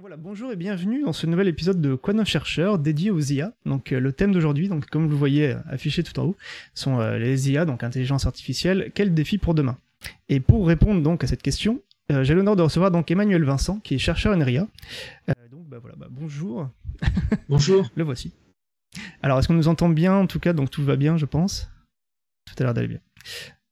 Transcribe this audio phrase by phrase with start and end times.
[0.00, 3.52] Voilà, bonjour et bienvenue dans ce nouvel épisode de Quoi chercheur dédié aux IA.
[3.66, 6.36] Donc euh, le thème d'aujourd'hui, donc comme vous le voyez affiché tout en haut,
[6.72, 8.92] sont euh, les IA, donc intelligence artificielle.
[8.94, 9.76] Quel défi pour demain?
[10.30, 13.78] Et pour répondre donc à cette question, euh, j'ai l'honneur de recevoir donc Emmanuel Vincent,
[13.80, 14.66] qui est chercheur en IA.
[15.50, 16.70] donc bah, voilà, bah, bonjour.
[17.50, 17.90] Bonjour.
[17.94, 18.32] le voici.
[19.20, 20.14] Alors est-ce qu'on nous entend bien?
[20.14, 21.70] En tout cas, donc tout va bien, je pense.
[22.46, 23.00] Tout a l'air d'aller bien.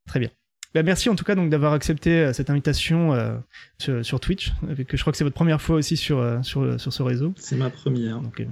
[0.06, 0.30] Très bien.
[0.74, 4.52] Bah, merci en tout cas donc d'avoir accepté euh, cette invitation euh, sur, Twitch,
[4.86, 7.32] que je crois que c'est votre première fois aussi sur, euh, sur, sur ce réseau.
[7.36, 8.20] C'est ma première.
[8.20, 8.46] Donc,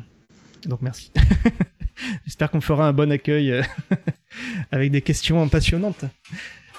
[0.64, 1.12] donc merci.
[2.24, 3.62] J'espère qu'on fera un bon accueil
[4.72, 6.04] avec des questions passionnantes.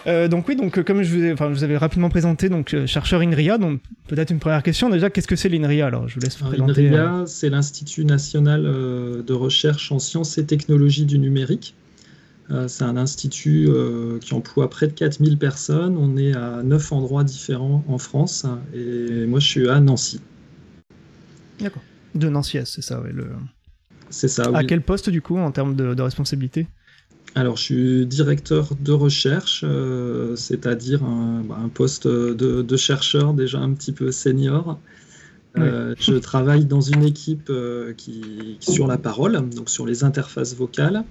[0.06, 3.22] donc oui, donc comme je vous, ai, enfin, je vous avais rapidement présenté, donc chercheur
[3.22, 5.88] INRIA, donc peut-être une première question déjà, qu'est-ce que c'est l'INRIA?
[5.88, 6.88] Alors je vous laisse vous présenter.
[6.88, 11.76] INRIA, c'est l'Institut national de recherche en sciences et technologies du numérique.
[12.50, 15.98] Euh, c'est un institut euh, qui emploie près de 4000 personnes.
[15.98, 18.46] On est à 9 endroits différents en France.
[18.74, 20.22] Et moi, je suis à Nancy.
[21.60, 21.82] D'accord.
[22.16, 23.10] De Nancy, c'est ça, oui.
[23.14, 23.28] Le...
[24.10, 24.50] C'est ça.
[24.54, 26.68] À quel poste, du coup, en termes de, responsabilité?
[27.36, 33.74] Alors, je suis directeur de recherche, euh, c'est-à-dire un, bah, poste de, chercheur déjà un
[33.74, 34.80] petit peu senior.
[35.56, 37.52] je travaille dans une équipe
[37.98, 41.04] qui, sur la parole, donc sur les interfaces vocales,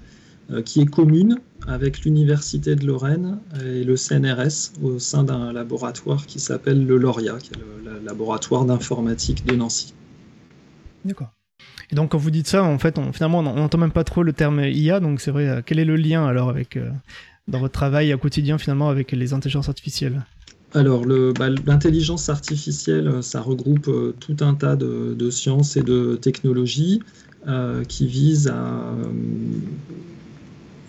[0.65, 6.39] qui est commune avec l'Université de Lorraine et le CNRS au sein d'un laboratoire qui
[6.39, 9.93] s'appelle le LORIA, qui est le, laboratoire d'informatique de Nancy.
[11.03, 11.31] D'accord.
[11.91, 14.23] Et donc quand vous dites ça, en fait, on, finalement, on n'entend même pas trop
[14.23, 16.89] le terme IA, donc c'est vrai, euh, quel est le lien alors avec, euh,
[17.47, 20.25] dans votre travail au quotidien finalement avec les intelligences artificielles?
[20.73, 23.89] Alors, bah, l'intelligence artificielle, ça regroupe
[24.19, 27.01] tout un tas de, sciences et de technologies
[27.87, 29.05] qui visent à euh,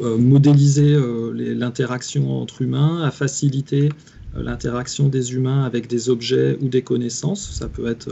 [0.01, 3.89] modéliser euh, l'interaction entre humains, à faciliter
[4.37, 7.51] euh, l'interaction des humains avec des objets ou des connaissances.
[7.53, 8.11] Ça peut être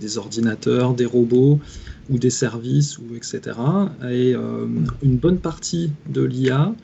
[0.00, 1.60] des, ordinateurs, des robots
[2.08, 3.40] ou des services, ou etc.
[4.10, 4.34] Et
[5.02, 6.74] une bonne partie de l'IA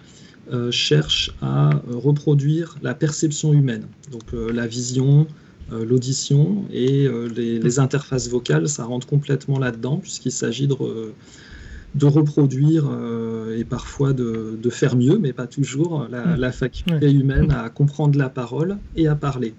[0.71, 5.27] cherche à reproduire la perception humaine, donc la vision,
[5.72, 10.77] l'audition et les, les, interfaces vocales, ça rentre complètement là-dedans puisqu'il s'agit de
[11.97, 16.53] de reproduire euh, et parfois de, faire mieux, mais pas toujours, la, mm.
[16.53, 19.55] faculté humaine à comprendre la parole et à parler.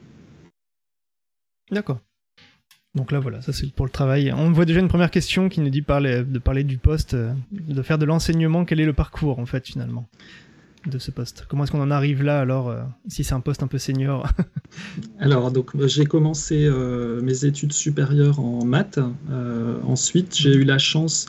[1.71, 1.99] D'accord.
[2.93, 4.31] Donc là, voilà, ça c'est pour le travail.
[4.35, 7.33] On voit déjà une première question qui nous dit parler, de parler du poste, euh,
[7.51, 8.65] de faire de l'enseignement.
[8.65, 10.07] Quel est le parcours, en fait, finalement,
[10.85, 11.45] de ce poste?
[11.47, 14.27] Comment est-ce qu'on en arrive là, alors, euh, si c'est un poste un peu senior?
[15.19, 16.69] Alors, donc, j'ai commencé
[17.21, 18.99] mes études supérieures en maths.
[19.83, 21.27] ensuite, j'ai eu la chance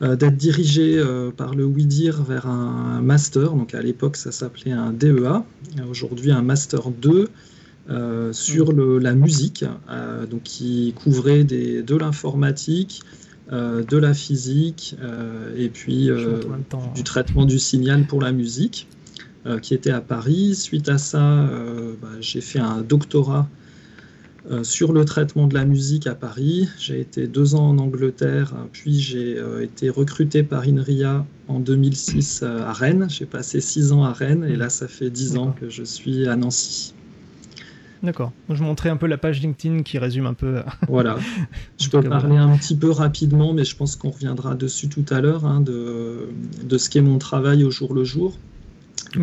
[0.00, 3.52] d'être dirigé euh, par le WIDIR vers un master.
[3.52, 5.44] Donc à l'époque, ça s'appelait un DEA,
[5.90, 7.28] aujourd'hui un master 2
[7.90, 9.64] euh, sur le, la musique,
[10.30, 13.02] donc qui couvrait des, de l'informatique,
[13.50, 14.94] de la physique
[15.56, 16.10] et puis
[16.94, 18.88] du traitement du signal pour la musique,
[19.62, 20.54] qui était à Paris.
[20.54, 21.48] Suite à ça,
[22.02, 23.67] bah, j'ai fait un doctorat euh,
[24.62, 26.68] sur le traitement de la musique à Paris.
[26.78, 32.40] J'ai été deux ans en Angleterre, puis j'ai euh, été recruté par INRIA en 2006
[32.42, 33.06] euh, à Rennes.
[33.10, 36.26] J'ai passé six ans à Rennes et là, ça fait dix ans que je suis
[36.28, 36.94] à Nancy.
[38.02, 38.32] D'accord.
[38.48, 40.62] Je montrais un peu la page LinkedIn qui résume un peu.
[40.88, 41.18] voilà.
[41.78, 45.20] Je peux parler un petit peu rapidement, mais je pense qu'on reviendra dessus tout à
[45.20, 46.28] l'heure, hein, de,
[46.62, 48.36] de, ce qu'est mon travail au jour le jour.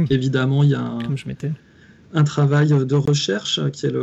[0.10, 1.52] Évidemment, il y a un, Comme je m'étais
[2.14, 3.94] un travail de recherche qui est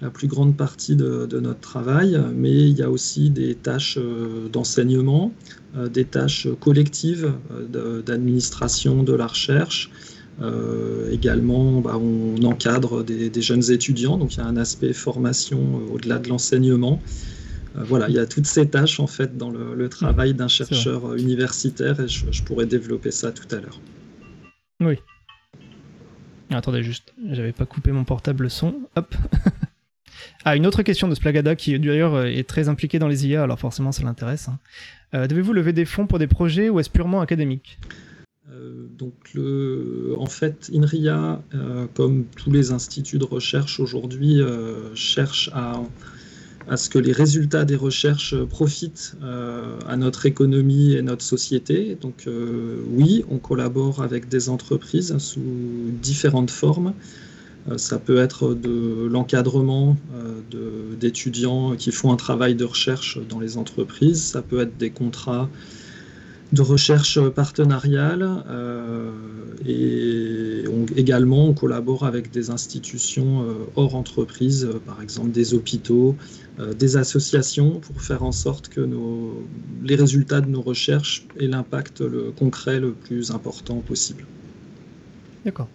[0.00, 4.48] la plus grande partie de, notre travail, mais il y a aussi des tâches euh,
[4.48, 5.32] d'enseignement,
[5.76, 7.32] euh, des tâches collectives
[7.74, 9.90] euh, d'administration de la recherche.
[11.12, 15.60] également, bah, on encadre des, jeunes étudiants, donc il y a un aspect formation
[15.92, 17.00] au-delà de l'enseignement.
[17.74, 22.00] voilà, il y a toutes ces tâches en fait dans le, travail d'un chercheur universitaire
[22.00, 23.80] et je pourrais développer ça tout à l'heure.
[24.80, 24.96] Oui,
[26.56, 28.74] Attendez juste, j'avais pas coupé mon portable son.
[28.96, 29.14] Hop.
[30.44, 33.42] ah, une autre question de Splagada qui d'ailleurs euh, est très impliqué dans les IA,
[33.42, 34.48] alors forcément ça l'intéresse.
[34.48, 34.58] Hein.
[35.14, 37.78] Euh, devez-vous lever des fonds pour des projets ou est-ce purement académique?
[38.50, 41.42] Euh, donc, le, en fait, INRIA,
[41.94, 44.40] comme tous les instituts de recherche aujourd'hui,
[44.94, 45.80] cherche à
[46.68, 51.96] à ce que les résultats des recherches profitent euh, à notre économie et notre société.
[52.00, 55.40] Donc euh, oui, on collabore avec des entreprises sous
[56.02, 56.94] différentes formes.
[57.70, 59.96] Euh, ça peut être de l'encadrement
[61.00, 65.48] d'étudiants qui font un travail de recherche dans les entreprises, ça peut être des contrats
[66.52, 68.44] de recherche partenariale
[69.66, 70.64] et
[70.96, 73.46] également on collabore avec des institutions
[73.76, 76.14] hors entreprise, par exemple des hôpitaux,
[76.78, 79.46] des associations pour faire en sorte que nos,
[79.82, 84.26] les résultats de nos recherches aient l'impact le concret le plus important possible.
[85.44, 85.68] D'accord.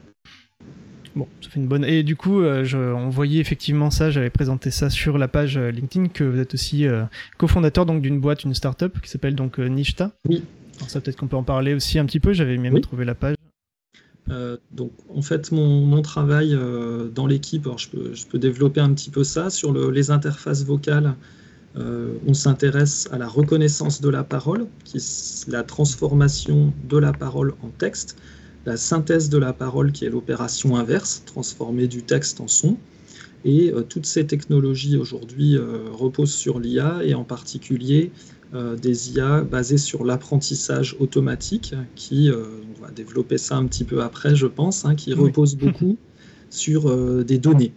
[1.18, 1.84] Bon, ça fait une bonne.
[1.84, 5.58] Et du coup, euh, je, on voyait effectivement ça, j'avais présenté ça sur la page
[5.58, 7.04] euh, LinkedIn, que vous êtes aussi euh,
[7.38, 10.12] cofondateur donc d'une boîte, une startup qui s'appelle donc Nishta.
[10.30, 10.44] Oui.
[10.78, 12.34] Alors ça, peut-être qu'on peut en parler aussi un petit peu.
[12.34, 13.36] J'avais même trouvé la page.
[14.72, 16.58] donc, en fait, mon, mon travail
[17.14, 20.12] dans l'équipe, alors je peux, je peux, développer un petit peu ça sur le, les
[20.12, 21.16] interfaces vocales.
[21.76, 27.54] on s'intéresse à la reconnaissance de la parole, qui est la transformation de la parole
[27.64, 28.18] en texte
[28.68, 32.76] la synthèse de la parole qui est l'opération inverse, transformer du texte en son.
[33.46, 39.12] Et euh, toutes ces technologies aujourd'hui euh, reposent sur l'IA et en particulier euh, des
[39.12, 44.48] IA basées sur l'apprentissage automatique qui, on va développer ça un petit peu après je
[44.48, 45.98] pense, hein, qui repose beaucoup
[46.50, 47.74] sur des données.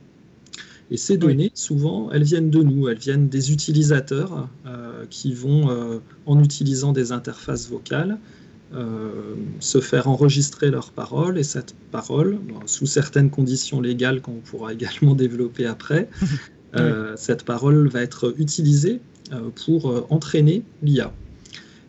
[0.92, 4.48] Et ces données, souvent, elles viennent de nous, elles viennent des utilisateurs
[5.10, 8.18] qui vont, en utilisant des interfaces vocales,
[8.72, 11.38] euh, se faire enregistrer leurs paroles.
[11.38, 16.08] Et cette parole, sous certaines conditions légales qu'on pourra également développer après,
[16.76, 19.09] euh, cette parole va être utilisée euh,
[19.64, 21.12] pour entraîner l'IA.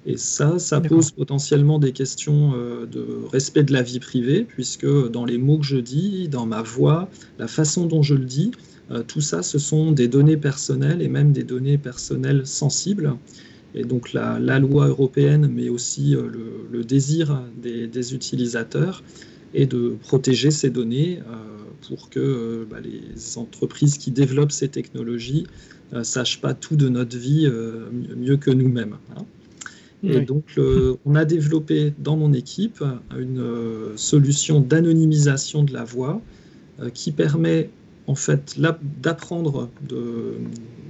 [0.05, 5.25] Et ça, ça pose potentiellement des questions de respect de la vie privée, puisque dans
[5.25, 7.07] les mots que je dis, dans ma voix,
[7.37, 8.51] la façon dont je le dis,
[9.07, 13.15] tout ça, ce sont des données personnelles et même des données personnelles sensibles
[13.73, 16.29] et donc la, loi européenne, mais aussi euh,
[16.71, 19.03] le, désir des, utilisateurs
[19.53, 21.35] est de protéger ces données euh,
[21.87, 25.45] pour que euh, bah, les entreprises qui développent ces technologies
[25.91, 27.49] ne sachent pas tout de notre vie
[28.15, 28.95] mieux que nous-mêmes.
[29.15, 29.25] Hein.
[30.03, 30.59] Et donc,
[31.05, 32.83] on a développé dans mon équipe
[33.17, 33.43] une
[33.95, 36.21] solution d'anonymisation de la voix
[36.93, 37.69] qui permet
[38.07, 38.59] en fait
[39.01, 40.33] d'apprendre de,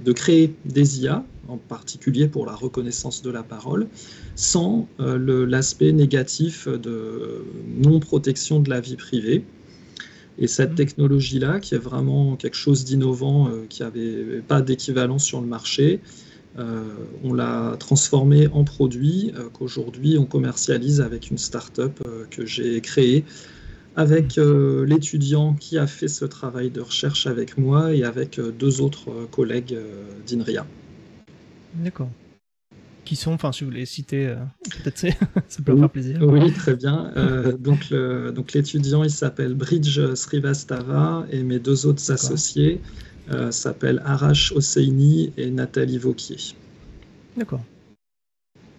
[0.04, 3.86] de, créer des IA en particulier pour la reconnaissance de la parole,
[4.34, 7.44] sans euh, l'aspect négatif de
[7.78, 9.44] non-protection de la vie privée.
[10.38, 10.76] Et cette mmh.
[10.76, 16.00] technologie-là, qui est vraiment quelque chose d'innovant, euh, qui n'avait pas d'équivalent sur le marché,
[16.58, 16.82] euh,
[17.24, 21.98] on l'a transformé en produit qu'aujourd'hui on commercialise avec une start-up
[22.30, 23.24] que j'ai créée
[23.96, 29.26] avec l'étudiant qui a fait ce travail de recherche avec moi et avec deux autres
[29.30, 29.78] collègues
[30.26, 30.66] d'INRIA.
[31.74, 32.10] D'accord.
[33.04, 34.36] Qui sont, enfin, si vous voulez citer, euh,
[34.84, 35.00] peut-être
[35.48, 36.18] ça peut oui, faire plaisir.
[36.22, 37.10] Oui, très bien.
[37.16, 42.80] Euh, donc, le, donc l'étudiant, il s'appelle Bridge Srivastava et mes deux autres associés
[43.30, 46.54] euh, s'appellent Arash Hosseini et Nathalie Vauquier.
[47.36, 47.60] D'accord.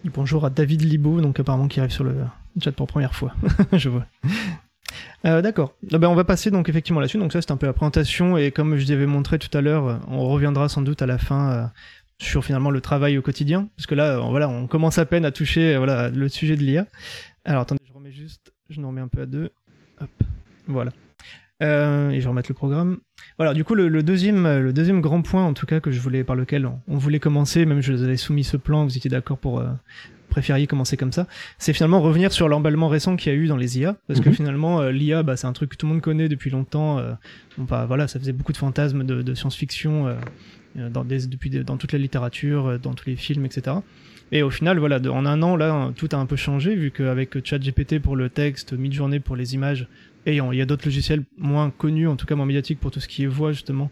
[0.04, 2.14] bonjour à David Libo, donc apparemment qui arrive sur le
[2.62, 3.34] chat pour première fois.
[3.72, 4.06] Je vois.
[5.24, 5.74] D'accord.
[5.90, 7.18] Ah ben, on va passer donc effectivement là-dessus.
[7.18, 9.62] Donc ça c'est un peu la présentation et comme je vous avais montré tout à
[9.62, 11.72] l'heure, on reviendra sans doute à la fin
[12.24, 15.30] sur finalement le travail au quotidien, parce que là, voilà, on commence à peine à
[15.30, 16.86] toucher voilà, le sujet de l'IA.
[17.44, 19.50] Alors attendez, je remets juste, je nous remets un peu à deux.
[20.00, 20.10] Hop,
[20.66, 20.92] voilà.
[21.62, 22.98] Euh, et je vais remettre le programme.
[23.38, 26.24] Voilà, du coup, le, deuxième, le deuxième grand point, en tout cas, que je voulais,
[26.24, 29.38] par lequel on, voulait commencer, même je vous avais soumis ce plan, vous étiez d'accord
[29.38, 29.68] pour euh,
[30.28, 31.26] préfériez commencer comme ça,
[31.58, 34.28] c'est finalement revenir sur l'emballement récent qu'il y a eu dans les IA, parce que
[34.28, 34.34] mhm.
[34.34, 37.00] finalement, euh, l'IA, bah, c'est un truc que tout le monde connaît depuis longtemps.
[37.56, 40.14] bah, voilà, ça faisait beaucoup de fantasmes de, de science-fiction euh,
[40.76, 43.76] dans, des, depuis, dans toute la littérature, euh, dans tous les films, etc.
[44.32, 47.44] Et au final, voilà, en un an, là, tout a un peu changé, vu qu'avec
[47.44, 49.86] ChatGPT pour le texte, Midjourney pour les images,
[50.26, 53.00] et il y a d'autres logiciels moins connus, en tout cas moins médiatiques pour tout
[53.00, 53.90] ce qui est voix, justement,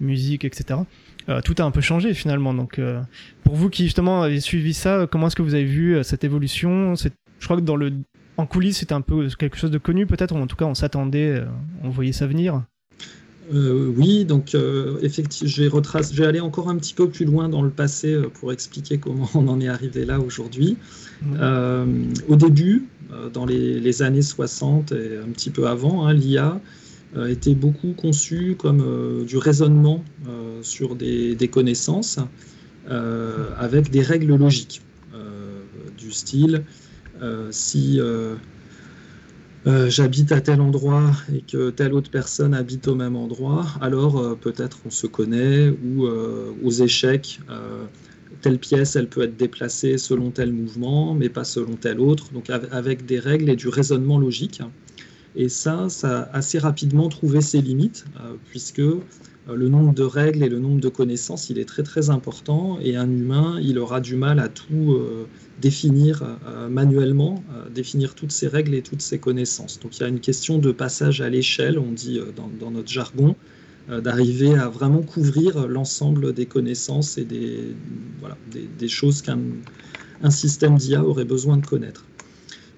[0.00, 0.80] musique, etc.
[1.28, 2.54] Euh, tout a un peu changé finalement.
[2.54, 2.80] Donc,
[3.44, 6.94] pour vous qui justement avez suivi ça, comment est-ce que vous avez vu cette évolution?
[6.96, 7.92] Je crois que dans le
[8.36, 10.74] en coulisses, c'était un peu quelque chose de connu peut-être, ou en tout cas on
[10.74, 11.44] s'attendait,
[11.82, 12.62] on voyait ça venir.
[13.52, 17.08] Euh, oui, donc euh, effectivement, je vais, retrace, je vais aller encore un petit peu
[17.08, 20.76] plus loin dans le passé euh, pour expliquer comment on en est arrivé là aujourd'hui.
[22.28, 22.86] au début,
[23.32, 26.60] dans les, années 60 et un petit peu avant, hein, l'IA
[27.28, 30.04] était beaucoup conçue comme du raisonnement
[30.62, 32.18] sur des, des connaissances
[32.88, 34.82] avec des règles logiques
[35.96, 36.64] du style
[37.50, 38.00] si
[39.66, 44.18] euh, j'habite à tel endroit et que telle autre personne habite au même endroit, alors
[44.18, 47.40] euh, peut-être on se connaît ou euh, aux échecs,
[48.42, 52.50] telle pièce elle peut être déplacée selon tel mouvement, mais pas selon tel autre, donc
[52.50, 54.60] avec des règles et du raisonnement logique.
[55.36, 58.04] Et ça, ça a assez rapidement trouvé ses limites,
[58.50, 58.82] puisque
[59.52, 62.96] le nombre de règles et le nombre de connaissances, il est très très important, et
[62.96, 64.98] un humain, il aura du mal à tout
[65.60, 66.24] définir
[66.70, 69.78] manuellement, définir toutes ces règles et toutes ces connaissances.
[69.80, 72.20] Donc il y a une question de passage à l'échelle, on dit
[72.58, 73.36] dans notre jargon,
[73.90, 79.38] euh, d'arriver à vraiment couvrir l'ensemble des connaissances et des, choses qu'un
[80.22, 82.06] un système d'IA aurait besoin de connaître.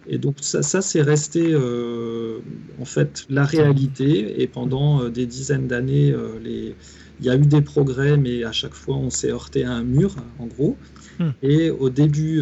[0.08, 2.38] Et donc ça, ça c'est resté euh,
[2.80, 4.40] en fait la réalité.
[4.42, 6.74] Et pendant euh, des dizaines d'années, les...
[7.20, 9.82] il y a eu des progrès, mais à chaque fois on s'est heurté à un
[9.82, 10.76] mur, en gros.
[11.18, 11.30] Hmm.
[11.42, 12.40] Et au début,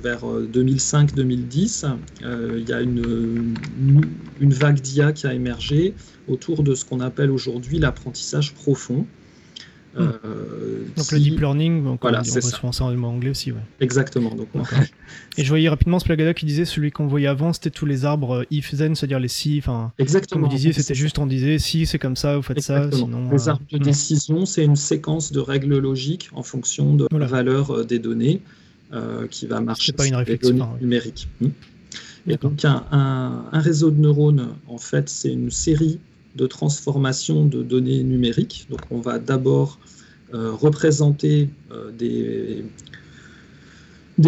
[0.00, 3.56] vers 2005-2010, il y a une,
[4.40, 5.94] une vague d'IA qui a émergé
[6.28, 9.06] autour de ce qu'on appelle aujourd'hui l'apprentissage profond.
[9.94, 10.02] Hmm.
[10.24, 12.84] Euh, donc le deep learning, donc voilà, on, on ça.
[12.84, 13.50] en anglais aussi.
[13.50, 13.60] Ouais.
[13.80, 14.34] Exactement.
[14.34, 14.48] Donc,
[15.36, 18.40] Et je voyais rapidement Splagada qui disait celui qu'on voyait avant, c'était tous les arbres
[18.40, 19.58] euh, if then, c'est-à-dire les si.
[19.58, 20.42] Enfin, Exactement.
[20.42, 22.90] Comme vous disiez, c'était juste on disait si c'est comme ça, vous faites ça.
[22.92, 23.82] Sinon, les euh, arbres de hmm.
[23.82, 28.42] décision, c'est une séquence de règles logiques en fonction de la valeur des données
[29.30, 29.86] qui va marcher.
[29.86, 31.28] C'est pas une réflexion numérique.
[31.40, 31.48] Hmm.
[32.28, 35.98] Et donc un, un, réseau de neurones, en fait, c'est une série
[36.36, 38.66] de transformation de données numériques.
[38.70, 39.78] Donc on va d'abord
[40.32, 42.64] euh, représenter euh, des,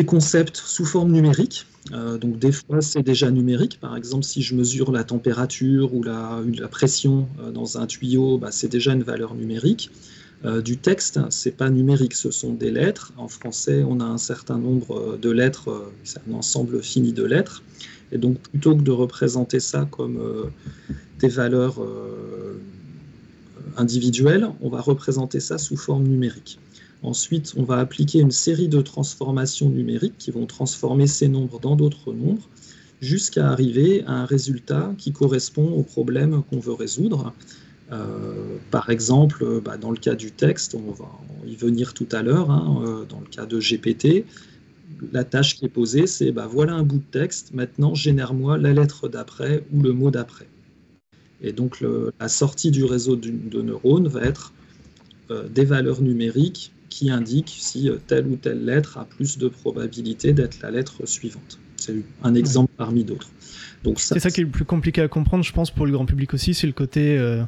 [0.04, 1.66] concepts sous forme numérique.
[1.92, 3.78] Euh, donc des fois c'est déjà numérique.
[3.80, 8.50] Par exemple si je mesure la température ou la, la pression dans un tuyau, bah,
[8.50, 9.90] c'est déjà une valeur numérique.
[10.64, 13.12] du texte, c'est pas numérique, ce sont des lettres.
[13.16, 17.62] En français, on a un certain nombre de lettres, c'est un ensemble fini de lettres.
[18.10, 20.18] Et donc, plutôt que de représenter ça comme
[21.28, 22.60] valeurs euh,
[23.76, 26.58] individuelles, on va représenter ça sous forme numérique.
[27.02, 31.74] Ensuite, on va appliquer une série de transformations numériques qui vont transformer ces nombres dans
[31.74, 32.48] d'autres nombres
[33.00, 37.32] jusqu'à arriver à un résultat qui correspond au problème qu'on veut résoudre.
[37.90, 41.10] Euh, par exemple, bah, dans le cas du texte, on va
[41.46, 44.24] y venir tout à l'heure, hein, euh, dans le cas de GPT,
[45.12, 48.72] la tâche qui est posée, c'est bah, voilà un bout de texte, maintenant génère-moi la
[48.72, 50.46] lettre d'après ou le mot d'après.
[51.42, 51.82] Et donc
[52.20, 54.52] la sortie du réseau de neurones va être
[55.32, 59.48] euh, des valeurs numériques qui indiquent si euh, telle ou telle lettre a plus de
[59.48, 61.58] probabilité d'être la lettre suivante.
[61.76, 63.30] C'est un exemple parmi d'autres.
[63.96, 66.34] c'est ça, qui est le plus compliqué à comprendre, je pense, pour le grand public
[66.34, 67.42] aussi, c'est le côté euh,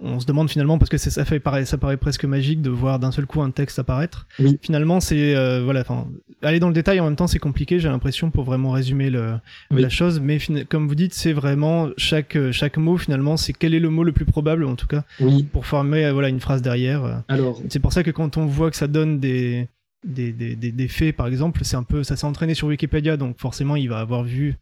[0.00, 2.98] on se demande finalement parce que ça fait pareil, ça paraît presque magique de voir
[2.98, 4.26] d'un seul coup un texte apparaître.
[4.60, 6.08] Finalement, c'est euh, voilà, enfin,
[6.42, 7.78] aller dans le détail en même temps, c'est compliqué.
[7.78, 9.34] J'ai l'impression pour vraiment résumer le,
[9.70, 13.80] la chose, mais comme vous dites, c'est vraiment chaque chaque mot finalement, c'est quel est
[13.80, 15.04] le mot le plus probable en tout cas
[15.52, 17.22] pour former voilà une phrase derrière.
[17.28, 19.68] Alors, c'est pour ça que quand on voit que ça donne des
[20.04, 23.38] des, des, des, faits, par exemple, c'est un peu, ça s'est entraîné sur Wikipédia, donc
[23.38, 24.56] forcément, il va avoir vu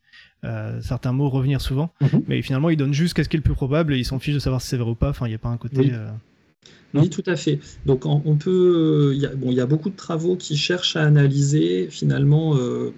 [0.45, 2.23] euh, certains mots revenir souvent, mhm.
[2.29, 4.35] mais finalement, il donne juste qu'est-ce qui est le plus probable et il s'en fiche
[4.35, 5.11] de savoir si c'est vrai ou pas.
[5.11, 5.77] Enfin, il n'y a pas un côté.
[5.79, 5.93] Oui.
[5.93, 7.59] Euh, tout à fait.
[7.87, 9.13] Donc, on peut.
[9.15, 12.57] Il y, a, bon, il y a beaucoup de travaux qui cherchent à analyser finalement
[12.57, 12.93] euh,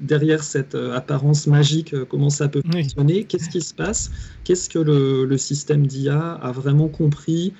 [0.00, 4.10] derrière cette apparence magique, comment ça peut fonctionner, qu'est-ce qui se passe,
[4.44, 7.52] qu'est-ce que le, le système d'IA a vraiment compris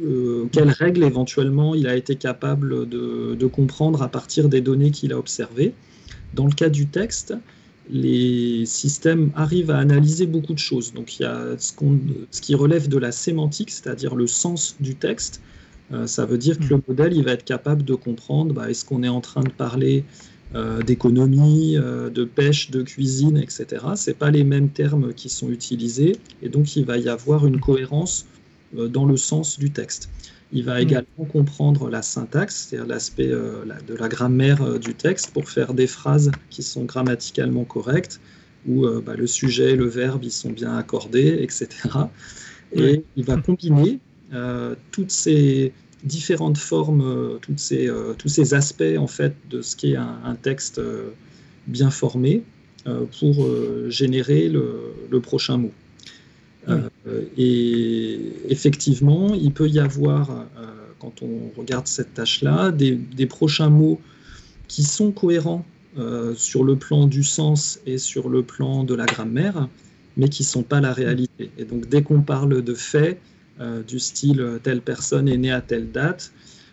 [0.00, 5.12] euh, quelles règles éventuellement il a été capable de, comprendre à partir des données qu'il
[5.12, 5.74] a observées.
[6.34, 7.34] Dans le cas du texte,
[7.92, 10.92] les systèmes arrivent à analyser beaucoup de choses.
[10.92, 11.72] Donc il y a ce,
[12.30, 15.40] ce qui relève de la sémantique, c'est-à-dire le sens du texte.
[15.92, 18.84] Euh, ça veut dire que le modèle il va être capable de comprendre bah, est-ce
[18.84, 20.04] qu'on est en train de parler
[20.54, 23.66] euh, d'économie, de pêche, de cuisine, etc.
[23.96, 27.60] Ce pas les mêmes termes qui sont utilisés et donc il va y avoir une
[27.60, 28.26] cohérence
[28.76, 30.08] euh, dans le sens du texte.
[30.52, 30.82] Il va mm.
[30.82, 35.74] également comprendre la syntaxe, c'est-à-dire l'aspect euh, de la grammaire euh, du texte pour faire
[35.74, 38.20] des phrases qui sont grammaticalement correctes,
[38.68, 41.68] où bah, le sujet et le verbe ils sont bien accordés, etc.
[42.74, 43.98] Et il va combiner
[44.92, 45.72] toutes ces
[46.04, 50.78] différentes formes, toutes ces, tous ces aspects en fait de ce qui est un, texte
[51.68, 52.42] bien formé
[53.18, 53.48] pour
[53.88, 55.72] générer le prochain mot.
[57.06, 60.66] Euh, et effectivement, il peut y avoir, euh,
[60.98, 64.00] quand on regarde cette tâche-là, des, prochains mots
[64.68, 65.64] qui sont cohérents
[65.98, 69.68] euh, sur le plan du sens et sur le plan de la grammaire,
[70.16, 71.50] mais qui ne sont pas la réalité.
[71.56, 73.20] Et donc dès qu'on parle de faits,
[73.86, 76.32] du style telle personne est née à telle date,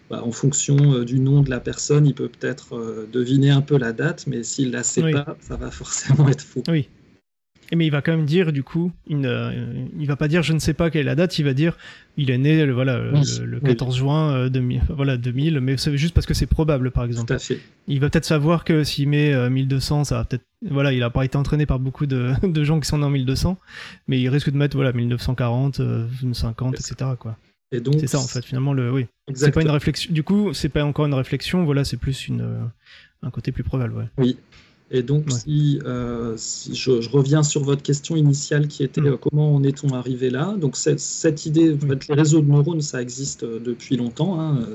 [0.09, 3.91] bah, en fonction du nom de la personne, il peut peut-être deviner un peu la
[3.91, 6.63] date, mais s'il ne la sait pas, ça va forcément être faux.
[6.69, 6.87] Oui.
[7.75, 10.53] Mais il va quand même dire, du coup, une, euh, il va pas dire je
[10.53, 11.77] ne sais pas quelle est la date, il va dire
[12.15, 16.15] il est né le, voilà, le, 14 juin 2000, euh, voilà, 2000, mais c'est juste
[16.15, 17.27] parce que c'est probable, par exemple.
[17.27, 17.59] Tout à fait.
[17.87, 20.43] Il va peut-être savoir que s'il met 1200, ça va peut-être.
[20.67, 23.09] Voilà, il a pas été entraîné par beaucoup de, de gens qui sont nés en
[23.09, 23.57] 1200,
[24.07, 27.11] mais il risque de mettre voilà, 1940, 1950, etc.
[27.19, 27.37] Quoi.
[27.71, 29.07] Et donc, c'est ça en fait, finalement, le, oui.
[29.33, 30.11] C'est pas une réflexion.
[30.13, 32.69] Du coup, c'est pas encore une réflexion, voilà, c'est plus une,
[33.21, 34.05] un côté plus probable, ouais.
[34.17, 34.37] Oui,
[34.89, 36.37] et donc, si, euh,
[36.71, 39.07] je, reviens sur votre question initiale qui était mm.
[39.07, 40.55] euh, comment en est-on arrivé là?
[40.57, 44.39] Donc, cette, idée, en fait, les réseaux de neurones, ça existe euh, depuis longtemps.
[44.39, 44.65] Hein,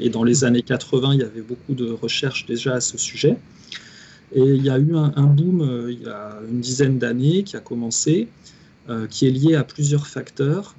[0.00, 3.36] et dans les années 80, il y avait beaucoup de recherches déjà à ce sujet.
[4.34, 7.60] Et il y a eu un, boom il y a une dizaine d'années qui a
[7.60, 8.28] commencé,
[9.08, 10.76] qui est lié à plusieurs facteurs.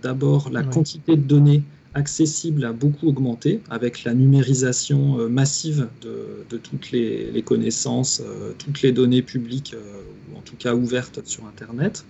[0.00, 1.64] D'abord, la quantité de données
[1.94, 8.82] accessible a beaucoup augmenté avec la numérisation euh, massive de, toutes les, connaissances, euh, toutes
[8.82, 12.04] les données publiques, euh, ou en tout cas ouvertes sur Internet.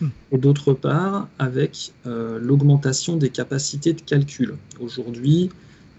[0.00, 0.08] Hmm.
[0.32, 4.54] Et d'autre part, avec l'augmentation des capacités de calcul.
[4.80, 5.50] Aujourd'hui,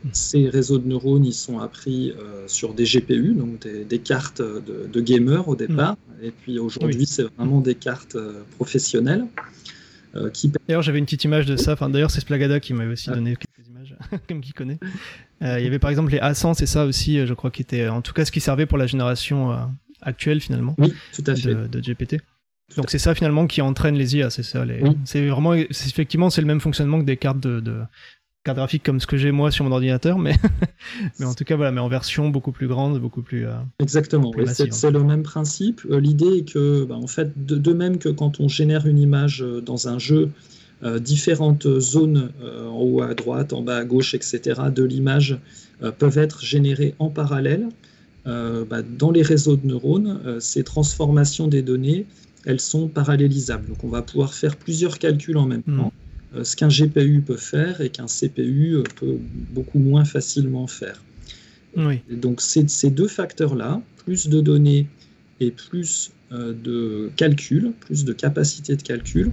[0.03, 0.09] hmm.
[0.13, 2.13] ces réseaux de neurones, ils sont appris
[2.47, 5.93] sur des GPU, donc des, cartes de, gamers au départ.
[5.93, 6.25] Hmm.
[6.25, 8.17] Et puis aujourd'hui, c'est vraiment des cartes
[8.57, 9.25] professionnelles.
[10.15, 10.29] Euh,
[10.67, 11.73] d'ailleurs, j'avais une petite image de ça.
[11.73, 13.15] Enfin, d'ailleurs, c'est Splagada qui m'avait aussi ah.
[13.15, 13.95] donné quelques images,
[14.27, 14.79] comme qui connaît.
[15.41, 17.61] Euh, il y avait par exemple les A100, c'est ça aussi, euh, je crois, qui
[17.61, 19.69] était en tout cas ce qui servait pour la génération
[20.01, 20.75] actuelle finalement.
[20.77, 21.53] Oui, tout à fait.
[21.53, 22.17] De, GPT.
[22.77, 24.63] Donc c'est ça finalement qui entraîne les IA, c'est ça.
[24.63, 24.81] Les...
[25.05, 27.81] C'est vraiment, effectivement, c'est le même fonctionnement que des cartes de,
[28.43, 30.35] carte graphique comme ce que j'ai moi sur mon ordinateur, mais,
[31.19, 33.45] mais en tout cas, voilà, mais en version beaucoup plus grande, beaucoup plus.
[33.45, 35.81] Euh, Exactement, c'est le même principe.
[35.89, 39.43] Euh, l'idée est que, bah, en fait, de, même que quand on génère une image
[39.43, 40.29] euh, dans un jeu,
[41.01, 45.37] différentes zones en haut à droite, en bas à gauche, etc., de l'image
[45.97, 47.67] peuvent être générées en parallèle.
[48.23, 52.05] Bah, dans les réseaux de neurones, ces transformations des données,
[52.45, 53.67] elles sont parallélisables.
[53.67, 55.79] Donc on va pouvoir faire plusieurs calculs en même hmm.
[55.79, 55.93] temps.
[56.43, 59.17] Ce qu'un GPU peut faire et qu'un CPU euh, peut
[59.51, 61.01] beaucoup moins facilement faire.
[62.11, 64.87] donc ces deux facteurs-là, plus de données
[65.39, 69.31] et plus euh, de calcul, plus de capacité de calcul,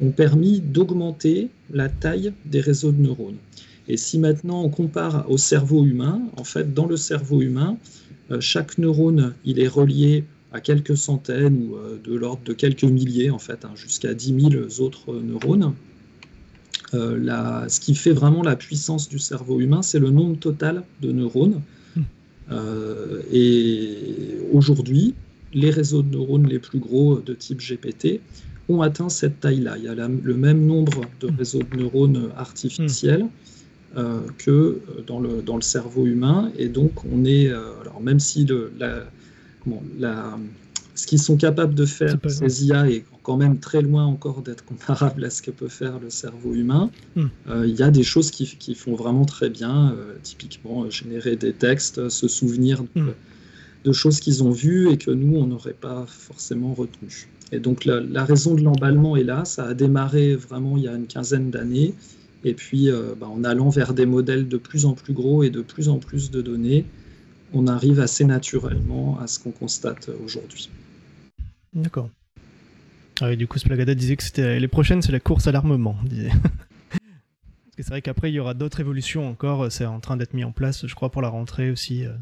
[0.00, 3.38] ont permis d'augmenter la taille des réseaux de neurones.
[3.88, 7.78] Et si maintenant on compare au cerveau humain, en fait, dans le cerveau humain,
[8.40, 13.38] chaque neurone, il est relié à quelques centaines ou de l'ordre de quelques milliers, en
[13.38, 15.72] fait, hein, jusqu'à 10 000 autres neurones.
[16.96, 21.12] Euh, ce qui fait vraiment la puissance du cerveau humain, c'est le nombre total de
[21.12, 21.60] neurones.
[21.94, 22.02] Hmm.
[22.52, 25.14] Euh, et aujourd'hui,
[25.52, 28.20] les réseaux de neurones les plus gros de type GPT
[28.68, 29.76] ont atteint cette taille-là.
[29.78, 31.36] Il y a le même nombre de hmm.
[31.36, 33.98] réseaux de neurones artificiels hmm.
[33.98, 36.50] euh, que dans le, dans le cerveau humain.
[36.58, 39.04] Et donc, on est, alors même si le, la,
[39.98, 40.38] la,
[40.96, 44.64] ce qu'ils sont capables de faire, ces IA, est quand même très loin encore d'être
[44.64, 46.90] comparable à ce que peut faire le cerveau humain.
[47.14, 47.26] Hmm.
[47.48, 50.90] Euh, il y a des choses qui, qui font vraiment très bien, euh, typiquement euh,
[50.90, 53.08] générer des textes, se souvenir hmm.
[53.84, 57.28] de, choses qu'ils ont vues et que nous, on n'aurait pas forcément retenues.
[57.52, 60.94] Et donc la, raison de l'emballement est là, ça a démarré vraiment il y a
[60.94, 61.94] une quinzaine d'années,
[62.42, 65.60] et puis bah, en allant vers des modèles de plus en plus gros et de
[65.60, 66.84] plus en plus de données,
[67.54, 70.68] on arrive assez naturellement à ce qu'on constate aujourd'hui.
[71.76, 72.08] D'accord.
[73.20, 75.96] Ah du coup, Splagada disait que c'était les prochaines, c'est la course à l'armement.
[76.90, 79.70] Parce que c'est vrai qu'après, il y aura d'autres évolutions encore.
[79.70, 82.04] C'est en train d'être mis en place, je crois, pour la rentrée aussi.
[82.04, 82.12] Euh,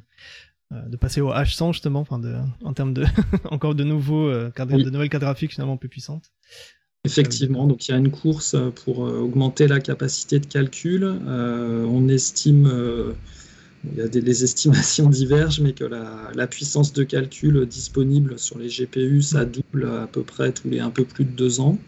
[0.73, 3.05] euh, de passer au H100 justement, enfin de, en termes de
[3.51, 6.33] encore de nouveaux, euh, de nouvelles cartes graphiques finalement plus puissantes.
[7.05, 11.05] Effectivement, donc il y a une course pour augmenter la capacité de calcul.
[11.05, 13.15] on estime
[13.93, 18.69] il y a des estimations divergent, mais que la, puissance de calcul disponible sur les
[18.69, 21.79] GPU, ça double à peu près tous les un peu plus de deux ans.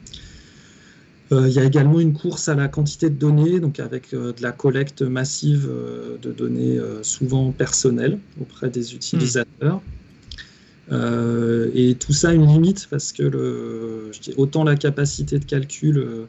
[1.32, 4.32] Euh, il y a également une course à la quantité de données, donc avec euh,
[4.32, 9.80] de la collecte massive euh, de données souvent personnelles auprès des utilisateurs.
[10.92, 16.26] et tout ça a une limite parce que le, autant la capacité de calcul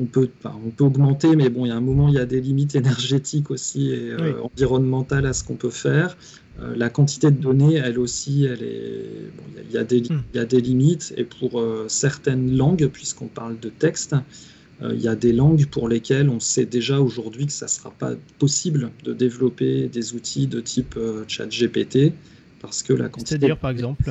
[0.00, 2.26] on peut, on peut augmenter, mais bon, il y a un moment, il y a
[2.26, 6.16] des limites énergétiques aussi et euh, environnementales à ce qu'on peut faire.
[6.60, 9.04] Euh, la quantité de données, elle aussi, elle est,
[9.68, 13.28] il, y a, des, il y a des limites et pour euh, certaines langues, puisqu'on
[13.28, 14.14] parle de texte,
[14.82, 17.90] il y a des langues pour lesquelles on sait déjà aujourd'hui que ça ne sera
[17.90, 22.12] pas possible de développer des outils de type ChatGPT
[22.60, 23.38] parce que la quantité.
[23.38, 24.04] C'est-à-dire, par exemple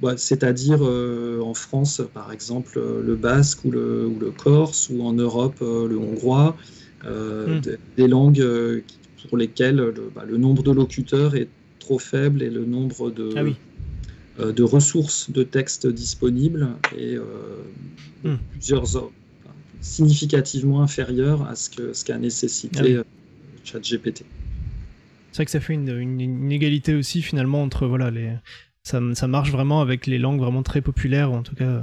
[0.00, 4.88] bah, c'est-à-dire euh, en France, par exemple, euh, le basque ou le, ou le corse,
[4.90, 6.56] ou en Europe, euh, le hongrois,
[7.04, 7.60] hmm.
[7.96, 8.82] des, langues
[9.28, 14.52] pour lesquelles bah, le, nombre de locuteurs est trop faible et le nombre de, ah
[14.52, 17.16] de ressources de texte disponibles et
[18.24, 18.36] hmm.
[18.52, 19.10] plusieurs
[19.80, 23.02] significativement inférieures à ce qu'a ce qu'a nécessité ah
[23.64, 24.24] ChatGPT.
[25.32, 28.34] C'est vrai que ça fait une, une, inégalité aussi finalement entre voilà les
[28.82, 31.82] ça, ça, marche vraiment avec les langues vraiment très populaires ou en tout cas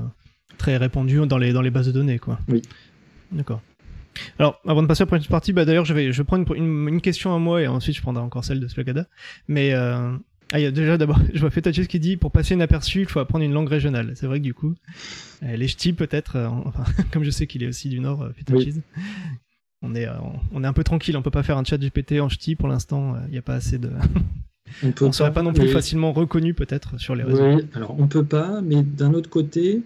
[0.58, 2.40] très répandues dans les dans les bases de données quoi.
[2.48, 2.62] Oui.
[3.32, 3.62] D'accord.
[4.40, 6.88] Alors, avant de passer à la prochaine partie, bah d'ailleurs, je vais, je prends une,
[6.88, 9.06] une, question à moi et ensuite je prendrai encore celle de Splagada.
[9.48, 10.18] Mais euh,
[10.54, 13.20] ah, y a déjà d'abord, je vois Fetachis qui dit pour passer inaperçu, il faut
[13.20, 14.14] apprendre une langue régionale.
[14.16, 14.76] C'est vrai que du coup,
[15.44, 18.32] euh, les ch'tis peut-être, euh, enfin, comme je sais qu'il est aussi du nord, euh,
[18.34, 18.82] Fetachis,
[19.82, 20.08] on est,
[20.52, 21.16] on est un peu tranquille.
[21.18, 23.16] On peut pas faire un chat GPT en ch'ti pour l'instant.
[23.28, 23.92] Il n'y a pas assez de.
[25.02, 27.56] On ne serait pas non plus facilement reconnu peut-être sur les réseaux.
[27.56, 29.82] Oui, alors on peut pas, mais d'un autre côté,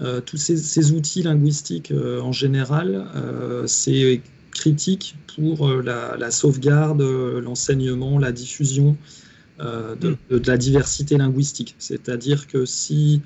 [0.00, 4.20] euh, tous ces, outils linguistiques euh, en général, euh, c'est
[4.52, 8.96] critique pour la, sauvegarde, l'enseignement, la diffusion
[9.60, 11.76] de, la diversité linguistique.
[11.78, 13.22] C'est-à-dire que si,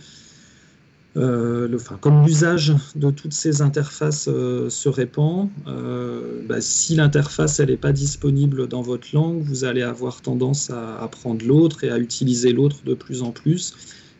[1.14, 8.82] comme l'usage de toutes ces interfaces se répand, bah, si l'interface n'est pas disponible dans
[8.82, 13.22] votre langue, vous allez avoir tendance à apprendre l'autre et à utiliser l'autre de plus
[13.22, 13.74] en plus.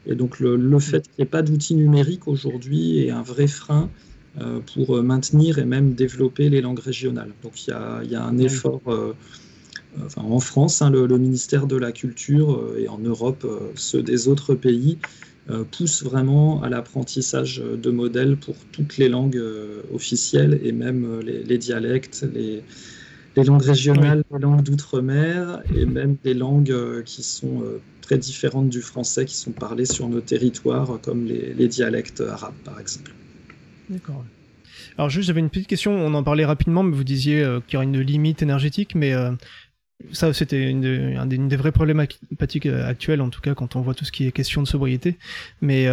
[0.07, 3.89] Et donc le, fait qu'il n'y ait pas d'outils numériques aujourd'hui est un vrai frein
[4.41, 7.33] euh, pour euh, maintenir et même développer les langues régionales.
[7.43, 9.15] Donc il y a, un effort, euh,
[10.17, 14.99] en France, hein, le, ministère de la Culture et en Europe, ceux des autres pays,
[15.71, 19.43] poussent vraiment à l'apprentissage de modèles pour toutes les langues
[19.93, 22.63] officielles et même les, dialectes, les,
[23.43, 27.65] langues régionales, les langues d'outre-mer et même des langues qui sont
[28.03, 32.79] très différentes du français qui sont parlées sur nos territoires, comme les, dialectes arabes, par
[32.79, 33.13] exemple.
[33.89, 34.25] D'accord.
[34.99, 37.75] Alors juste, j'avais une petite question, on en parlait rapidement, mais vous disiez euh, qu'il
[37.75, 39.33] y aurait une limite énergétique, mais euh,
[40.13, 43.95] ça, c'était une, une, des vraies problématiques euh, actuelles, en tout cas, quand on voit
[43.95, 45.17] tout ce qui est question de sobriété.
[45.61, 45.87] Mais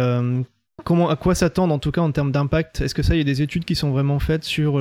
[0.84, 2.80] comment, à quoi s'attendre, en tout cas, en termes d'impact?
[2.80, 4.80] Est-ce que ça, il y a des études qui sont vraiment faites sur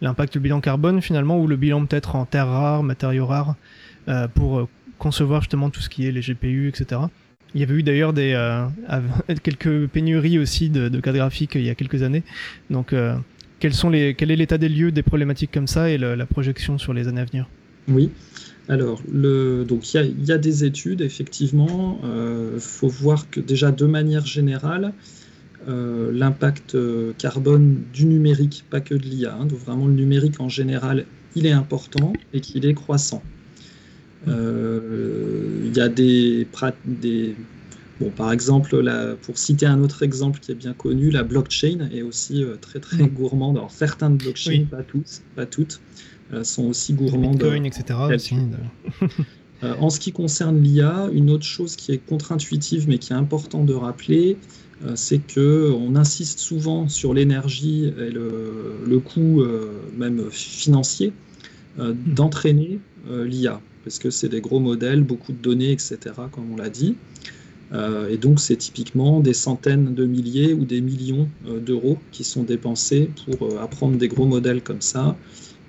[0.00, 3.56] l'impact du bilan carbone, finalement, ou le bilan peut-être en terres rares, matériaux rares,
[4.34, 7.02] pour concevoir justement tout ce qui est les GPU, etc.
[7.54, 8.68] Il y avait eu d'ailleurs euh,
[9.42, 12.22] quelques pénuries aussi de, de cartes graphiques il y a quelques années.
[12.70, 13.16] Donc, euh,
[13.60, 13.72] quel
[14.30, 17.24] est l'état des lieux des problématiques comme ça et la projection sur les années à
[17.24, 17.48] venir?
[17.88, 18.10] Oui.
[18.68, 22.00] Alors, le, donc il y, y, a des études, effectivement.
[22.02, 24.92] Il euh, faut voir que déjà de manière générale,
[25.68, 26.76] euh, l'impact
[27.18, 31.46] carbone du numérique, pas que de l'IA, hein, donc vraiment le numérique en général, il
[31.46, 33.22] est important et qu'il est croissant.
[34.26, 36.46] Euh, il y a des,
[36.84, 37.36] des
[37.98, 38.76] Bon, par exemple,
[39.22, 42.78] pour citer un autre exemple qui est bien connu, la blockchain est aussi euh, très
[42.78, 43.08] très mm.
[43.08, 43.56] gourmande.
[43.56, 47.38] Alors certaines blockchains, pas toutes, pas toutes, euh, sont aussi gourmandes.
[47.38, 47.84] Bitcoin, etc.
[49.62, 53.64] en ce qui concerne l'IA, une autre chose qui est contre-intuitive mais qui est important
[53.64, 54.36] de rappeler,
[54.94, 59.42] c'est que on insiste souvent sur l'énergie et le, le coût
[59.96, 61.12] même financier
[61.78, 61.92] mm.
[62.14, 65.98] d'entraîner l'IA parce que c'est des gros modèles, beaucoup de données, etc.,
[66.32, 66.96] comme on l'a dit.
[67.72, 72.24] Euh, et donc, c'est typiquement des centaines de milliers ou des millions euh, d'euros qui
[72.24, 75.16] sont dépensés pour euh, apprendre des gros modèles comme ça.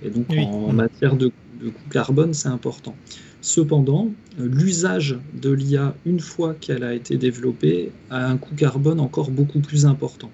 [0.03, 1.31] Et donc, en, matière de,
[1.61, 2.95] de coût carbone, c'est important.
[3.41, 9.31] Cependant, l'usage de l'IA, une fois qu'elle a été développée, a un coût carbone encore
[9.31, 10.31] beaucoup plus important.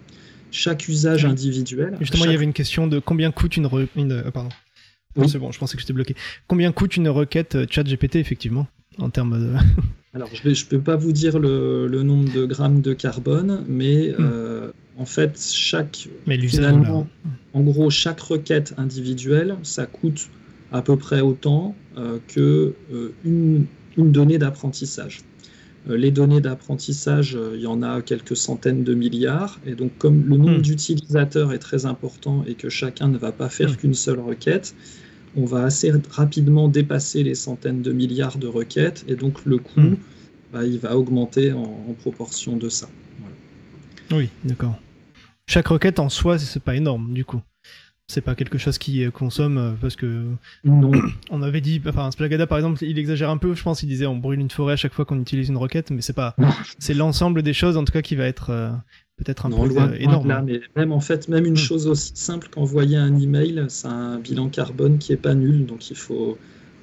[0.52, 1.98] Chaque usage individuel.
[2.00, 3.70] Justement, il y avait une question de combien coûte une.
[3.96, 4.50] une pardon.
[5.28, 6.16] C'est bon, je pensais que j'étais bloqué.
[6.48, 9.54] Combien coûte une requête euh, chat GPT, effectivement, en termes de.
[10.16, 14.22] Alors, je ne peux pas vous dire le, nombre de grammes de carbone, mais hmm.
[14.22, 16.08] euh, en fait, chaque.
[16.28, 17.08] Mais finalement,
[17.54, 20.30] en gros, chaque requête individuelle, ça coûte
[20.72, 22.74] à peu près autant euh, que
[23.24, 23.66] une,
[23.98, 25.22] donnée d'apprentissage.
[25.88, 30.38] les données d'apprentissage, il y en a quelques centaines de milliards, et donc comme le
[30.38, 30.62] nombre hmm.
[30.62, 33.76] d'utilisateurs est très important et que chacun ne va pas faire hmm.
[33.76, 34.74] qu'une seule requête,
[35.36, 39.82] on va assez rapidement dépasser les centaines de milliards de requêtes et donc le coût,
[39.82, 39.98] hmm.
[40.52, 42.90] bah, il va augmenter en, proportion de ça.
[44.12, 44.78] Oui, d'accord.
[45.48, 47.42] Chaque requête en soi, c'est pas énorme du coup.
[48.08, 50.26] C'est pas quelque chose qui consomme euh, parce que
[50.66, 50.92] non.
[51.32, 54.06] on avait dit, enfin Splagada par exemple, il exagère un peu, je pense, il disait
[54.06, 56.36] on brûle une forêt à chaque fois qu'on utilise une requête, mais c'est pas,
[56.80, 58.70] c'est l'ensemble des choses en tout cas qui va être euh,
[59.18, 60.44] peut-être un peu euh, énorme.
[60.46, 61.58] mais même en fait, même une hmm.
[61.58, 65.90] chose aussi simple qu'envoyer un email, c'est un bilan carbone qui est pas nul, donc
[65.90, 66.38] il faut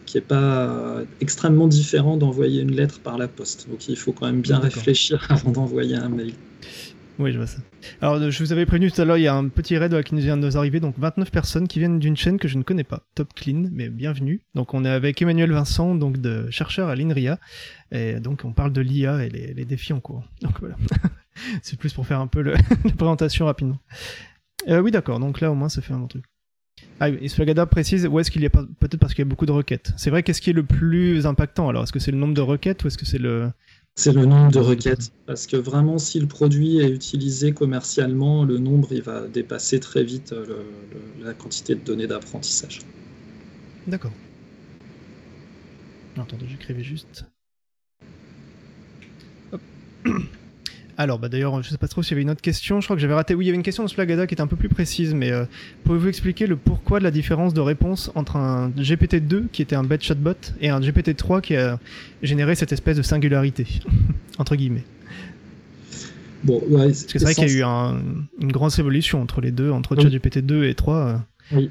[0.07, 3.69] qui est pas extrêmement différent d'envoyer une lettre par la poste.
[3.71, 6.33] Donc il faut quand même bien réfléchir avant d'envoyer un mail.
[7.21, 7.59] Oui, je vois ça.
[8.01, 10.15] Alors, je vous avais prévenu tout à l'heure, il y a un petit raid qui
[10.15, 12.63] nous vient de nous arriver, donc 29 personnes qui viennent d'une chaîne que je ne
[12.63, 14.41] connais pas, Top Clean, mais bienvenue.
[14.55, 17.39] Donc, on est avec Emmanuel Vincent, donc de chercheur à l'INRIA,
[17.93, 20.25] et donc on parle de l'IA et les, défis en cours.
[20.41, 20.77] Donc voilà,
[21.63, 22.57] c'est plus pour faire un peu la
[22.97, 23.79] présentation rapidement.
[24.69, 26.25] Euh, oui, d'accord, donc là au moins ça fait un bon truc.
[27.01, 29.47] Ah, et Splagada précise où est-ce qu'il y a peut-être parce qu'il y a beaucoup
[29.47, 29.93] de requêtes.
[29.99, 31.83] C'est vrai, qu'est-ce qui est le plus impactant alors?
[31.83, 33.51] Est-ce que c'est le nombre de requêtes ou est-ce que c'est le
[33.97, 35.13] c'est le nombre de requêtes.
[35.27, 40.05] Parce que vraiment, si le produit est utilisé commercialement, le nombre il va dépasser très
[40.05, 40.65] vite euh,
[41.21, 42.81] la quantité de données d'apprentissage.
[43.87, 44.13] D'accord.
[46.17, 47.25] Attendez, j'écrivais juste.
[49.53, 49.61] Hop.
[51.01, 52.83] Alors, bah d'ailleurs, je sais pas trop s'il y avait une autre question.
[52.83, 53.35] Je crois que j'avais raté.
[53.35, 55.31] Oui, il y avait une question de Splagada qui est un peu plus précise, mais
[55.31, 55.47] euh,
[55.83, 59.83] pouvez-vous expliquer le pourquoi de la différence de réponse entre un GPT-2 qui était un
[59.83, 61.81] bête chatbot et un GPT-3 qui a
[62.23, 63.67] généré cette espèce de singularité
[64.39, 64.85] entre guillemets?
[66.45, 68.03] Bon, Parce que c'est vrai qu'il y a eu
[68.39, 70.95] une grosse évolution entre les deux, entre ChatGPT-2 et 3.
[70.95, 71.17] Euh.
[71.53, 71.71] Oui.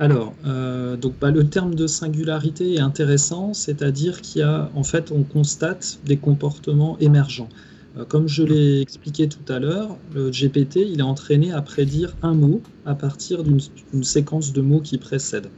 [0.00, 4.82] Alors, euh, donc bah, le terme de singularité est intéressant, c'est-à-dire qu'il y a, en
[4.82, 7.48] fait, on constate des comportements émergents.
[7.96, 12.14] Euh, comme je l'ai expliqué tout à l'heure, le GPT il est entraîné à prédire
[12.22, 15.48] un mot à partir d'une séquence de mots qui précède.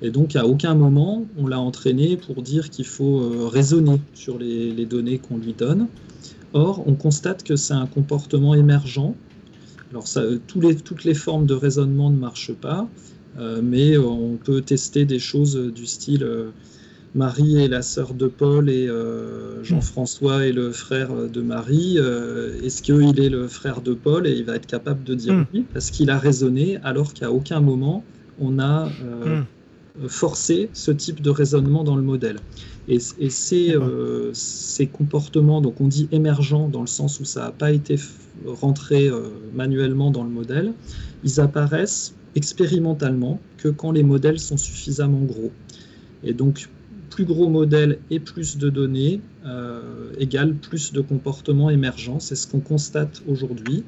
[0.00, 4.38] Et donc à aucun moment on l'a entraîné pour dire qu'il faut euh, raisonner sur
[4.38, 5.86] les, données qu'on lui donne.
[6.54, 9.14] Or, on constate que c'est un comportement émergent.
[9.90, 12.88] Alors ça, toutes les formes de raisonnement ne marchent pas,
[13.38, 16.26] euh, mais on peut tester des choses du style
[17.14, 21.96] Marie est la sœur de Paul et euh, Jean-François est le frère de Marie.
[21.98, 24.26] Euh, est-ce qu'il est le frère de Paul?
[24.26, 25.46] Et il va être capable de dire hmm.
[25.52, 28.02] oui parce qu'il a raisonné alors qu'à aucun moment
[28.40, 30.08] on a euh, hmm.
[30.08, 32.38] forcé ce type de raisonnement dans le modèle.
[32.88, 33.76] Et, ces,
[34.32, 37.94] ces, comportements, donc on dit émergents dans le sens où ça n'a pas été
[38.44, 39.08] rentré
[39.54, 40.72] manuellement dans le modèle,
[41.22, 45.52] ils apparaissent expérimentalement que quand les modèles sont suffisamment gros.
[46.24, 46.68] Et donc,
[47.12, 52.20] plus gros modèle et plus de données euh, égale plus de comportements émergents.
[52.20, 53.84] C'est ce qu'on constate aujourd'hui.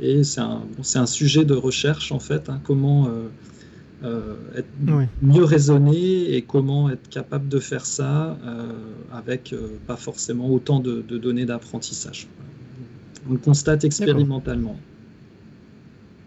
[0.00, 0.62] Et c'est un,
[0.94, 3.28] un, sujet de recherche, en fait, hein, comment euh,
[4.04, 4.68] euh, être
[5.20, 8.38] mieux raisonné et comment être capable de faire ça
[9.12, 9.54] avec
[9.86, 12.28] pas forcément autant de, de données d'apprentissage.
[13.28, 14.78] On le constate expérimentalement.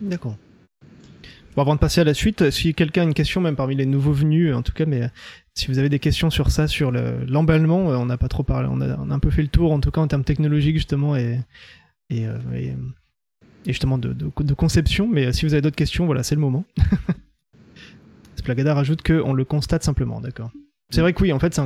[0.02, 0.38] D'accord.
[1.56, 3.86] Bon, avant de passer à la suite, si quelqu'un a une question, même parmi les
[3.86, 5.10] nouveaux venus, en tout cas, mais
[5.56, 8.68] si vous avez des questions sur ça, sur l'emballement, euh, on n'a pas trop parlé,
[8.72, 11.40] on a, un peu fait le tour, en tout cas en termes technologiques justement et,
[12.10, 12.38] et, euh,
[13.66, 14.14] justement de,
[14.56, 15.08] conception.
[15.08, 16.66] Mais euh, si vous avez d'autres questions, voilà, c'est le moment.
[18.36, 20.52] Splagada rajoute qu'on le constate simplement, d'accord.
[20.90, 21.62] C'est vrai que oui, en fait, c'est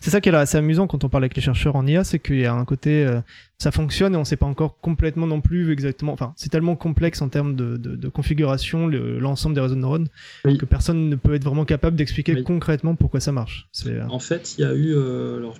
[0.00, 2.20] c'est ça qui est assez amusant quand on parle avec les chercheurs en IA, c'est
[2.20, 3.20] qu'il y a un côté, euh,
[3.58, 6.12] ça fonctionne et on sait pas encore complètement non plus exactement.
[6.12, 10.08] Enfin, c'est tellement complexe en termes de, de, configuration, l'ensemble des réseaux de neurones,
[10.44, 13.68] que personne ne peut être vraiment capable d'expliquer concrètement pourquoi ça marche.
[13.86, 15.58] Euh, en fait, il y a eu, euh, alors,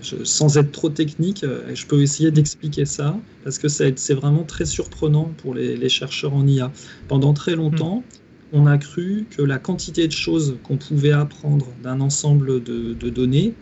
[0.00, 5.30] sans être trop technique, je peux essayer d'expliquer ça parce que c'est vraiment très surprenant
[5.38, 6.72] pour les, les, chercheurs en IA.
[7.06, 7.98] Pendant très longtemps.
[7.98, 8.18] Hmm
[8.52, 13.54] on a cru que la quantité de choses qu'on pouvait apprendre d'un ensemble de, données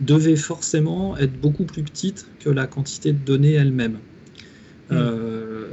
[0.00, 3.98] devait forcément être beaucoup plus petite que la quantité de données elle-même.
[4.90, 4.94] Hmm.
[4.94, 5.66] Euh,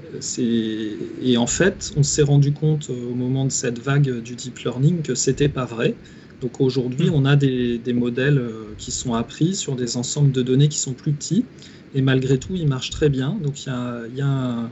[1.22, 5.02] et en fait, on s'est rendu compte au moment de cette vague du deep learning
[5.02, 5.96] que c'était pas vrai.
[6.42, 7.16] Donc aujourd'hui, hmm.
[7.16, 10.94] on a des, modèles euh, qui sont appris sur des ensembles de données qui sont
[10.94, 11.46] plus petits,
[11.96, 13.38] et malgré tout, ils marchent très bien.
[13.44, 13.70] Donc il
[14.16, 14.70] y a,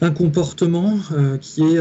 [0.00, 1.78] un, comportement euh, qui est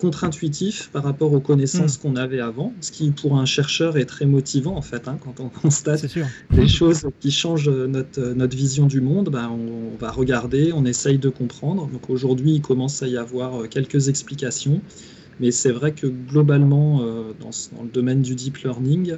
[0.00, 2.02] contre-intuitif par rapport aux connaissances hmm.
[2.02, 5.40] qu'on avait avant, ce qui pour un chercheur est très motivant en fait, hein, quand
[5.40, 6.06] on constate
[6.50, 11.18] des choses qui changent notre, notre vision du monde, ben, on, va regarder, on essaye
[11.18, 11.88] de comprendre.
[11.88, 14.80] Donc aujourd'hui, il commence à y avoir euh, quelques explications,
[15.38, 19.16] mais c'est vrai que globalement, euh, dans, dans, le domaine du deep learning,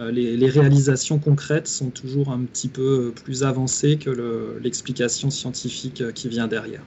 [0.00, 6.02] euh, les, les, réalisations concrètes sont toujours un petit peu plus avancées que l'explication scientifique
[6.14, 6.82] qui vient derrière.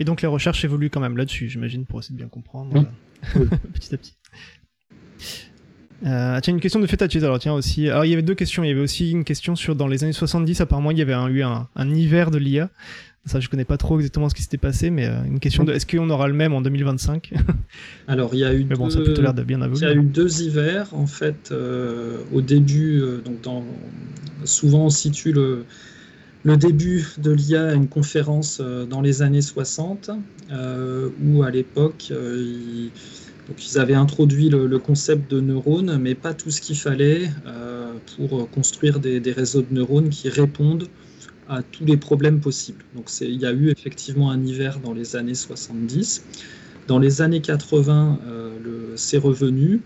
[0.00, 2.84] Et donc les recherches évoluent quand même là-dessus, j'imagine, pour essayer de bien comprendre
[3.36, 4.14] euh, petit à petit.
[6.04, 7.88] Euh, tiens, une question de Feta alors tiens aussi.
[7.88, 8.64] Alors il y avait deux questions.
[8.64, 11.14] Il y avait aussi une question sur dans les années 70, apparemment il y avait
[11.32, 12.70] eu un, hiver de l'IA.
[13.26, 15.72] Ça, je connais pas trop exactement ce qui s'était passé, mais euh, une question de
[15.72, 17.32] est-ce qu'on aura le même en 2025
[18.08, 18.64] Alors il y a eu.
[18.68, 21.06] mais bon, ça a plutôt l'air de bien Il y a eu deux hivers en
[21.06, 21.54] fait.
[22.32, 23.64] au début, donc dans...
[24.44, 25.64] souvent on situe le
[26.44, 30.10] le début de l'IA à une conférence euh, dans les années 60,
[30.52, 32.90] euh, où à l'époque, euh,
[33.58, 37.30] ils, avaient introduit le, concept de neurones, mais pas tout ce qu'il fallait
[38.16, 40.88] pour construire des, réseaux de neurones qui répondent
[41.46, 42.82] à tous les problèmes possibles.
[42.96, 46.24] Donc il y a eu effectivement un hiver dans les années 70.
[46.86, 48.18] Dans les années 80,
[48.96, 49.82] c'est revenu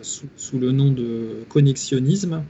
[0.00, 2.42] sous, sous, le nom de connexionnisme.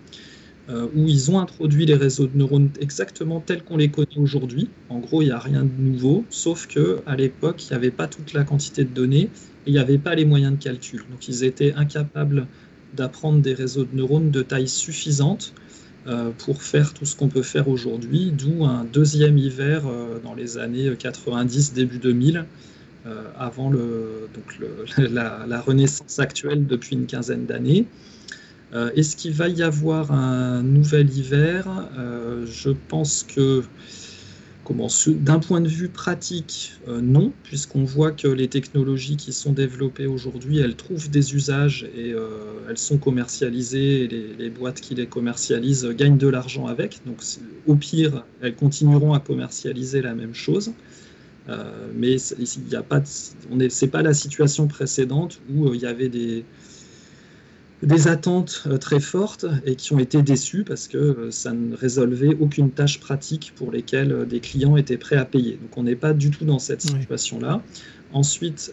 [0.69, 4.69] Euh, où ils ont introduit les réseaux de neurones exactement tels qu'on les connaît aujourd'hui.
[4.89, 7.93] En gros, il n'y a rien de nouveau, sauf que à l'époque, il n'y avait
[7.93, 9.31] pas toute la quantité de données et
[9.69, 11.05] il n'y avait pas les moyens de calcul.
[11.09, 12.49] Donc, ils étaient incapables
[12.95, 15.55] d'apprendre des réseaux de neurones de taille suffisante
[16.09, 20.35] euh, pour faire tout ce qu'on peut faire aujourd'hui, d'où un deuxième hiver euh, dans
[20.35, 22.45] les années 90, début 2000,
[23.39, 24.59] avant donc
[24.99, 27.87] la, renaissance actuelle depuis une quinzaine d'années.
[28.77, 31.67] Euh, est-ce qu'il va y avoir un nouvel hiver?
[31.99, 33.63] Euh, Je pense que
[35.09, 40.07] d'un point de vue pratique, euh, non, puisqu'on voit que les technologies qui sont développées
[40.07, 42.15] aujourd'hui, elles trouvent des usages et
[42.69, 47.01] elles sont commercialisées, et les, boîtes qui les commercialisent gagnent de l'argent avec.
[47.07, 47.23] Donc
[47.67, 50.73] au pire, elles continueront à commercialiser la même chose.
[51.95, 56.45] mais il c'est pas la situation précédente où il y avait des,
[57.83, 61.77] des attentes euh, très fortes et qui ont été déçues parce que euh, ça ne
[61.77, 65.59] résolvait aucune tâche pratique pour lesquelles euh, des clients étaient prêts à payer.
[65.61, 67.63] Donc on n'est pas du tout dans cette situation-là.
[68.13, 68.73] Ensuite,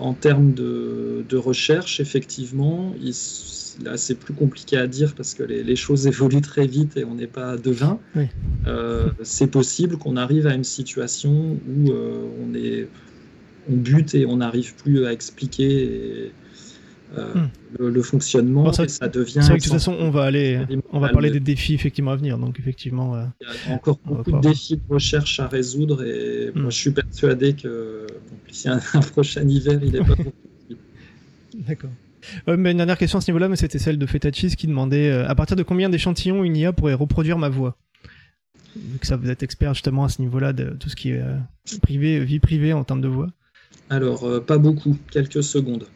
[0.00, 2.94] en termes de, recherche, effectivement,
[3.84, 7.14] là c'est plus compliqué à dire parce que les, choses évoluent très vite et on
[7.14, 8.00] n'est pas devin.
[9.22, 12.88] c'est possible qu'on arrive à une situation où on, est,
[13.70, 16.32] on bute et on n'arrive plus à expliquer.
[17.16, 17.86] Euh, hmm.
[17.86, 19.34] le, fonctionnement ça, ça devient.
[19.34, 20.60] C'est vrai que de toute façon, on va aller,
[20.92, 22.38] on va parler des défis effectivement à venir.
[22.38, 26.50] Donc effectivement, euh, il y a encore beaucoup de défis de recherche à résoudre et
[26.54, 26.70] moi hmm.
[26.70, 28.06] je suis persuadé que
[28.50, 30.14] si un, un prochain hiver, il est pas
[31.68, 31.90] D'accord.
[32.46, 35.28] mais une dernière question à ce niveau-là, mais c'était celle de Fetachis qui demandait euh,
[35.28, 37.76] à partir de combien d'échantillons une IA pourrait reproduire ma voix?
[38.76, 41.22] Vu que ça vous êtes expert justement à ce niveau-là de tout ce qui est
[41.80, 43.28] privé, vie privée en termes de voix.
[43.88, 45.86] Alors, pas beaucoup, quelques secondes.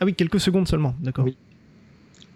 [0.00, 1.26] Ah oui, quelques secondes seulement, d'accord.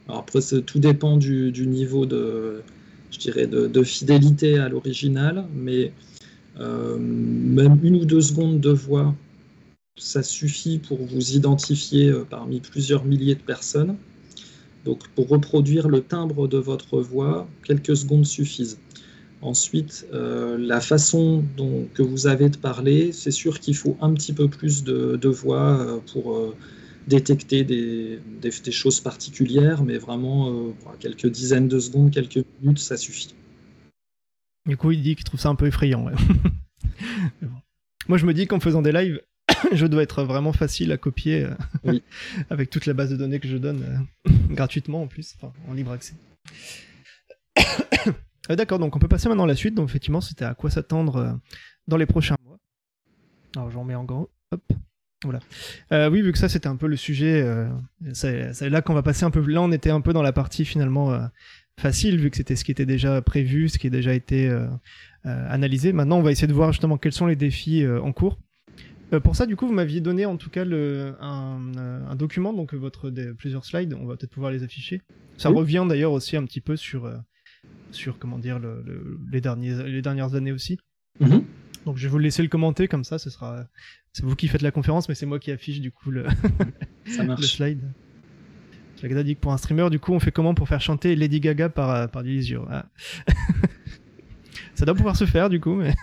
[0.08, 2.62] Alors après, tout dépend du, niveau de,
[3.10, 5.92] je dirais, de, fidélité à l'original, mais
[6.58, 9.14] euh, même une ou deux secondes de voix,
[9.96, 13.96] ça suffit pour vous identifier euh, parmi plusieurs milliers de personnes.
[14.84, 18.78] Donc pour reproduire le timbre de votre voix, quelques secondes suffisent.
[19.42, 24.12] Ensuite, euh, la façon dont, que vous avez de parler, c'est sûr qu'il faut un
[24.12, 26.54] petit peu plus de voix pour
[27.06, 32.96] détecter des, des, choses particulières, mais vraiment euh, quelques dizaines de secondes, quelques minutes, ça
[32.96, 33.34] suffit.
[34.66, 36.06] Du coup, il dit qu'il trouve ça un peu effrayant.
[38.08, 39.20] Moi, je me dis qu'en faisant des lives,
[39.72, 41.46] je dois être vraiment facile à copier
[41.86, 41.98] euh,
[42.50, 43.82] avec toute la base de données que je donne
[44.28, 45.36] euh, gratuitement en plus,
[45.68, 46.14] en libre accès.
[48.48, 49.74] D'accord, donc on peut passer maintenant à la suite.
[49.74, 51.38] Donc effectivement, c'était à quoi s'attendre
[51.86, 52.58] dans les prochains mois.
[53.54, 54.28] Alors j'en mets en gros.
[55.22, 55.40] Voilà.
[55.92, 57.68] Euh, oui, vu que ça c'était un peu le sujet, euh,
[58.14, 59.40] c'est là qu'on va passer un peu.
[59.46, 61.20] Là, on était un peu dans la partie finalement euh,
[61.78, 64.50] facile, vu que c'était ce qui était déjà prévu, ce qui a déjà été
[65.24, 65.92] analysé.
[65.92, 68.38] Maintenant, on va essayer de voir justement quels sont les défis en cours.
[69.22, 71.61] pour ça, du coup, vous m'aviez donné en tout cas le, un,
[72.09, 73.94] un, document, donc votre des, plusieurs slides.
[73.98, 75.02] On va peut-être pouvoir les afficher.
[75.37, 77.11] Ça revient d'ailleurs aussi un petit peu sur
[77.90, 80.78] sur comment dire le, les derniers les dernières années aussi.
[81.20, 81.42] Mm-hmm.
[81.86, 83.66] Donc je vais vous laisser le commenter comme ça, ce sera
[84.12, 86.24] c'est vous qui faites la conférence, mais c'est moi qui affiche du coup le,
[87.06, 87.80] le slide.
[89.00, 91.40] Jagda dit que pour un streamer, du coup, on fait comment pour faire chanter Lady
[91.40, 92.86] Gaga par par Dilisio ah.
[94.74, 95.94] Ça doit pouvoir se faire du coup, mais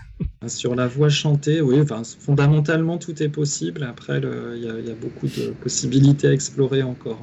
[0.46, 3.82] sur la voix chantée, oui, enfin, fondamentalement tout est possible.
[3.82, 7.20] Après, il y, a beaucoup de possibilités à explorer encore.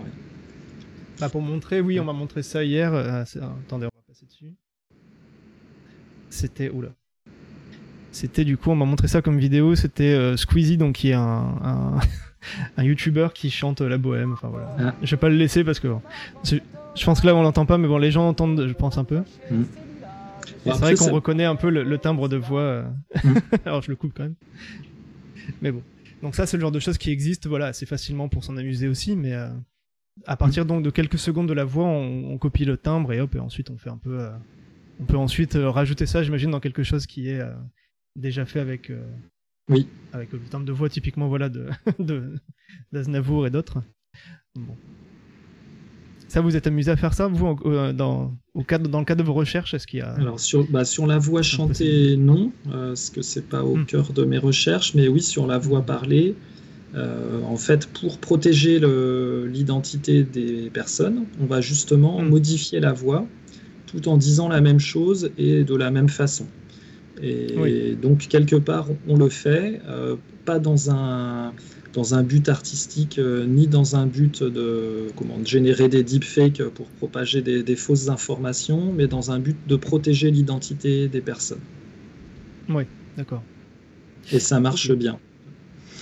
[1.20, 2.94] Bah, pour montrer, oui, on m'a montré ça hier.
[2.94, 4.54] Euh, attendez, on va passer dessus.
[6.30, 6.90] C'était oula.
[8.16, 9.76] C'était du coup, on m'a montré ça comme vidéo.
[9.76, 12.00] C'était euh, Squeezie, donc qui est un,
[12.78, 14.32] un, YouTuber qui chante la bohème.
[14.32, 14.74] Enfin voilà.
[14.80, 14.96] Ah.
[15.02, 15.90] Je vais pas le laisser parce que
[16.46, 19.04] je pense que là on l'entend pas, mais bon, les gens entendent, je pense un
[19.04, 19.18] peu.
[19.52, 19.64] Mm.
[20.64, 22.62] c'est vrai qu'on reconnaît un peu le, timbre de voix.
[22.62, 22.84] Euh.
[23.22, 23.34] Mm.
[23.66, 24.36] Alors je le coupe quand même.
[25.62, 25.84] Mais bon.
[26.24, 28.88] Donc ça, c'est le genre de choses qui existe, voilà, assez facilement pour s'en amuser
[28.88, 29.50] aussi, mais euh,
[30.26, 33.36] à partir donc de quelques secondes de la voix, on, copie le timbre et hop,
[33.36, 34.30] et ensuite on fait un peu,
[35.02, 37.42] on peut ensuite rajouter ça, j'imagine, dans quelque chose qui est
[38.16, 39.04] déjà fait avec, euh,
[39.70, 39.88] oui.
[40.14, 41.50] avec le timbre de voix typiquement voilà,
[42.00, 42.36] de,
[42.92, 43.82] d'Aznavour et d'autres.
[44.56, 44.76] Bon.
[46.28, 49.22] Ça, vous êtes amusé à faire ça, vous, euh, dans, au cadre, dans le cadre
[49.22, 50.14] de vos recherches Est-ce qu'il y a...
[50.14, 53.86] Alors, sur, bah, sur la voix chantée, non, euh, parce que c'est pas au hmm.
[53.86, 56.36] cœur de mes recherches, mais oui, sur la voix parlée,
[56.96, 62.30] en fait, pour protéger l'identité des personnes, on va justement hmm.
[62.30, 63.28] modifier la voix
[63.86, 66.48] tout en disant la même chose et de la même façon.
[67.22, 69.82] Et donc, quelque part, on le fait,
[70.46, 71.54] pas dans un,
[71.96, 76.88] dans un but artistique euh, ni dans un but de, comment, générer des deepfakes pour
[76.88, 81.62] propager des, fausses informations, mais dans un but de protéger l'identité des personnes.
[82.68, 82.84] Oui,
[83.16, 83.44] d'accord.
[84.32, 85.20] Et ça marche bien.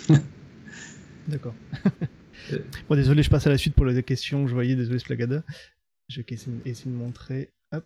[1.28, 1.54] d'accord.
[2.52, 2.58] Euh.
[2.90, 4.76] bon, désolé, je passe à la suite pour les questions que je voyais.
[4.76, 5.44] Désolé, Splagada.
[6.10, 6.26] Je vais
[6.66, 7.52] essayer de montrer.
[7.72, 7.86] Hop.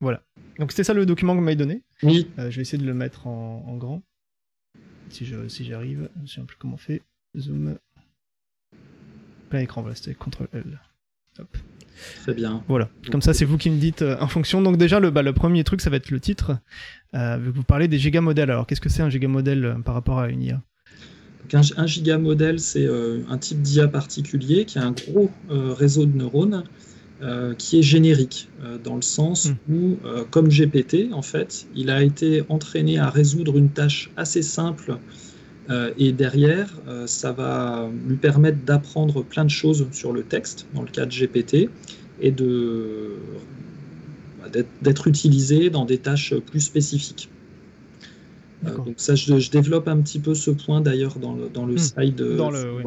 [0.00, 0.22] Voilà.
[0.58, 1.82] Donc c'était ça le document que vous m'avez donné.
[2.02, 2.28] Oui.
[2.38, 4.02] Euh, je vais essayer de le mettre en, grand.
[5.10, 7.02] Si j'arrive, si je ne sais plus comment on fait.
[7.36, 7.78] Zoom.
[9.50, 10.80] Plein écran, voilà, c'était CTRL L.
[11.38, 11.56] Hop.
[12.22, 12.62] Très bien.
[12.68, 12.88] Voilà.
[13.10, 14.60] Comme ça, c'est vous qui me dites euh, en fonction.
[14.62, 16.58] Donc déjà, le, bah, le premier truc, ça va être le titre.
[17.14, 18.50] Euh, vous parlez des gigamodèles.
[18.50, 20.62] Alors, qu'est-ce que c'est un gigamodèle euh, par rapport à une IA
[21.52, 26.16] un, un gigamodèle, c'est euh, un type d'IA particulier qui a un gros réseau de
[26.16, 26.64] neurones
[27.58, 28.48] qui est générique,
[28.84, 29.74] dans le sens hmm.
[29.74, 29.96] où,
[30.30, 34.98] comme GPT, en fait, il a été entraîné à résoudre une tâche assez simple
[35.68, 40.66] euh, et derrière, euh, ça va lui permettre d'apprendre plein de choses sur le texte,
[40.74, 41.68] dans le cas de GPT,
[42.20, 43.14] et de,
[44.80, 47.28] d'être utilisé dans des tâches plus spécifiques.
[48.64, 51.74] Euh, donc ça, je, développe un petit peu ce point d'ailleurs dans le, dans le
[51.74, 51.78] hmm.
[51.78, 52.36] slide.
[52.36, 52.82] Dans le,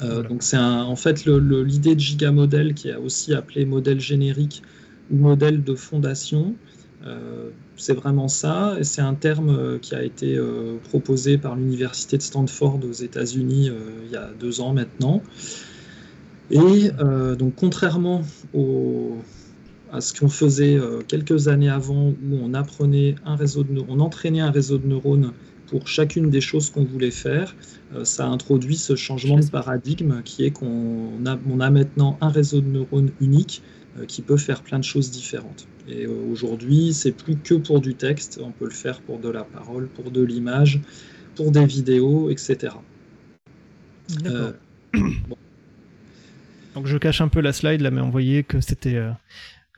[0.00, 4.62] Donc c'est en fait l'idée de gigamodèle qui est aussi appelé modèle générique
[5.10, 6.54] ou modèle de fondation.
[7.06, 11.54] Euh, c'est vraiment ça, et c'est un terme euh, qui a été euh, proposé par
[11.54, 13.70] l'université de Stanford aux États-Unis
[14.04, 15.22] il y a deux ans maintenant.
[16.50, 16.90] Et
[17.38, 18.22] donc, contrairement
[19.92, 24.40] à ce qu'on faisait quelques années avant, où on apprenait un réseau de, on entraînait
[24.40, 25.32] un réseau de neurones
[25.66, 27.54] pour chacune des choses qu'on voulait faire,
[28.04, 32.60] ça a introduit ce changement de paradigme qui est qu'on on a maintenant un réseau
[32.60, 33.62] de neurones unique
[34.06, 35.66] qui peut faire plein de choses différentes.
[35.88, 39.30] Et euh, aujourd'hui, c'est plus que pour du texte, on peut le faire pour de
[39.30, 40.80] la parole, pour de l'image,
[41.34, 42.74] pour des vidéos, etc.
[44.26, 44.52] Euh,
[46.74, 49.10] donc je cache un peu la slide là, mais on voyait que c'était euh,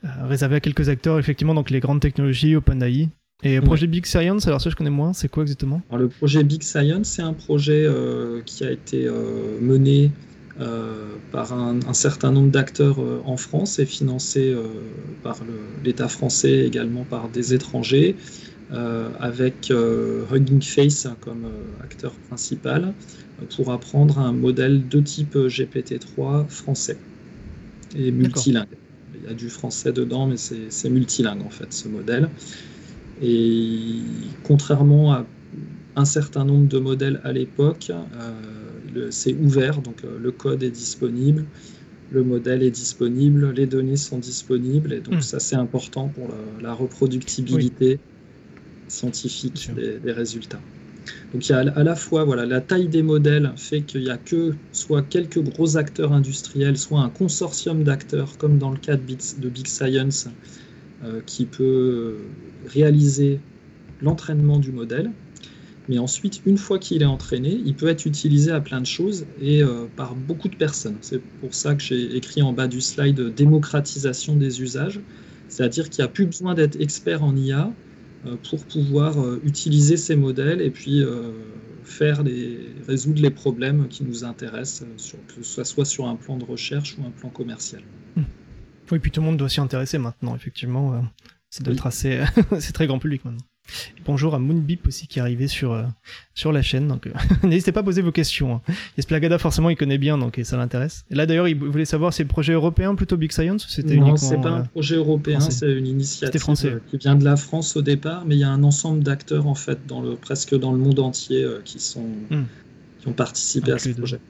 [0.03, 3.09] réservé à quelques acteurs, effectivement, donc les grandes technologies, OpenAI.
[3.43, 5.81] Et le projet Big Science, alors ça je connais moins, c'est quoi exactement?
[5.97, 7.89] Le projet Big Science, c'est un projet
[8.45, 9.09] qui a été
[9.63, 10.11] mené
[10.61, 14.65] euh, par un, certain nombre d'acteurs euh, en France et financé euh,
[15.23, 15.39] par
[15.85, 18.17] l'État français, également par des étrangers,
[19.19, 19.73] avec
[20.33, 21.45] Hugging Face comme
[21.83, 22.93] acteur principal,
[23.57, 26.97] pour apprendre un modèle de type GPT-3 français
[27.97, 28.69] et multilingue.
[29.23, 32.29] Il y a du français dedans, mais c'est multilingue en fait ce modèle.
[33.23, 33.99] Et
[34.45, 35.27] contrairement à
[35.97, 37.93] un certain nombre de modèles à l'époque,
[39.11, 41.45] c'est ouvert, donc euh, le code est disponible,
[42.11, 45.23] le modèle est disponible, les données sont disponibles, et donc hmm.
[45.23, 46.29] ça c'est important pour
[46.61, 47.99] la, reproductibilité
[48.89, 50.61] scientifique des, résultats.
[51.33, 54.11] Donc il y a à la fois voilà, la taille des modèles fait qu'il n'y
[54.11, 58.97] a que soit quelques gros acteurs industriels, soit un consortium d'acteurs, comme dans le cas
[58.97, 59.03] de
[59.49, 60.29] Big, Science,
[61.05, 62.17] euh, qui peut
[62.67, 63.39] réaliser
[64.03, 65.11] l'entraînement du modèle.
[65.89, 69.27] Mais ensuite, une fois qu'il est entraîné, il peut être utilisé à plein de choses
[69.43, 70.97] et euh, par beaucoup de personnes.
[71.01, 75.01] C'est pour ça que j'ai écrit en bas du slide démocratisation des usages.
[75.49, 77.90] C'est-à-dire qu'il n'y a plus besoin d'être expert en IA euh,
[78.49, 81.03] pour pouvoir euh, utiliser ces modèles et puis
[81.85, 84.87] faire les, résoudre les problèmes qui nous intéressent,
[85.29, 87.83] que ce soit sur un plan de recherche ou un plan commercial.
[88.93, 91.03] Oui, puis tout le monde doit s'y intéresser maintenant, effectivement.
[91.49, 92.23] C'est de tracer,
[92.61, 93.50] c'est très grand public maintenant
[94.05, 95.85] bonjour à Moonbeep aussi qui est arrivé sur, euh,
[96.35, 96.89] sur la chaîne.
[96.89, 97.13] Donc euh,
[97.47, 98.57] n'hésitez pas à poser vos questions.
[98.57, 98.73] Hein.
[98.99, 101.05] Esplagada forcément il connaît bien donc ça l'intéresse.
[101.11, 103.69] Et là d'ailleurs il voulait savoir si c'est le projet européen plutôt Big Science ou
[103.71, 107.37] c'était Non, c'est pas un euh, projet européen, c'est une initiative qui vient de la
[107.37, 110.59] France au départ, mais il y a un ensemble d'acteurs en fait dans le presque
[110.59, 112.45] dans le monde entier qui sont hmm.
[113.01, 114.21] qui ont participé à ce projet.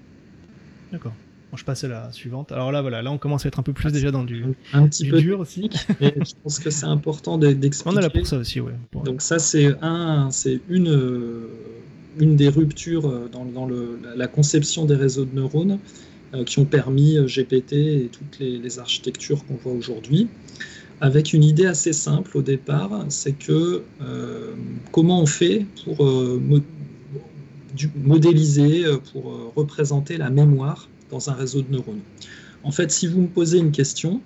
[0.93, 1.14] D'accord
[1.57, 2.53] je passe à la suivante.
[2.53, 4.44] Alors là, voilà, là, on commence à être un peu plus ah, déjà dans du,
[4.72, 5.70] un petit peu dur aussi.
[6.01, 7.96] Mais je pense que c'est important d'expliquer.
[7.96, 8.74] On est là pour ça aussi, ouais.
[9.05, 11.48] Donc ça, c'est un, c'est une,
[12.18, 15.78] une des ruptures euh, dans, dans le, la conception des réseaux de neurones
[16.34, 20.28] euh, qui ont permis euh, GPT et toutes les, architectures qu'on voit aujourd'hui.
[21.01, 23.82] Avec une idée assez simple au départ, c'est que
[24.92, 26.07] comment on fait pour
[28.05, 32.01] modéliser, pour représenter la mémoire dans un réseau de neurones.
[32.63, 34.21] En fait, si vous me posez une question,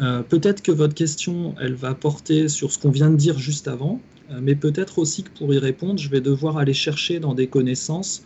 [0.00, 3.68] euh, peut-être que votre question, elle va porter sur ce qu'on vient de dire juste
[3.68, 7.34] avant, euh, mais peut-être aussi que pour y répondre, je vais devoir aller chercher dans
[7.34, 8.24] des connaissances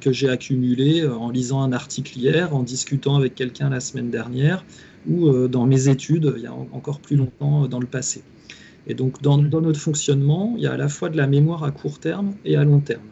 [0.00, 4.64] que j'ai accumulées en lisant un article hier, en discutant avec quelqu'un la semaine dernière,
[5.08, 8.24] ou dans mes études il y a encore plus longtemps dans le passé.
[8.88, 11.70] Et donc dans, notre fonctionnement, il y a à la fois de la mémoire à
[11.70, 13.02] court terme et à long terme.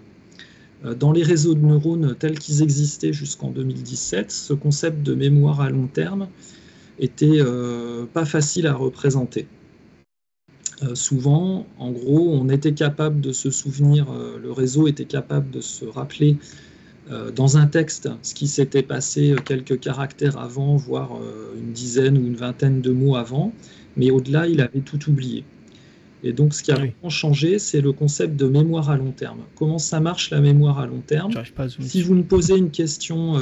[0.94, 5.70] Dans les réseaux de neurones tels qu'ils existaient jusqu'en 2017, ce concept de mémoire à
[5.70, 6.28] long terme
[6.98, 7.40] était
[8.12, 9.46] pas facile à représenter.
[10.82, 15.50] Euh, souvent, en gros, on était capable de se souvenir, euh, le réseau était capable
[15.50, 16.36] de se rappeler
[17.10, 21.18] euh, dans un texte ce qui s'était passé quelques caractères avant, voire
[21.56, 23.52] une dizaine ou une vingtaine de mots avant,
[23.96, 25.44] mais au-delà, il avait tout oublié.
[26.26, 29.38] Et donc, ce qui a vraiment changé, c'est le concept de mémoire à long terme.
[29.54, 31.32] Comment ça marche la mémoire à long terme
[31.80, 33.40] Si vous me posez une question,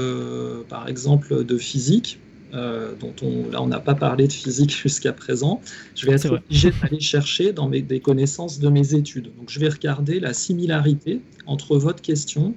[0.68, 2.18] par exemple, de physique,
[2.54, 5.60] euh, dont on, là on n'a pas parlé de physique jusqu'à présent,
[5.96, 9.32] je vais être obligé d'aller chercher dans mes, des connaissances de mes études.
[9.36, 12.54] Donc je vais regarder la similarité entre votre question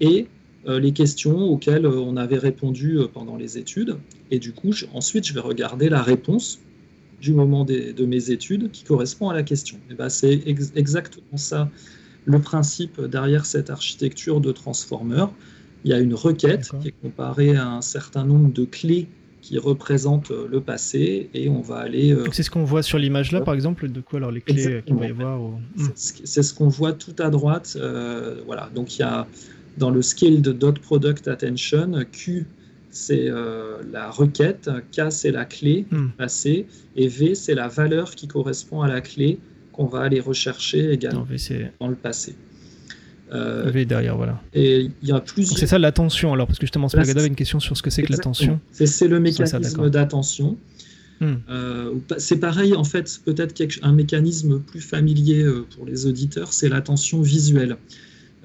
[0.00, 0.26] et
[0.66, 3.98] euh, les questions auxquelles euh, on avait répondu pendant les études.
[4.32, 6.58] Et du coup, ensuite, je vais regarder la réponse
[7.26, 9.78] du moment de mes études qui correspond à la question.
[9.90, 11.68] Et ben, c'est exactement ça
[12.24, 15.26] le principe derrière cette architecture de transformer.
[15.84, 19.08] Il y a une requête qui est comparée à un certain nombre de clés
[19.40, 22.12] qui représente euh, le passé et on va aller.
[22.12, 24.82] Euh, c'est ce qu'on voit sur l'image là, par exemple, de quoi alors les clés
[24.84, 25.88] qu'il va y avoir hmm.
[25.94, 27.76] C'est ce qu'on voit tout à droite.
[27.80, 29.26] Euh, voilà, donc il y a
[29.78, 32.46] dans le scale de dot product attention, Q
[32.96, 33.30] c'est
[33.92, 36.08] la requête, K c'est la clé hmm.
[36.18, 36.66] passé
[36.96, 39.38] et V c'est la valeur qui correspond à la clé
[39.72, 41.26] qu'on va aller rechercher également
[41.80, 42.34] dans le passé.
[43.32, 44.40] Euh, derrière, voilà.
[44.54, 45.58] Et il y a plusieurs.
[45.58, 48.02] C'est ça l'attention, alors, parce que justement, Spagada avait une question sur ce que c'est
[48.02, 48.60] que l'attention.
[48.72, 50.56] C'est le mécanisme d'attention.
[51.20, 51.36] Hmm.
[51.48, 56.68] Euh, c'est pareil, en fait, peut-être un mécanisme plus familier euh, pour les auditeurs, c'est
[56.68, 57.76] l'attention visuelle.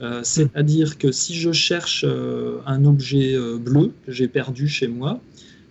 [0.02, 2.06] Euh, c'est-à-dire que si je cherche
[2.66, 5.20] un objet bleu que j'ai perdu chez moi,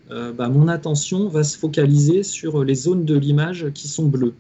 [0.09, 4.35] bah, mon attention va se focaliser sur les zones de l'image qui sont bleues.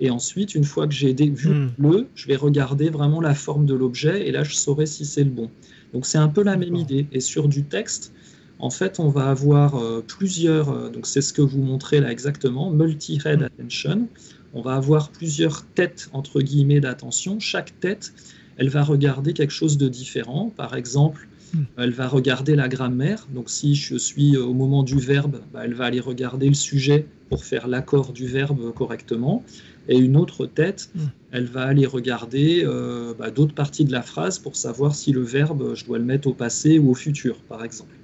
[0.00, 1.70] Et ensuite, une fois que j'ai vu hmm.
[1.78, 5.24] le, je vais regarder vraiment la forme de l'objet et là, je saurai si c'est
[5.24, 5.50] le bon.
[5.92, 7.06] Donc, c'est un peu la même idée.
[7.12, 8.12] Et sur du texte,
[8.58, 12.10] en fait, on va avoir euh, plusieurs, euh, donc c'est ce que vous montrez là
[12.10, 13.44] exactement, multi-head hmm.
[13.44, 14.08] attention.
[14.54, 17.40] On va avoir plusieurs têtes, entre guillemets, d'attention.
[17.40, 18.12] Chaque tête,
[18.56, 20.52] elle va regarder quelque chose de différent.
[20.56, 21.62] Par exemple, hmm.
[21.78, 23.26] elle va regarder la grammaire.
[23.34, 27.06] Donc, si je suis au moment du verbe, bah, elle va aller regarder le sujet
[27.28, 29.44] pour faire l'accord du verbe correctement
[29.88, 31.00] et une autre tête, hmm.
[31.32, 35.22] elle va aller regarder euh, bah, d'autres parties de la phrase pour savoir si le
[35.22, 37.95] verbe, je dois le mettre au passé ou au futur, par exemple.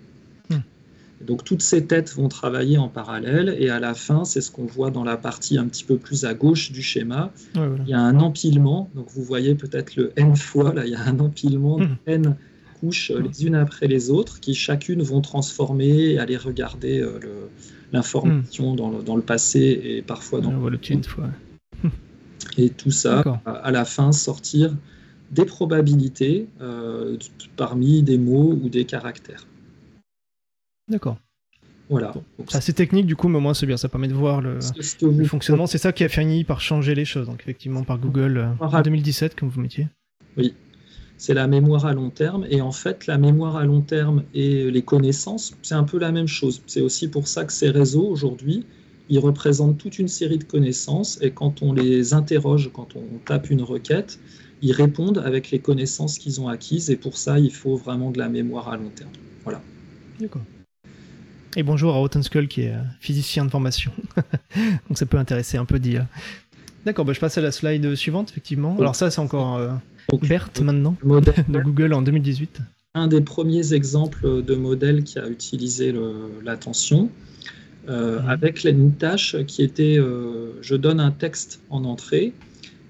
[1.22, 1.26] Hmm.
[1.26, 4.66] Donc toutes ces têtes vont travailler en parallèle et à la fin, c'est ce qu'on
[4.66, 7.32] voit dans la partie un petit peu plus à gauche du schéma.
[7.54, 10.96] Il y a un empilement, donc vous voyez peut-être le n fois, là il y
[10.96, 11.96] a un empilement de hmm.
[12.06, 12.36] n
[12.80, 17.20] couches les unes après les autres qui chacune vont transformer et aller regarder euh,
[17.92, 21.28] l'information dans, le, dans, le, passé et parfois dans le, futur.
[22.58, 24.76] Et tout ça, à la fin, sortir
[25.30, 27.16] des probabilités euh,
[27.56, 29.46] parmi des mots ou des caractères.
[30.88, 31.18] D'accord.
[31.88, 32.14] Voilà.
[32.48, 34.60] C'est assez technique du coup, mais au moins c'est bien, ça permet de voir le,
[35.26, 35.66] fonctionnement.
[35.66, 38.80] C'est ça qui a fini par changer les choses, donc effectivement par Google euh, en
[38.80, 39.88] 2017, comme vous mettiez.
[40.38, 40.54] Oui,
[41.18, 42.46] c'est la mémoire à long terme.
[42.48, 46.12] Et en fait, la mémoire à long terme et les connaissances, c'est un peu la
[46.12, 46.62] même chose.
[46.66, 48.64] C'est aussi pour ça que ces réseaux aujourd'hui,
[49.08, 53.50] ils représentent toute une série de connaissances et quand on les interroge, quand on tape
[53.50, 54.18] une requête,
[54.62, 58.18] ils répondent avec les connaissances qu'ils ont acquises et pour ça, il faut vraiment de
[58.18, 59.10] la mémoire à long terme.
[59.44, 59.60] Voilà.
[60.18, 60.42] D'accord.
[61.54, 63.92] Et bonjour à Rotten qui est euh, physicien de formation.
[64.88, 66.06] Donc ça peut intéresser un peu d'IA.
[66.86, 68.76] D'accord, bah je passe à la slide suivante, effectivement.
[68.78, 69.70] Alors ça, c'est encore euh,
[70.22, 72.60] BERT maintenant, de Google en 2018.
[72.94, 75.94] Un des premiers exemples de modèle qui a utilisé
[76.42, 77.10] l'attention.
[77.88, 78.28] Euh, mhm.
[78.28, 82.32] avec une tâche qui était euh, je donne un texte en entrée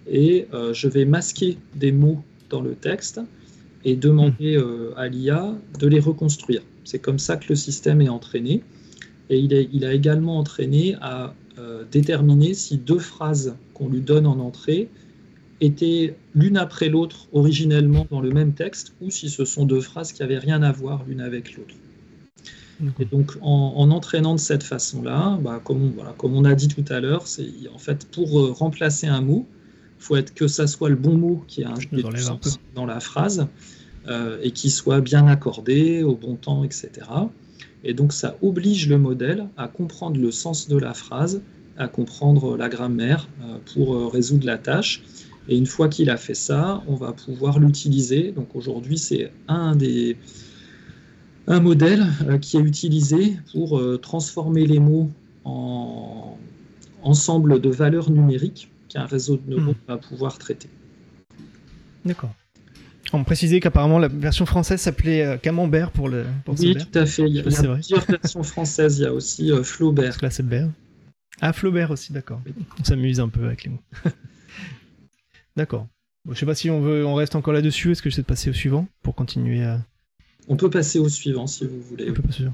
[0.06, 3.20] et je vais masquer des mots dans le texte
[3.84, 4.94] et demander mhm.
[4.96, 6.62] à l'IA de les reconstruire.
[6.84, 8.62] C'est comme ça que le système est entraîné.
[9.30, 11.34] Et il, est, il a également entraîné à
[11.90, 14.88] déterminer si deux phrases qu'on lui donne en entrée
[15.60, 20.12] étaient l'une après l'autre originellement dans le même texte ou si ce sont deux phrases
[20.12, 21.74] qui n'avaient rien à voir l'une avec l'autre.
[22.98, 26.84] Et donc, en, entraînant de cette façon-là, bah, comme, on, comme on a dit tout
[26.88, 29.46] à l'heure, c'est en fait pour euh, remplacer un mot,
[30.02, 33.46] faut être que ça soit le bon mot qui a un, sens dans la phrase
[34.08, 36.90] euh, et qui soit bien accordé au bon temps, etc.
[37.84, 41.42] Et donc, ça oblige le modèle à comprendre le sens de la phrase,
[41.76, 45.02] à comprendre la grammaire euh, pour résoudre la tâche.
[45.48, 48.32] Et une fois qu'il a fait ça, on va pouvoir l'utiliser.
[48.32, 50.16] Donc aujourd'hui, c'est un des
[51.46, 55.10] un modèle euh, qui est utilisé pour euh, transformer les mots
[55.44, 56.38] en
[57.02, 59.88] ensemble de valeurs numériques qu'un réseau de neurones hmm.
[59.88, 60.68] va pouvoir traiter.
[62.04, 62.34] D'accord.
[63.14, 66.24] On précisait qu'apparemment la version française s'appelait euh, Camembert pour le.
[66.44, 67.28] Pour oui, tout à fait.
[67.28, 67.76] Il y a, plusieurs
[68.06, 68.98] versions françaises.
[68.98, 70.16] Il y a aussi Flaubert.
[70.22, 70.70] là, c'est Bert.
[71.40, 72.40] Ah, Flaubert aussi, d'accord.
[72.80, 73.82] On s'amuse un peu avec les mots.
[75.56, 75.88] d'accord.
[76.24, 77.92] Bon, je sais pas si on veut, on reste encore là-dessus.
[77.92, 79.84] Est-ce que je sais de passer au suivant pour continuer à.
[80.48, 82.08] On peut passer au suivant si vous voulez.
[82.10, 82.44] On peut passer.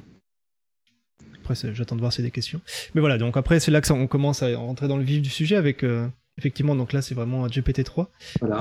[1.44, 2.60] Après, j'attends de voir si y a des questions.
[2.94, 5.30] Mais voilà, donc après, c'est là que on commence à rentrer dans le vif du
[5.30, 5.84] sujet avec.
[5.84, 6.08] Euh,
[6.38, 8.06] effectivement, donc là, c'est vraiment un GPT-3.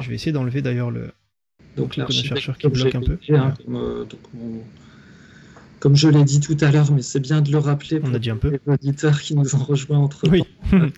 [0.02, 1.12] Je vais essayer d'enlever d'ailleurs le.
[1.76, 3.18] Donc, le chercheur qui bloque un peu.
[3.30, 4.06] Hein, euh,
[5.80, 8.60] comme je l'ai dit tout à l'heure, mais c'est bien de le rappeler pour les
[8.66, 10.44] auditeurs qui nous ont rejoints entre oui.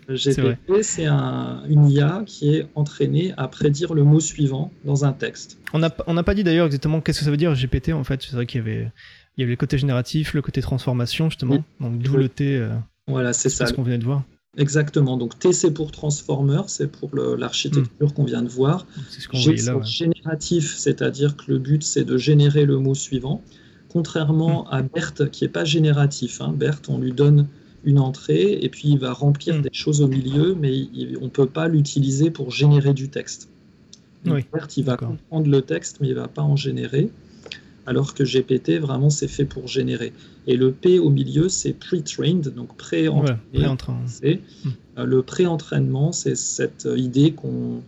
[0.07, 5.11] GPT, c'est un, une IA qui est entraînée à prédire le mot suivant dans un
[5.11, 5.59] texte.
[5.73, 8.21] On n'a on pas dit d'ailleurs exactement qu'est-ce que ça veut dire GPT en fait.
[8.21, 8.89] C'est vrai qu'il y avait,
[9.35, 11.61] il y avait le côté génératif, le côté transformation justement.
[11.81, 12.55] Donc d'où le T.
[12.55, 12.69] Euh,
[13.07, 13.65] voilà, c'est ça.
[13.65, 14.23] ce qu'on venait de voir.
[14.57, 15.17] Exactement.
[15.17, 18.11] Donc T c'est pour transformer, c'est pour l'architecture hmm.
[18.11, 18.87] qu'on vient de voir.
[19.09, 23.43] C'est ce qu'on c'est génératif, c'est-à-dire que le but c'est de générer le mot suivant.
[23.89, 26.41] Contrairement à Berthe, qui n'est pas génératif.
[26.41, 26.53] Hein.
[26.55, 27.47] Berthe, on lui donne
[27.83, 29.61] une entrée et puis il va remplir hmm.
[29.61, 30.87] des choses au milieu, mais
[31.21, 33.49] on ne peut pas l'utiliser pour générer du texte.
[34.25, 37.11] Berthe, il va comprendre le texte, mais il ne va pas en générer.
[37.89, 40.13] Alors que GPT, vraiment, c'est fait pour générer.
[40.45, 44.41] Et le P au milieu, c'est pre-trained, donc pré-entraîné.
[44.63, 44.69] Hmm.
[44.99, 47.81] Euh, le pré-entraînement, c'est cette idée qu'on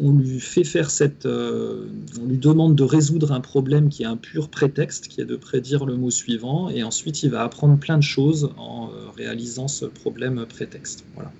[0.00, 1.88] on lui fait faire cette, euh,
[2.22, 5.34] on lui demande de résoudre un problème qui est un pur prétexte, qui est de
[5.34, 9.66] prédire le mot suivant, et ensuite il va apprendre plein de choses en euh, réalisant
[9.66, 11.04] ce problème prétexte.
[11.16, 11.32] Voilà.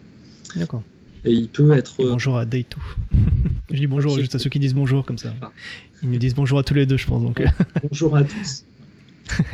[0.57, 0.83] D'accord.
[1.25, 1.97] Et il peut être.
[1.99, 2.83] bonjour à Daytou.
[3.71, 5.35] je dis bonjour juste à ceux qui disent bonjour comme ça.
[6.03, 7.23] Ils nous disent bonjour à tous les deux, je pense.
[7.23, 7.43] Donc.
[7.89, 8.65] bonjour à tous.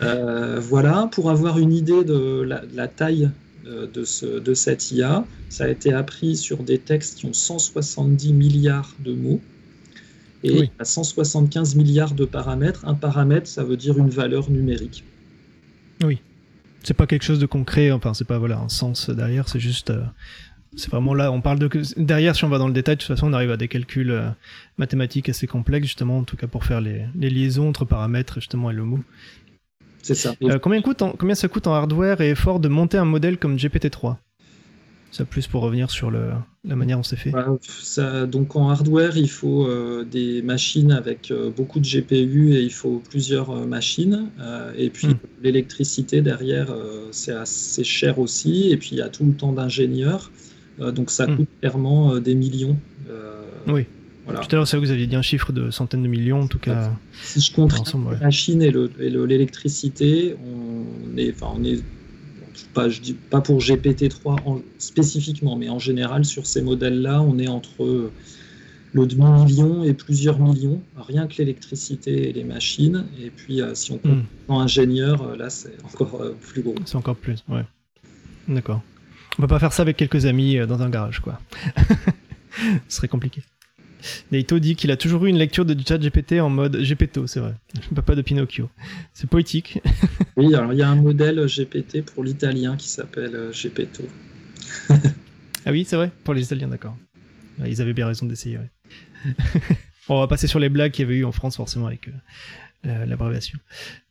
[0.00, 2.44] Euh, voilà, pour avoir une idée de
[2.74, 3.30] la taille
[3.64, 5.24] euh, de, ce, de cette IA.
[5.48, 9.40] Ça a été appris sur des textes qui ont 170 milliards de mots
[10.42, 12.84] et à 175 milliards de paramètres.
[12.88, 15.04] Un paramètre, ça veut dire une valeur numérique.
[16.02, 16.18] Oui.
[16.82, 19.90] C'est pas quelque chose de concret, enfin, c'est pas voilà, un sens derrière, c'est juste.
[19.90, 20.02] Euh,
[20.76, 21.68] c'est vraiment là, on parle de.
[21.96, 24.10] Derrière, si on va dans le détail, de toute façon, on arrive à des calculs
[24.10, 24.28] euh,
[24.78, 28.70] mathématiques assez complexes, justement, en tout cas pour faire les, les liaisons entre paramètres, justement,
[28.70, 29.00] et le mot.
[30.02, 30.34] C'est ça.
[30.42, 33.56] Euh, combien, coûte combien ça coûte en hardware et effort de monter un modèle comme
[33.56, 34.16] GPT-3
[35.12, 36.30] ça plus pour revenir sur le,
[36.64, 37.28] la manière dont c'est fait.
[37.28, 42.54] Bah, ça, donc en hardware, il faut euh, des machines avec euh, beaucoup de GPU
[42.54, 44.30] et il faut plusieurs machines.
[44.74, 45.18] et puis hmm.
[45.42, 46.74] l'électricité derrière,
[47.10, 48.70] c'est assez cher aussi.
[48.70, 50.30] Et puis il y a tout le temps d'ingénieurs.
[50.78, 51.36] Donc ça hmm.
[51.36, 52.76] coûte clairement des millions.
[53.66, 53.86] oui.
[54.24, 56.60] Tout à l'heure, c'est vous aviez dit un chiffre de centaines de millions, en tout
[56.60, 56.92] cas.
[57.24, 57.72] Si je compte
[58.20, 61.82] la Chine et l'électricité, on est, enfin, on est
[62.72, 67.48] pas, je dis pas pour GPT-3 spécifiquement, mais en général, sur ces modèles-là, on est
[67.48, 68.10] entre
[68.92, 73.06] le demi-million et plusieurs millions, rien que l'électricité et les machines.
[73.22, 74.52] Et puis, euh, si on compte hmm.
[74.52, 76.74] en ingénieur, euh, là, c'est encore euh, plus gros.
[76.84, 77.64] C'est encore plus, ouais.
[78.48, 78.82] D'accord.
[79.38, 81.40] On peut pas faire ça avec quelques amis dans un garage, quoi.
[82.88, 83.42] Ce serait compliqué.
[84.30, 87.40] Naito dit qu'il a toujours eu une lecture de chat GPT en mode GPTO, c'est
[87.40, 87.54] vrai.
[88.06, 88.68] Pas de Pinocchio.
[89.12, 89.80] C'est poétique.
[90.36, 94.04] oui, alors il y a un modèle GPT pour l'italien qui s'appelle euh, GPTO.
[95.64, 96.96] ah oui, c'est vrai, pour les Italiens, d'accord.
[97.64, 98.58] Ils avaient bien raison d'essayer.
[100.08, 102.08] on va passer sur les blagues qu'il y avait eu en France, forcément, avec
[102.86, 103.58] euh, l'abréviation.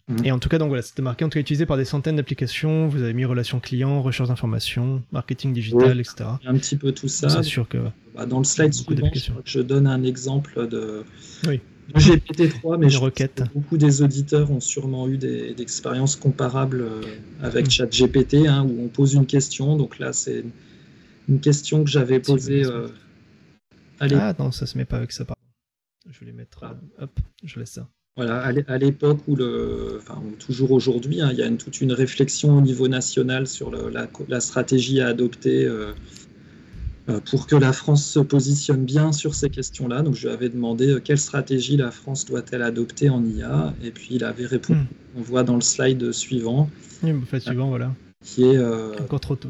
[0.08, 0.26] Mhm.
[0.26, 2.16] Et en tout cas, donc voilà, c'était marqué en tout cas utilisé par des centaines
[2.16, 2.88] d'applications.
[2.88, 6.30] Vous avez mis relations clients, recherche d'informations, marketing digital, etc.
[6.46, 7.30] Un petit peu tout ça.
[7.30, 7.78] C'est sûr que.
[8.16, 9.10] Bah, dans le slide suivant,
[9.46, 11.06] je donne un exemple de,
[11.94, 13.00] GPT-3, mais je
[13.54, 17.02] beaucoup des auditeurs ont sûrement eu des, expériences comparables euh,
[17.42, 17.72] avec mm.
[17.72, 19.78] ChatGPT, hein, où on pose une question.
[19.78, 20.44] Donc là, c'est
[21.30, 22.66] une question que j'avais posée.
[22.66, 22.88] Euh,
[24.00, 25.26] ah non, ça se met pas avec ça.
[25.26, 25.42] Pardon.
[26.10, 26.64] Je vais les mettre.
[26.64, 26.76] Ah.
[27.00, 27.88] Hop, je laisse ça.
[28.18, 31.94] Voilà, à l'époque où, le, enfin, toujours aujourd'hui, hein, il y a une, toute une
[31.94, 35.94] réflexion au niveau national sur la, stratégie à adopter euh,
[37.08, 40.02] euh, pour que la France se positionne bien sur ces questions-là.
[40.02, 43.92] Donc je lui avais demandé euh, quelle stratégie la France doit-elle adopter en IA, et
[43.92, 44.82] puis il avait répondu.
[44.82, 45.18] Hmm.
[45.18, 46.70] On voit dans le slide suivant.
[47.04, 47.96] Oui, fait suivant, voilà.
[48.26, 48.60] Qui est
[49.00, 49.50] encore trop tôt.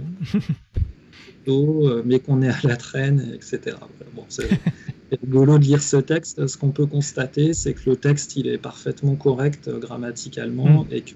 [1.45, 3.75] tôt mais qu'on est à la traîne, etc.
[4.15, 4.25] Bon,
[5.17, 6.45] rigolo de lire ce texte.
[6.47, 10.87] Ce qu'on peut constater, c'est que le texte, il est parfaitement correct grammaticalement mm.
[10.91, 11.13] et que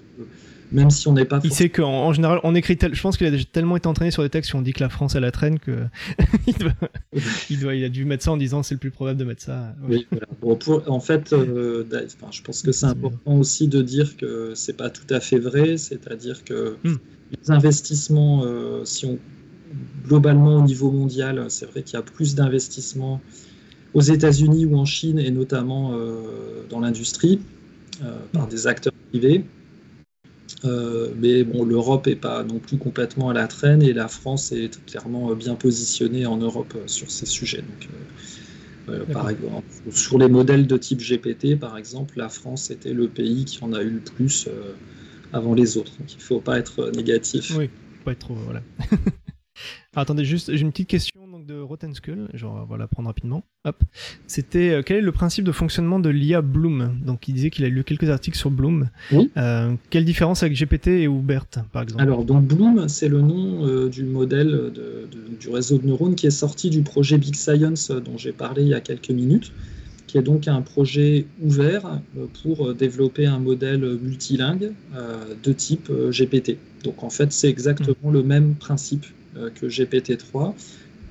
[0.72, 1.40] même si on n'est pas.
[1.44, 2.76] Il sait qu'en général, on écrit.
[2.80, 4.88] Je pense qu'il a tellement été entraîné sur des textes où on dit que la
[4.88, 5.84] France elle la traîne que
[6.46, 7.74] il, doit...
[7.74, 9.74] il, a dû mettre ça en disant c'est le plus probable de mettre ça.
[9.88, 10.06] Oui,
[10.42, 11.84] en fait, euh,
[12.30, 15.76] je pense que c'est important aussi de dire que c'est pas tout à fait vrai,
[15.76, 16.96] c'est-à-dire que hmm.
[17.30, 19.18] les investissements, euh, si on
[20.06, 23.20] globalement au niveau mondial, c'est vrai qu'il y a plus d'investissements
[23.96, 27.40] aux États-Unis ou en Chine et notamment euh, dans l'industrie
[28.32, 28.50] par hmm.
[28.50, 29.42] des acteurs privés.
[30.64, 34.52] Euh, mais bon, l'Europe n'est pas non plus complètement à la traîne et la France
[34.52, 37.62] est clairement bien positionnée en Europe euh, sur ces sujets.
[37.62, 37.88] Donc,
[38.88, 43.08] euh, par exemple, sur les modèles de type GPT, par exemple, la France était le
[43.08, 44.48] pays qui en a eu le plus
[45.32, 45.90] avant les autres.
[45.98, 47.52] Donc il ne faut pas être négatif.
[47.58, 47.68] Oui,
[48.04, 48.34] pas être trop.
[48.34, 48.62] Voilà.
[49.96, 52.28] attendez, juste, j'ai une petite question de Rotten Skull,
[52.68, 53.44] va la prendre rapidement.
[53.64, 53.76] Hop.
[54.26, 56.98] C'était euh, quel est le principe de fonctionnement de l'IA Bloom?
[57.04, 58.88] Donc il disait qu'il a lu quelques articles sur Bloom.
[59.36, 62.02] Euh, quelle différence avec GPT et Oubert par exemple?
[62.02, 64.72] Alors donc Bloom, c'est le nom euh, du modèle
[65.38, 68.68] du réseau de neurones qui est sorti du projet Big Science dont j'ai parlé il
[68.68, 69.52] y a quelques minutes
[70.08, 72.00] qui est donc un projet ouvert
[72.42, 74.72] pour développer un modèle multilingue
[75.42, 76.58] de type GPT.
[76.84, 78.12] Donc en fait, c'est exactement hmm.
[78.12, 80.54] le même principe que GPT-3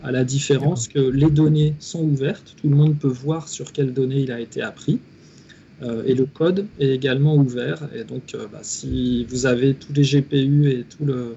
[0.06, 3.91] à la différence que les données sont ouvertes, tout le monde peut voir sur quelles
[3.91, 4.99] données il a été appris,
[5.82, 7.89] euh, et le code est également ouvert.
[7.93, 11.36] Et donc, euh, bah, si vous avez tous les GPU et tout le,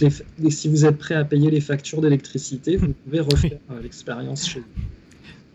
[0.00, 4.48] les, si vous êtes prêt à payer les factures d'électricité, vous pouvez refaire euh, l'expérience
[4.48, 4.82] chez vous.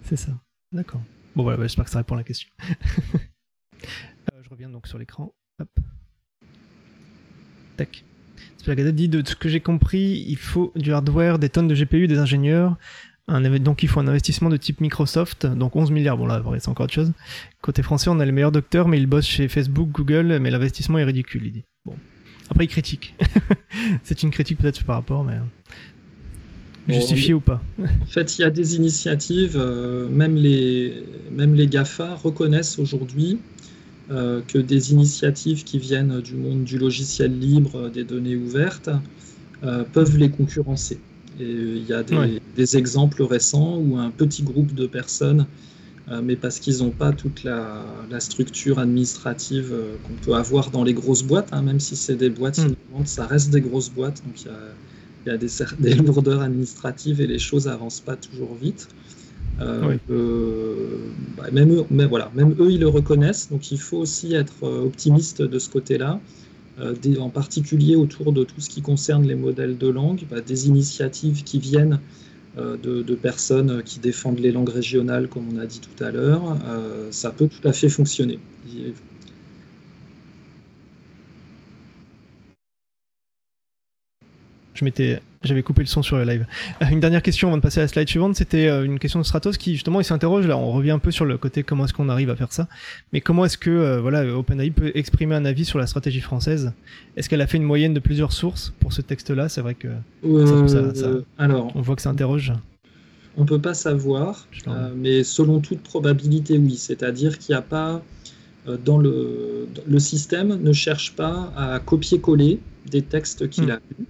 [0.03, 0.32] C'est ça.
[0.71, 1.01] D'accord.
[1.36, 2.49] Bon voilà, bah, j'espère que ça répond à la question.
[4.43, 5.34] je reviens donc sur l'écran.
[5.59, 5.69] Hop.
[7.75, 8.05] Tac.
[8.68, 11.76] La Gazette dit de ce que j'ai compris, il faut du hardware, des tonnes de
[11.76, 12.78] GPU, des ingénieurs.
[13.28, 16.18] donc il faut un investissement de type Microsoft, donc 11 milliards.
[16.18, 17.12] Bon là, c'est encore autre chose.
[17.62, 20.97] Côté français, on a les meilleurs docteurs, mais ils bossent chez Facebook, Google, mais l'investissement
[20.99, 21.64] est ridicule, il dit.
[21.86, 21.95] Bon.
[22.49, 23.16] Après, il critique.
[24.03, 25.38] c'est une critique peut-être par rapport, mais
[26.88, 31.68] justifié ou pas En fait, il y a des initiatives, euh, même, les, même les
[31.68, 33.39] GAFA reconnaissent aujourd'hui
[34.10, 38.89] euh, que des initiatives qui viennent du monde du logiciel libre, des données ouvertes,
[39.64, 40.99] euh, peuvent les concurrencer.
[41.39, 45.45] Et il y a des, exemples récents où un petit groupe de personnes,
[46.10, 47.86] euh, mais parce qu'ils n'ont pas toute la,
[48.20, 49.74] structure administrative
[50.04, 52.74] qu'on peut avoir dans les grosses boîtes, hein, même si c'est des boîtes hmm.
[52.89, 55.47] innovantes, ça reste des grosses boîtes, donc il y a, des,
[55.80, 58.89] des, lourdeurs administratives et les choses n'avancent pas toujours vite.
[59.62, 60.97] Euh, euh,
[61.38, 63.49] bah, même, eux, mais voilà, même eux, ils le reconnaissent.
[63.49, 66.20] Donc il faut aussi être euh, optimiste de ce côté-là,
[67.20, 71.43] en particulier autour de tout ce qui concerne les modèles de langue, bah, des initiatives
[71.43, 71.99] qui viennent
[72.57, 76.57] de, de, personnes qui défendent les langues régionales, comme on a dit tout à l'heure.
[77.12, 78.39] ça peut tout à fait fonctionner.
[84.74, 86.45] Je m'étais j'avais coupé le son sur le live.
[86.81, 89.19] Euh, une dernière question avant de passer à la slide suivante, c'était euh, une question
[89.19, 91.85] de Stratos qui justement il s'interroge là, on revient un peu sur le côté comment
[91.85, 92.67] est-ce qu'on arrive à faire ça,
[93.11, 96.73] mais comment est-ce que euh, voilà OpenAI peut exprimer un avis sur la stratégie française?
[97.17, 99.49] Est-ce qu'elle a fait une moyenne de plusieurs sources pour ce texte-là?
[99.49, 99.87] C'est vrai que
[101.37, 102.53] alors, on voit que ça interroge.
[103.37, 104.47] On peut pas savoir,
[104.95, 106.75] mais selon toute probabilité, oui.
[106.75, 108.01] C'est-à-dire qu'il n'y a pas
[108.85, 113.71] dans le, le système ne cherche pas à copier-coller des textes qu'il hmm.
[113.71, 114.05] a vus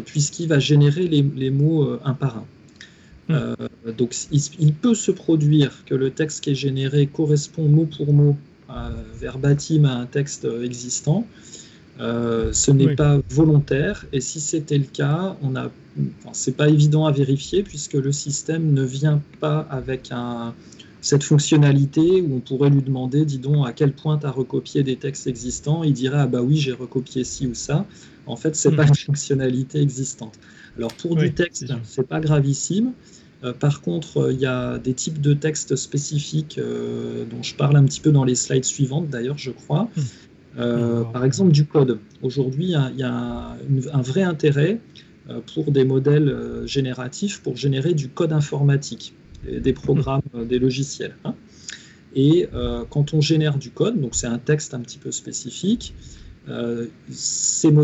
[0.00, 2.46] puisqu'il va générer les, mots euh, un par un.
[3.28, 3.32] Hmm.
[3.32, 8.12] Euh, donc il, peut se produire que le texte qui est généré correspond mot pour
[8.12, 8.36] mot
[9.14, 11.26] verbatim à un texte existant.
[12.00, 15.70] Euh, ce n'est pas volontaire et si c'était le cas, on a,
[16.32, 20.54] c'est pas évident à vérifier puisque le système ne vient pas avec un,
[21.00, 24.82] cette fonctionnalité où on pourrait lui demander, dis donc, à quel point tu as recopié
[24.82, 25.84] des textes existants.
[25.84, 27.86] Il dirait, ah bah oui, j'ai recopié ci ou ça.
[28.26, 28.90] En fait, c'est pas mhm.
[28.90, 30.38] une fonctionnalité existante.
[30.76, 32.92] Alors pour du texte, c'est pas gravissime.
[33.44, 37.76] Euh, par contre, il y a des types de textes spécifiques euh, dont je parle
[37.76, 39.88] un petit peu dans les slides suivantes, d'ailleurs, je crois.
[40.56, 41.98] Euh, par exemple, du code.
[42.22, 43.56] Aujourd'hui, il y a
[43.92, 44.78] un vrai intérêt
[45.54, 49.14] pour des modèles génératifs pour générer du code informatique,
[49.46, 50.44] des programmes, hmm.
[50.44, 51.16] des logiciels.
[51.24, 51.34] Hein.
[52.14, 52.48] Et
[52.90, 55.94] quand on génère du code, donc c'est un texte un petit peu spécifique,
[56.48, 56.86] euh,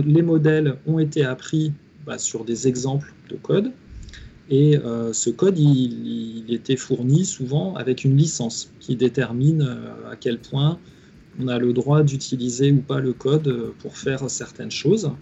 [0.06, 1.72] les modèles ont été appris
[2.06, 3.72] bah, sur des exemples de code.
[4.50, 10.16] Et euh, ce code, il, était fourni souvent avec une licence qui détermine euh, à
[10.16, 10.78] quel point
[11.40, 15.12] on a le droit d'utiliser ou pas le code pour faire certaines choses.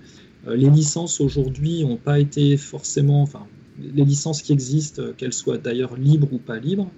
[0.49, 3.47] les licences aujourd'hui n'ont pas été forcément, enfin,
[3.78, 6.91] les licences qui existent, qu'elles soient d'ailleurs libres ou pas libres,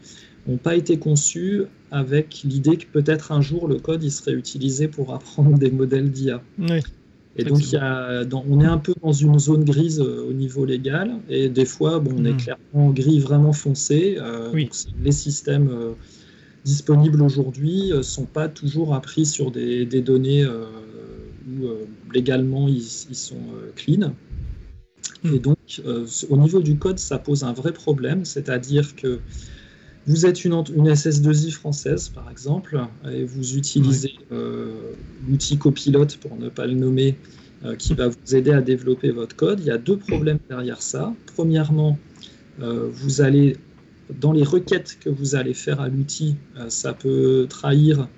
[0.46, 4.88] n'ont pas été conçus avec l'idée que peut-être un jour le code il serait utilisé
[4.88, 6.42] pour apprendre des modèles d'IA.
[6.58, 6.80] Oui.
[7.36, 10.32] Et donc, il y a, on est un peu dans une zone grise euh, au
[10.32, 12.36] niveau légal, et des fois, bon, on est hmm.
[12.36, 14.16] clairement gris vraiment foncé.
[14.20, 14.68] Euh, oui.
[15.02, 15.92] les systèmes euh,
[16.64, 21.66] disponibles aujourd'hui ne sont pas toujours appris sur des, données où
[22.12, 23.36] légalement ils, sont
[23.76, 24.12] clean.
[25.22, 25.34] Hmm.
[25.34, 25.80] Et donc,
[26.28, 29.20] au niveau du code, ça pose un vrai problème, c'est-à-dire que
[30.06, 32.80] vous êtes une, une, SS2I française, par exemple,
[33.10, 34.92] et vous utilisez euh,
[35.28, 37.16] l'outil copilote, pour ne pas le nommer,
[37.64, 39.60] euh, qui va vous aider à développer votre code.
[39.60, 41.14] Il y a deux problèmes derrière ça.
[41.34, 41.98] Premièrement,
[42.62, 43.58] euh, vous allez,
[44.20, 46.36] dans les requêtes que vous allez faire à l'outil,
[46.68, 48.08] ça peut trahir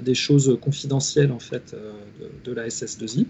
[0.00, 1.74] des choses confidentielles en fait
[2.20, 3.26] de, de, la SS2I.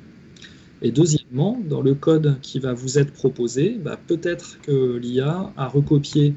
[0.82, 5.68] Et deuxièmement, dans le code qui va vous être proposé, bah, peut-être que l'IA a
[5.68, 6.34] recopié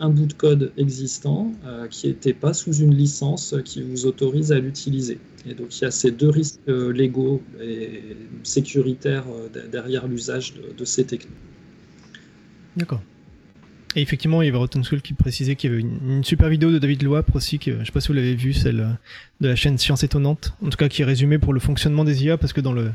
[0.00, 4.52] un bout de code existant euh, qui n'était pas sous une licence qui vous autorise
[4.52, 5.18] à l'utiliser.
[5.48, 10.54] Et donc il y a ces deux risques euh, légaux et sécuritaires euh, derrière l'usage
[10.54, 11.32] de, ces techniques.
[12.76, 13.02] D'accord.
[13.94, 16.70] Et effectivement, il y avait Rotten School qui précisait qu'il y avait une, super vidéo
[16.70, 18.98] de David Loap aussi, que, je ne sais pas si vous l'avez vu, celle
[19.40, 22.36] de la chaîne Science Étonnante, en tout cas qui résumée pour le fonctionnement des IA,
[22.36, 22.92] parce que dans le,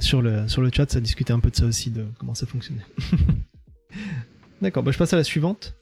[0.00, 2.44] sur, le, sur le chat, ça discutait un peu de ça aussi, de comment ça
[2.44, 2.84] fonctionnait.
[4.60, 5.74] D'accord, bah je passe à la suivante.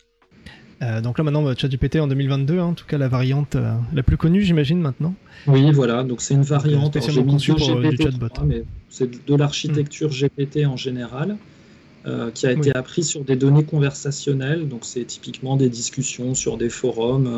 [0.82, 4.02] Euh, donc là maintenant, ChatGPT en 2022, hein, en tout cas la variante euh, la
[4.02, 5.14] plus connue, j'imagine maintenant.
[5.46, 8.28] Oui, voilà, donc c'est une variante spécialement conçue pour euh, du chatbot.
[8.88, 11.36] c'est de l'architecture GPT en général.
[12.34, 16.68] qui a été appris sur des données conversationnelles, donc c'est typiquement des discussions sur des
[16.68, 17.30] forums,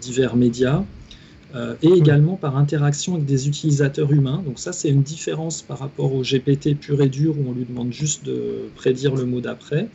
[0.00, 0.82] divers médias,
[1.82, 4.42] et également par interaction avec des utilisateurs humains.
[4.46, 7.66] Donc ça, c'est une différence par rapport au GPT pur et dur où on lui
[7.66, 9.88] demande juste de prédire le mot d'après.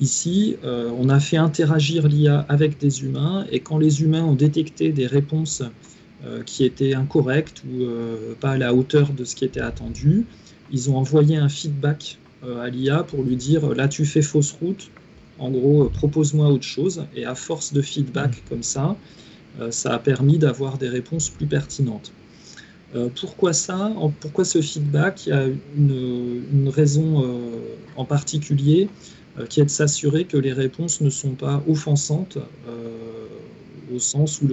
[0.00, 4.34] Ici, euh, on a fait interagir l'IA avec des humains et quand les humains ont
[4.34, 5.62] détecté des réponses
[6.24, 10.24] euh, qui étaient incorrectes ou euh, pas à la hauteur de ce qui était attendu,
[10.70, 12.18] ils ont envoyé un feedback
[12.60, 14.90] à l'IA pour lui dire là tu fais fausse route,
[15.40, 18.48] en gros propose-moi autre chose et à force de feedback mmh.
[18.48, 18.96] comme ça,
[19.70, 22.12] ça a permis d'avoir des réponses plus pertinentes.
[23.20, 23.92] pourquoi ça?
[24.20, 25.26] Pourquoi ce feedback?
[25.26, 25.46] Il y a
[25.76, 27.28] une, une raison
[27.96, 28.88] en particulier
[29.46, 33.26] qui est de s'assurer que les réponses ne sont pas offensantes euh,
[33.94, 34.48] au sens où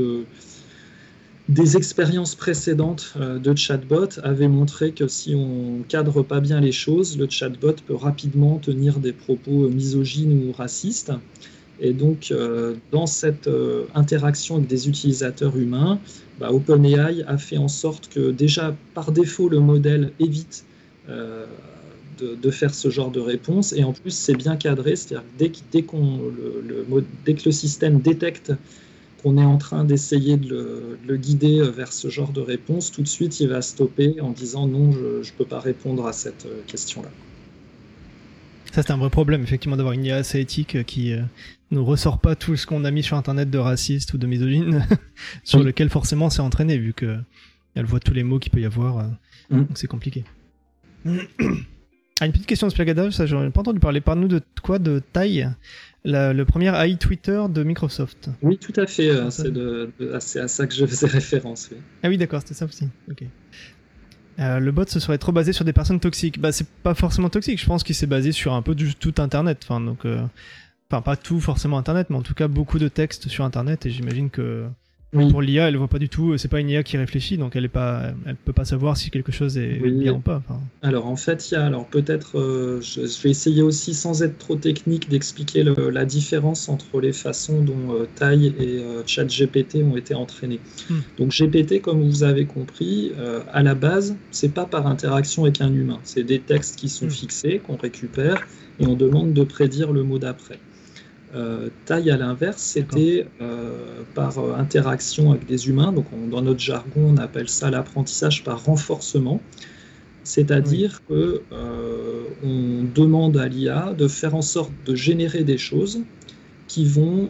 [1.47, 6.71] des expériences précédentes euh, de chatbot avaient montré que si on cadre pas bien les
[6.71, 11.11] choses, le chatbot peut rapidement tenir des propos misogynes ou racistes.
[11.81, 12.33] Et donc,
[12.93, 13.49] dans cette
[13.93, 15.99] interaction avec des utilisateurs humains,
[16.39, 20.63] bah, OpenAI a fait en sorte que déjà, par défaut, le modèle évite
[22.17, 23.73] de, faire ce genre de réponse.
[23.73, 28.53] Et en plus, c'est bien cadré, c'est-à-dire dès, dès, le, dès que le système détecte
[29.21, 33.07] qu'on est en train d'essayer de, le, guider vers ce genre de réponse, tout de
[33.07, 36.61] suite, il va stopper en disant non, je ne peux pas répondre à cette euh,
[36.67, 37.09] question-là.
[38.71, 41.21] Ça, c'est un vrai problème, effectivement, d'avoir une IA assez éthique qui euh,
[41.71, 44.85] ne ressort pas tout ce qu'on a mis sur Internet de raciste ou de misogyne,
[45.43, 47.17] sur lequel forcément c'est entraîné, vu que
[47.75, 48.99] elle voit tous les mots qu'il peut y avoir.
[48.99, 49.03] Euh,
[49.49, 49.65] mm.
[49.65, 50.23] Donc c'est compliqué.
[52.21, 53.99] Ah, une petite question de Splagada, ça j'en ai pas entendu parler.
[53.99, 55.49] Parle-nous de quoi De taille
[56.05, 58.29] le premier AI Twitter de Microsoft?
[58.41, 59.09] Oui, tout à fait.
[59.09, 59.29] Euh,
[60.19, 61.69] c'est à ça que je faisais référence.
[62.03, 62.87] Ah oui, d'accord, c'était ça aussi.
[64.39, 66.39] Euh, le bot se serait trop basé sur des personnes toxiques.
[66.39, 67.59] Bah, c'est pas forcément toxique.
[67.59, 69.59] Je pense qu'il s'est basé sur un peu du tout Internet.
[69.63, 70.21] Enfin, donc, euh,
[70.89, 73.85] enfin, pas tout forcément Internet, mais en tout cas beaucoup de textes sur Internet.
[73.85, 74.65] Et j'imagine que
[75.29, 76.37] pour l'IA, elle voit pas du tout.
[76.37, 79.09] C'est pas une IA qui réfléchit, donc elle est pas, elle peut pas savoir si
[79.09, 80.41] quelque chose est bien ou pas.
[80.81, 84.37] Alors en fait, il y a, alors peut-être, euh, je, vais essayer aussi sans être
[84.37, 90.13] trop technique d'expliquer la différence entre les façons dont euh, et euh, ChatGPT ont été
[90.13, 90.59] entraînés.
[90.89, 90.99] Hmm.
[91.17, 93.11] Donc GPT, comme vous avez compris,
[93.51, 95.99] à la base, c'est pas par interaction avec un humain.
[96.03, 97.11] C'est des textes qui sont hmm.
[97.11, 98.45] fixés qu'on récupère
[98.79, 100.59] et on demande de prédire le mot d'après.
[101.33, 105.91] Euh, taille à l'inverse, c'était euh, par euh, interaction avec des humains.
[105.91, 109.41] Donc, dans notre jargon, on appelle ça l'apprentissage par renforcement.
[110.23, 111.39] C'est-à-dire qu'on
[112.43, 115.99] on demande à l'IA de faire en sorte de générer des choses
[116.67, 117.29] qui vont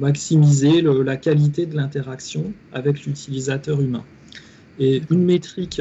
[0.00, 4.04] maximiser la qualité de l'interaction avec l'utilisateur humain.
[4.78, 5.80] Et une métrique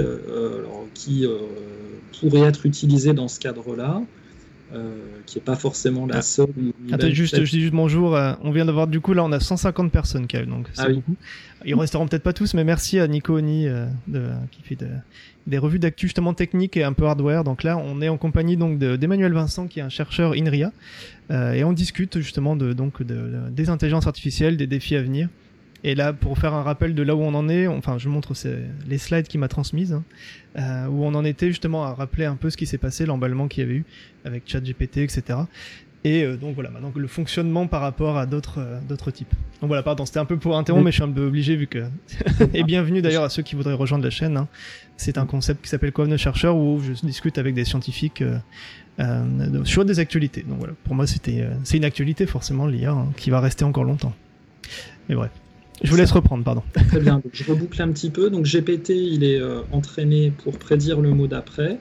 [0.93, 1.27] qui
[2.21, 4.01] pourrait être utilisée dans ce cadre-là,
[5.25, 6.21] qui n'est pas forcément la ah.
[6.21, 6.47] seule.
[6.91, 8.17] Attends, juste, je dis juste bonjour.
[8.41, 11.15] on vient d'avoir du coup là, on a 150 personnes qui donc c'est ah beaucoup.
[11.65, 13.65] Ils resteront peut-être pas tous, mais merci à Nico Oni
[14.07, 14.87] de, qui fait de,
[15.47, 17.43] des revues d'actu justement techniques et un peu hardware.
[17.43, 20.71] Donc là, on est en compagnie donc d'Emmanuel Vincent qui est un chercheur INRIA
[21.31, 25.29] et on discute justement de donc de, des intelligences artificielles, des défis à venir.
[25.83, 28.33] Et là, pour faire un rappel de là où on en est, enfin, je montre
[28.87, 30.03] les slides qu'il m'a transmises, hein,
[30.57, 33.47] euh, où on en était justement à rappeler un peu ce qui s'est passé, l'emballement
[33.47, 33.85] qu'il y avait eu
[34.25, 35.39] avec ChatGPT, etc.
[36.03, 39.33] Et euh, donc voilà, maintenant le fonctionnement par rapport à d'autres euh, d'autres types.
[39.61, 41.67] Donc voilà, pardon, c'était un peu pour interrompre, mais je suis un peu obligé vu
[41.67, 41.85] que.
[42.53, 44.37] et bienvenue d'ailleurs à ceux qui voudraient rejoindre la chaîne.
[44.37, 44.47] Hein.
[44.95, 48.23] C'est un concept qui s'appelle Quoi chercheur où je discute avec des scientifiques
[49.63, 50.43] sur des actualités.
[50.47, 53.83] Donc voilà, pour moi c'était c'est une actualité forcément l'IA hein, qui va rester encore
[53.83, 54.13] longtemps.
[55.09, 55.31] Mais bref.
[55.83, 56.63] Je vous laisse reprendre, pardon.
[56.87, 58.29] Très bien, je reboucle un petit peu.
[58.29, 61.79] Donc GPT, il est euh, entraîné pour prédire le mot d'après.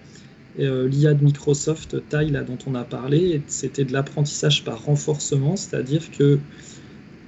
[0.59, 5.57] Euh, L'IA de Microsoft, Taille, là, dont on a parlé, c'était de l'apprentissage par renforcement,
[5.57, 6.39] c'est-à-dire que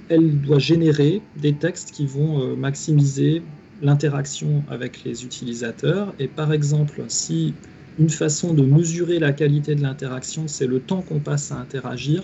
[0.09, 3.43] elle doit générer des textes qui vont euh, maximiser
[3.81, 6.13] l'interaction avec les utilisateurs.
[6.19, 7.53] Et par exemple, si
[7.99, 12.23] une façon de mesurer la qualité de l'interaction, c'est le temps qu'on passe à interagir,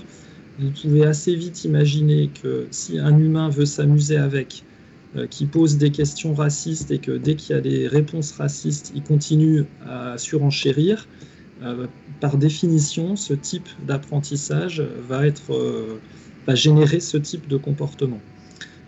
[0.60, 4.64] vous pouvez assez vite imaginer que si un humain veut s'amuser avec,
[5.16, 8.92] euh, qui pose des questions racistes et que dès qu'il y a des réponses racistes,
[8.96, 11.08] il continue à surenchérir,
[11.62, 11.88] euh,
[12.20, 16.00] par définition, ce type d'apprentissage va, être, euh,
[16.48, 18.20] va générer ce type de comportement.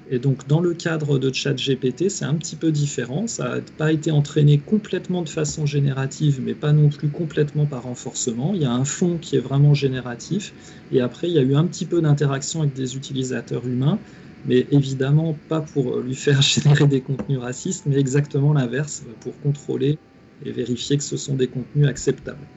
[0.09, 3.27] Et donc, dans le cadre de ChatGPT, c'est un petit peu différent.
[3.27, 7.83] Ça n'a pas été entraîné complètement de façon générative, mais pas non plus complètement par
[7.83, 8.53] renforcement.
[8.53, 10.53] Il y a un fond qui est vraiment génératif.
[10.91, 13.99] Et après, il y a eu un petit peu d'interaction avec des utilisateurs humains,
[14.45, 19.99] mais évidemment pas pour lui faire générer des contenus racistes, mais exactement l'inverse, pour contrôler
[20.45, 22.47] et vérifier que ce sont des contenus acceptables.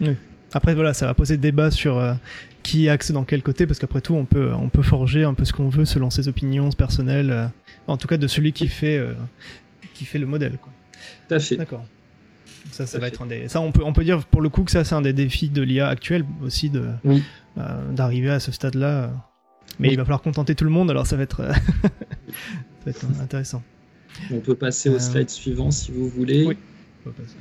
[0.00, 0.16] Oui.
[0.52, 2.14] Après, voilà, ça va poser débat sur euh,
[2.62, 5.44] qui axe dans quel côté, parce qu'après tout, on peut, on peut forger un peu
[5.44, 7.46] ce qu'on veut selon ses opinions personnelles, euh,
[7.86, 9.12] en tout cas de celui qui fait, euh,
[9.94, 10.58] qui fait le modèle.
[10.58, 10.72] Quoi.
[11.28, 11.56] Tout à fait.
[11.56, 11.84] D'accord.
[12.70, 13.48] Ça, ça va être un des...
[13.48, 15.48] ça, on peut, on peut dire pour le coup que ça, c'est un des défis
[15.48, 16.86] de l'IA actuelle aussi de
[17.92, 19.10] d'arriver à ce stade-là.
[19.78, 21.90] Mais il va falloir contenter tout le monde, alors ça va être, ça
[22.84, 23.62] va être intéressant.
[24.30, 26.44] On peut passer au slide suivant si vous voulez.
[26.46, 26.56] Oui.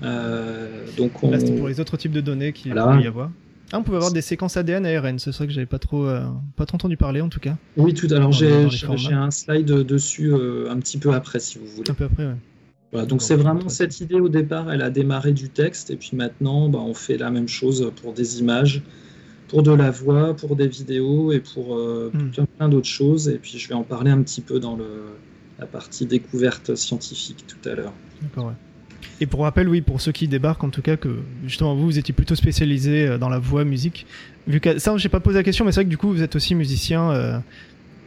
[0.04, 1.32] Euh, donc on...
[1.32, 3.32] Là, pour les autres types de données qu'il peut y avoir.
[3.74, 6.22] Ah, on peut avoir des séquences ADN ARN, c'est ça que j'avais pas trop, euh,
[6.56, 7.58] pas trop entendu parler en tout cas.
[7.76, 8.08] Oui, tout.
[8.12, 8.54] Alors j'ai
[9.12, 11.92] un slide dessus euh, un petit peu après si vous voulez.
[11.92, 12.36] Un peu après, ouais.
[12.94, 16.12] Voilà, donc c'est vraiment cette idée au départ, elle a démarré du texte et puis
[16.14, 18.82] maintenant bah, on fait la même chose pour des images,
[19.50, 22.32] pour de la voix, pour des vidéos et pour hmm.
[22.58, 23.28] plein, d'autres choses.
[23.28, 24.88] Et puis je vais en parler un petit peu dans le,
[25.60, 27.94] la partie découverte scientifique tout à l'heure.
[28.22, 28.54] D'accord, ouais.
[29.20, 31.10] Et pour rappel, oui, pour ceux qui débarquent, en tout cas, que
[31.46, 34.06] justement vous, vous étiez plutôt spécialisé euh, dans la voix, musique.
[34.48, 36.22] Vu que ça, j'ai pas posé la question, mais c'est vrai que du coup, vous
[36.22, 37.40] êtes aussi musicien euh,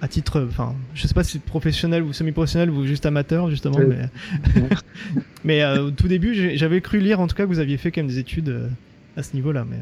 [0.01, 3.78] à titre, enfin, je sais pas si professionnel ou semi-professionnel ou juste amateur, justement.
[3.80, 4.09] Mais,
[5.45, 7.91] mais euh, au tout début, j'avais cru lire, en tout cas, que vous aviez fait
[7.91, 8.70] quand même des études
[9.16, 9.66] à ce niveau-là.
[9.68, 9.78] Mais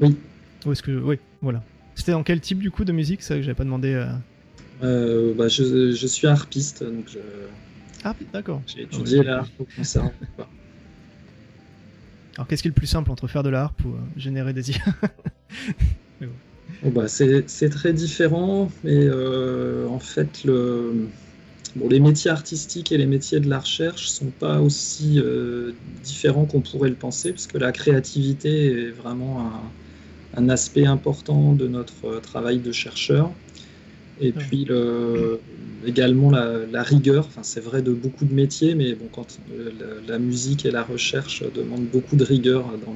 [0.00, 0.16] oui.
[0.66, 1.62] Où est-ce que, oui, voilà.
[1.94, 4.02] C'était dans quel type du coup de musique Ça, que j'avais pas demandé.
[4.80, 7.18] Bah, je, je, suis harpiste, donc je
[8.04, 8.62] ah, d'accord.
[8.66, 10.10] J'ai étudié la harpe au concert.
[12.36, 14.52] Alors, qu'est-ce qui est le plus simple entre faire de la harpe ou euh, générer
[14.52, 14.78] des IA
[16.20, 16.90] bon.
[16.90, 21.08] bah, C'est très différent, mais euh, en fait, le...
[21.76, 26.46] bon, les métiers artistiques et les métiers de la recherche sont pas aussi euh, différents
[26.46, 29.74] qu'on pourrait le penser, parce que la créativité est vraiment un,
[30.34, 33.40] un aspect important de notre travail de chercheur.
[34.20, 35.40] Et puis le,
[35.86, 39.70] également la, rigueur, enfin, c'est vrai de beaucoup de métiers, mais bon, quand euh,
[40.06, 42.94] la, musique et la recherche demandent beaucoup de rigueur dans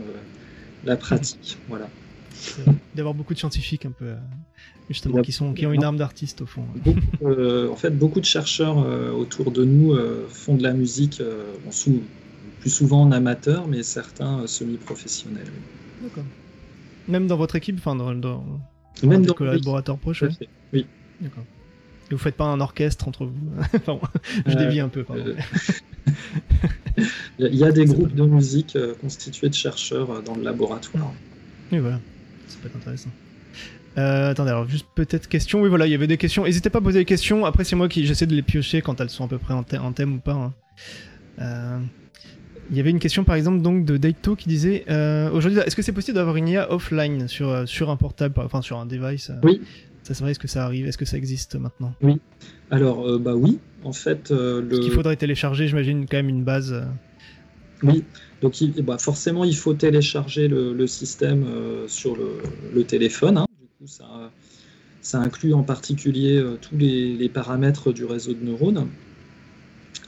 [0.85, 1.59] la pratique.
[1.69, 1.89] Voilà.
[2.95, 4.17] D'avoir beaucoup de scientifiques un peu euh,
[4.89, 6.65] justement qui sont qui ont une arme d'artiste au fond.
[7.23, 8.79] Euh, en fait, beaucoup de chercheurs
[9.17, 9.97] autour de nous
[10.29, 11.23] font de la musique,
[11.71, 12.03] sous,
[12.61, 15.51] plus souvent en amateur, mais certains semi-professionnels.
[16.03, 16.25] D'accord.
[17.09, 18.45] Même dans votre équipe, enfin dans, dans,
[19.03, 20.25] Même dans collaborateurs proches.
[20.73, 20.87] Oui.
[21.23, 21.45] D'accord.
[22.11, 23.33] Et vous faites pas un orchestre entre vous
[23.75, 23.99] enfin,
[24.47, 25.25] Je dévie un peu, pardon.
[25.25, 25.35] Euh,
[27.39, 31.13] il y a des groupes de musique euh, constitués de chercheurs euh, dans le laboratoire.
[31.71, 32.01] Oui, voilà.
[32.49, 33.11] Ça peut être intéressant.
[33.97, 35.63] attendez, alors juste peut-être question.
[35.63, 36.45] Oui, voilà, il y avait des questions.
[36.45, 37.47] N'hésitez pas à poser des questions.
[37.47, 39.63] Après, c'est moi qui j'essaie de les piocher quand elles sont à peu près en,
[39.63, 40.53] thème ou pas.
[41.39, 41.81] Hein.
[42.71, 44.85] il y avait une question par exemple donc de Daito qui disait
[45.33, 48.79] aujourd'hui est-ce que c'est possible d'avoir une IA offline sur, sur un portable, enfin sur
[48.79, 49.63] un device Oui,
[50.03, 51.95] ça c'est vrai, est-ce que ça arrive Est-ce que ça existe maintenant?
[52.03, 52.21] Oui.
[52.71, 54.31] Alors, euh, bah oui, en fait.
[54.31, 54.79] Euh, le...
[54.81, 56.73] qu'il faudrait télécharger, j'imagine, quand même une base.
[56.73, 56.85] Euh.
[57.85, 58.05] Oui,
[58.41, 61.45] donc bah, forcément, il faut télécharger le, système
[61.89, 63.39] sur le, téléphone.
[63.39, 63.47] Hein.
[63.61, 63.93] Du coup,
[65.01, 68.87] ça, inclut en particulier tous les, paramètres du réseau de neurones.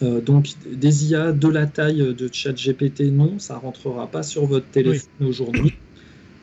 [0.00, 5.26] donc, des IA de la taille de ChatGPT, non, ça rentrera pas sur votre téléphone
[5.26, 5.74] aujourd'hui.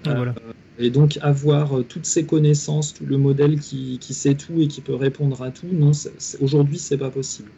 [0.06, 0.36] Ah, voilà.
[0.80, 4.82] Et donc avoir euh, toutes ces connaissances, tout le modèle qui, sait tout et qui
[4.82, 5.91] peut répondre à tout, non,
[6.39, 7.49] aujourd'hui c'est pas possible.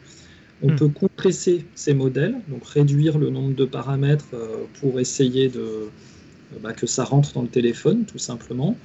[0.62, 0.76] On hmm.
[0.76, 5.88] peut compresser ces modèles, donc réduire le nombre de paramètres euh, pour essayer de, euh,
[6.62, 8.76] bah, que ça rentre dans le téléphone, tout simplement.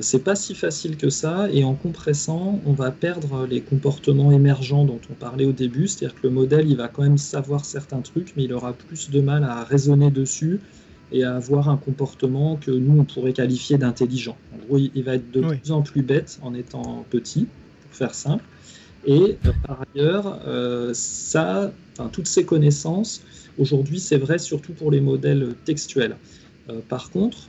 [0.00, 4.84] c'est pas si facile que ça, et en compressant, on va perdre les comportements émergents
[4.84, 8.00] dont on parlait au début, c'est-à-dire que le modèle, il va quand même savoir certains
[8.00, 10.58] trucs, mais il aura plus de mal à raisonner dessus,
[11.12, 14.36] et à avoir un comportement que nous, on pourrait qualifier d'intelligent.
[14.54, 17.46] En gros, il va être de plus en plus bête en étant petit,
[17.82, 18.44] pour faire simple.
[19.06, 21.72] Et euh, par ailleurs, euh, ça,
[22.12, 23.22] toutes ces connaissances,
[23.58, 26.16] aujourd'hui, c'est vrai surtout pour les modèles textuels.
[26.68, 27.48] Euh, par contre,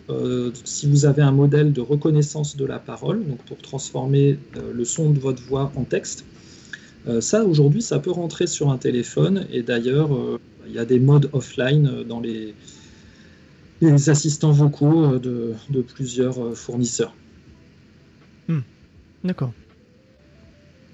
[0.64, 4.38] si vous avez un modèle de reconnaissance de la parole, donc pour transformer
[4.72, 6.26] le son de votre voix en texte,
[7.22, 9.48] ça, aujourd'hui, ça peut rentrer sur un téléphone.
[9.52, 10.10] Et d'ailleurs,
[10.68, 12.54] il y a des modes offline dans les,
[13.82, 17.14] les assistants vocaux euh, de, plusieurs euh, fournisseurs.
[18.48, 18.62] Hmm.
[19.24, 19.54] D'accord.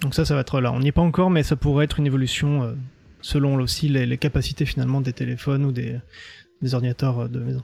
[0.01, 0.71] Donc ça, ça va être là.
[0.71, 2.73] On n'y est pas encore, mais ça pourrait être une évolution euh,
[3.21, 5.97] selon aussi les, capacités finalement des téléphones ou des,
[6.63, 7.61] des ordinateurs euh, de maison.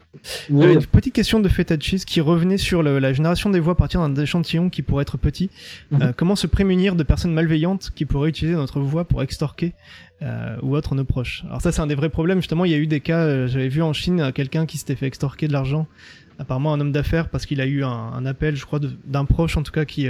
[0.52, 4.08] Euh, une petite question de Fetachis qui revenait sur la génération des voix à partir
[4.08, 5.50] d'un échantillon qui pourrait être petit.
[5.92, 6.02] Mhm.
[6.02, 9.74] Euh, comment se prémunir de personnes malveillantes qui pourraient utiliser notre voix pour extorquer
[10.62, 11.44] ou autre nos proches?
[11.48, 12.40] Alors ça c'est un des vrais problèmes.
[12.40, 15.08] Justement, il y a eu des cas, j'avais vu en Chine quelqu'un qui s'était fait
[15.08, 15.88] extorquer de l'argent,
[16.40, 19.64] apparemment un homme d'affaires parce qu'il a eu un, appel, je crois, d'un proche en
[19.64, 20.08] tout cas qui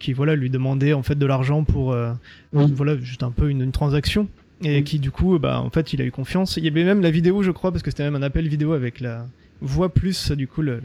[0.00, 1.96] qui voilà lui demandait en fait de l'argent pour
[2.52, 4.28] voilà juste un peu une transaction
[4.62, 7.00] et qui du coup bah en fait il a eu confiance il y avait même
[7.00, 9.26] la vidéo je crois parce que c'était même un appel vidéo avec la
[9.60, 10.80] voix plus du coup le,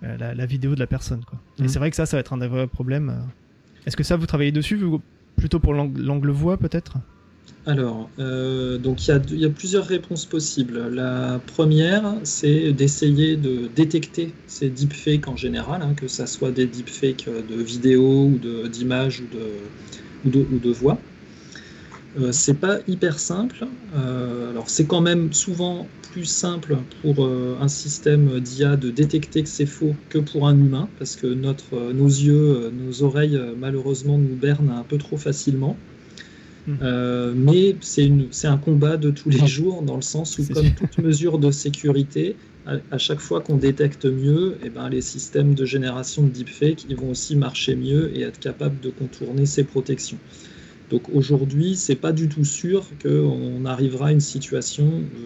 [0.00, 1.68] la, vidéo de la personne quoi et mhm.
[1.68, 3.14] c'est vrai que ça ça va être un des vrais problèmes
[3.86, 4.78] est-ce que ça vous travaillez dessus
[5.36, 6.98] plutôt pour l'angle voix peut-être?
[7.64, 10.88] Alors, euh, donc il y, y, a plusieurs réponses possibles.
[10.88, 16.66] La première, c'est d'essayer de détecter ces deepfakes en général, hein, que ça soit des
[16.66, 19.44] deepfakes de vidéos ou d'images ou de,
[20.24, 20.98] ou, de, ou de voix.
[22.20, 23.66] Euh, c'est pas hyper simple.
[23.96, 29.42] Euh, alors c'est quand même souvent plus simple pour euh, un système d'IA de détecter
[29.42, 34.18] que c'est faux que pour un humain, parce que notre, nos yeux, nos oreilles malheureusement
[34.18, 35.76] nous bernent un peu trop facilement.
[36.68, 36.76] Hmm.
[37.34, 41.40] mais c'est un combat de tous les jours dans le sens où, comme toute mesure
[41.40, 42.36] de sécurité,
[42.66, 46.86] à, chaque fois qu'on détecte mieux, et eh ben, les systèmes de génération de deepfake
[46.88, 50.18] ils vont aussi marcher mieux et être capables de contourner ces protections.
[50.92, 54.84] Donc aujourd'hui, c'est pas du tout sûr qu'on arrivera à une situation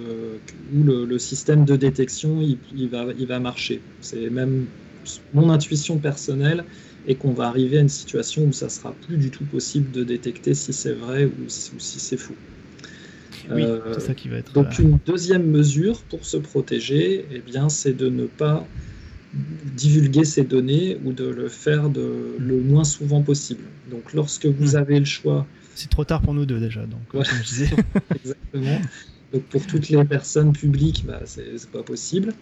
[0.08, 0.36] euh,
[0.72, 3.80] où le, système de détection il, va, il va marcher.
[4.00, 4.66] C'est même
[5.34, 6.62] mon intuition personnelle
[7.08, 10.04] et qu'on va arriver à une situation où ça sera plus du tout possible de
[10.04, 12.36] détecter si c'est vrai ou, si, c'est faux.
[13.50, 14.52] Oui, euh, c'est ça qui va être.
[14.52, 18.64] Donc une deuxième mesure pour se protéger, eh bien, c'est de ne pas
[19.33, 23.64] divulguer ces données ou de le faire de, le moins souvent possible.
[23.91, 24.77] Donc lorsque vous hmm.
[24.77, 25.47] avez le choix...
[25.74, 27.70] C'est trop tard pour nous deux déjà, donc comme je disais.
[28.14, 28.81] Exactement.
[29.33, 32.33] Donc pour toutes les personnes publiques, bah, c'est pas possible.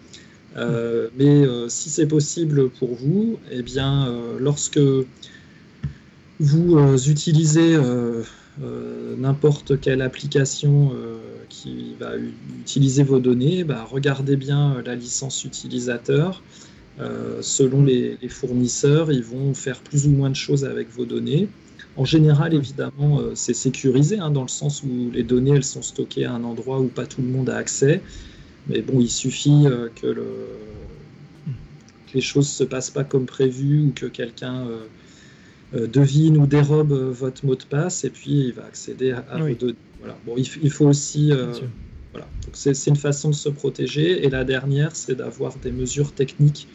[0.57, 4.81] Euh, mais euh, si c'est possible pour vous, eh bien, euh, lorsque
[6.41, 7.79] vous utilisez
[9.19, 10.93] n'importe quelle application
[11.49, 12.17] qui va
[12.61, 16.43] utiliser vos données, bah, regardez bien la licence utilisateur.
[17.01, 21.49] Euh, selon les, fournisseurs, ils vont faire plus ou moins de choses avec vos données.
[21.97, 25.83] En général, évidemment, euh, c'est sécurisé, hein, dans le sens où les données, elles sont
[25.83, 28.01] stockées à un endroit où pas tout le monde a accès.
[28.69, 30.17] Mais bon, il suffit euh, que,
[32.15, 34.69] les choses se passent pas comme prévu ou que quelqu'un
[35.73, 39.75] devine ou dérobe votre mot de passe et puis il va accéder à, vos données.
[39.99, 40.17] Voilà.
[40.25, 41.33] Bon, il, faut aussi...
[42.13, 42.29] Voilà.
[42.53, 44.25] C'est une façon de se protéger.
[44.25, 46.69] Et la dernière, c'est d'avoir des mesures techniques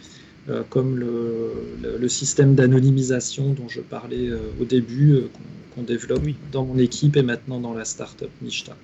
[0.49, 5.29] euh, comme le, système d'anonymisation dont je parlais euh, au début, euh,
[5.75, 8.75] qu'on développe dans mon équipe et maintenant dans la startup Nishta.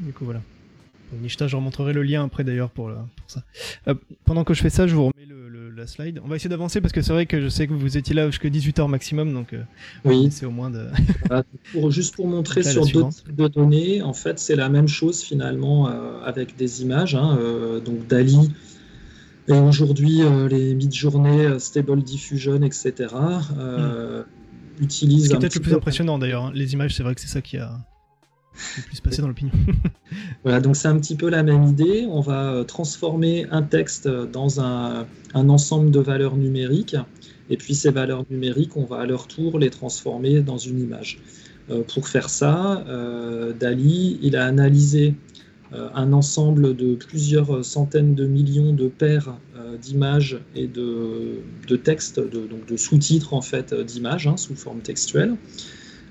[0.00, 0.40] Du coup, voilà.
[1.22, 2.90] Nishta, je remontrerai le lien après d'ailleurs pour,
[3.28, 3.44] ça.
[4.24, 5.26] pendant que je fais ça, je vous remets
[5.76, 6.20] la slide.
[6.24, 8.26] On va essayer d'avancer parce que c'est vrai que je sais que vous étiez là
[8.26, 9.54] jusqu'à 18h maximum, donc
[10.04, 10.28] oui.
[10.32, 10.88] c'est au moins de.
[11.72, 15.86] pour, juste pour montrer sur d'autres de données, en fait, c'est la même chose finalement
[16.24, 17.14] avec des images.
[17.14, 17.38] Hein,
[17.84, 18.50] donc Dali
[19.48, 22.92] et aujourd'hui, euh, les mid-journées, euh, Stable Diffusion, etc.,
[23.58, 24.22] euh,
[24.80, 25.24] utilisent.
[25.24, 26.44] Ce qui est peut-être le plus impressionnant d'ailleurs.
[26.44, 26.52] Hein.
[26.54, 27.78] Les images, c'est vrai que c'est ça qui a.
[28.86, 29.52] plus passer dans l'opinion.
[30.44, 32.06] voilà, donc c'est un petit peu la même idée.
[32.10, 36.96] On va transformer un texte dans un, un, ensemble de valeurs numériques,
[37.48, 41.20] et puis ces valeurs numériques, on va à leur tour les transformer dans une image.
[41.94, 42.84] pour faire ça,
[43.58, 45.14] Dali, il a analysé
[45.72, 51.42] un ensemble de plusieurs centaines de millions de paires euh, d'images et de,
[51.76, 55.36] textes, de, donc de sous-titres en fait d'images hein, sous forme textuelle.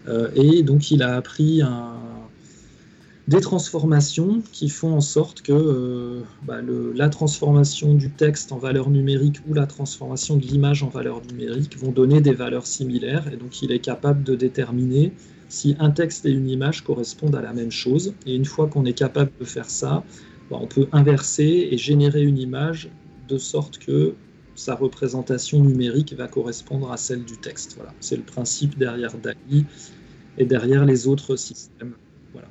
[0.07, 1.61] Euh, et donc il a appris
[3.27, 6.59] des transformations qui font en sorte que bah,
[6.95, 11.77] la transformation du texte en valeur numérique ou la transformation de l'image en valeur numérique
[11.77, 13.27] vont donner des valeurs similaires.
[13.33, 15.11] Et donc il est capable de déterminer
[15.49, 18.13] si un texte et une image correspondent à la même chose.
[18.25, 20.03] Et une fois qu'on est capable de faire ça,
[20.49, 22.89] bah, on peut inverser et générer une image
[23.27, 24.13] de sorte que
[24.55, 27.75] sa représentation numérique va correspondre à celle du texte.
[27.77, 27.93] Voilà.
[27.99, 29.65] C'est le principe derrière DALI
[30.37, 31.93] et derrière les autres systèmes.
[32.33, 32.47] Voilà.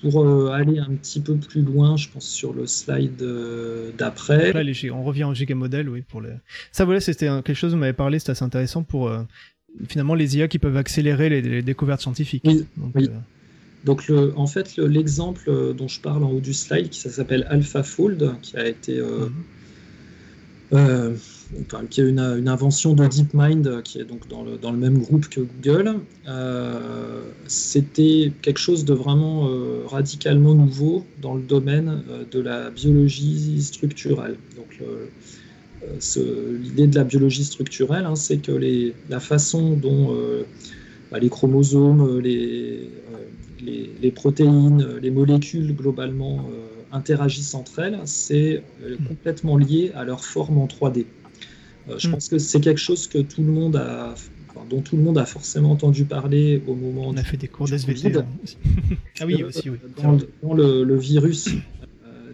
[0.00, 4.52] Pour euh, aller un petit peu plus loin, je pense sur le slide euh, d'après.
[4.90, 6.22] on revient au giga modèle, oui, pour.
[6.72, 9.22] Ça, c'était quelque chose, vous m'avez parlé, c'était assez intéressant pour euh,
[9.88, 12.44] finalement les IA qui peuvent accélérer les, découvertes scientifiques.
[13.84, 17.46] Donc, euh, en fait, l'exemple euh, dont je parle en haut du slide, qui s'appelle
[17.50, 19.28] AlphaFold, qui a été euh,
[20.72, 21.88] mhm.
[21.90, 25.28] qui est une, invention de DeepMind, qui est donc dans le, dans le même groupe
[25.28, 25.96] que Google,
[27.46, 29.48] c'était quelque chose de vraiment
[29.86, 34.36] radicalement nouveau dans le domaine de la biologie structurelle.
[34.56, 34.80] Donc,
[36.16, 38.52] l'idée de la biologie structurelle, hein, c'est que
[39.08, 40.44] la façon dont euh,
[41.10, 46.48] bah, les chromosomes, euh, euh, les, protéines, les molécules globalement
[46.90, 48.62] interagissent entre elles, c'est
[49.08, 51.06] complètement lié à leur forme en 3D.
[51.96, 52.10] je hmm.
[52.10, 54.14] pense que c'est quelque chose que tout le monde a,
[54.68, 57.04] dont tout le monde a forcément entendu parler au moment.
[57.06, 58.12] On a fait des cours d'SVT.
[59.20, 59.78] ah oui, aussi, oui.
[60.42, 61.48] Dans, le, virus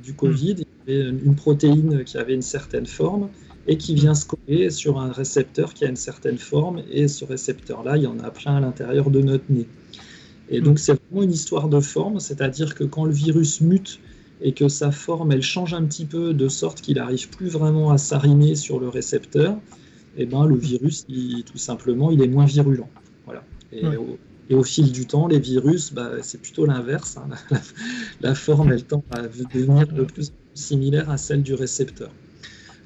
[0.09, 0.57] du Covid,
[0.87, 3.29] il y avait une protéine qui avait une certaine forme
[3.67, 7.27] et qui vient se coller sur un récepteur qui a une certaine forme, et ce
[7.27, 9.67] récepteur-là, il y en a plein à l'intérieur de notre nez.
[10.49, 14.01] Et donc c'est vraiment une histoire de forme, c'est-à-dire que quand le virus mute
[14.41, 17.91] et que sa forme, elle change un petit peu de sorte qu'il n'arrive plus vraiment
[17.91, 19.59] à s'arrimer sur le récepteur,
[20.17, 22.89] et eh ben, le virus, tout simplement, il est moins virulent.
[23.27, 23.45] Voilà.
[23.73, 24.19] Et, au,
[24.63, 27.17] fil du temps, les virus, bah, c'est plutôt l'inverse.
[27.19, 27.29] Hein.
[27.51, 27.61] La,
[28.31, 32.11] la, forme, elle tend à devenir de plus en plus similaire à celle du récepteur.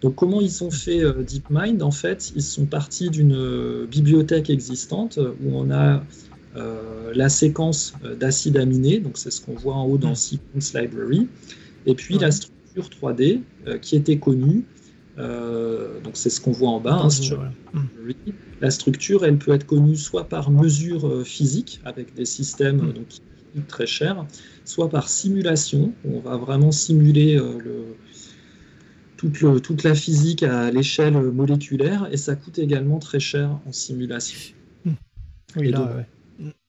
[0.03, 1.83] Donc comment ils ont fait euh, DeepMind?
[1.83, 6.03] En fait, ils sont partis d'une euh, bibliothèque existante où on a
[6.57, 11.29] euh, la séquence d'acides aminés, donc c'est ce qu'on voit en haut dans Sequence Library,
[11.87, 13.41] et puis la structure 3D
[13.81, 14.65] qui était connue,
[15.17, 17.05] donc c'est ce qu'on voit en bas.
[17.05, 17.81] Hein,
[18.61, 22.93] la structure, elle peut être connue soit par mesure physique, avec des systèmes hmm.
[22.93, 23.07] donc,
[23.69, 24.25] très chers,
[24.65, 27.97] soit par simulation, où on va vraiment simuler le,
[29.31, 34.55] toute, la physique à l'échelle moléculaire et ça coûte également très cher en simulation.
[34.85, 34.93] Hmm.
[35.57, 36.07] Oui, là,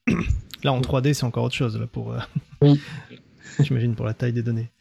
[0.63, 2.13] là, en 3D, c'est encore autre chose là, pour.
[2.13, 2.19] Euh,
[2.61, 2.79] oui.
[3.59, 4.71] J'imagine pour la taille des données.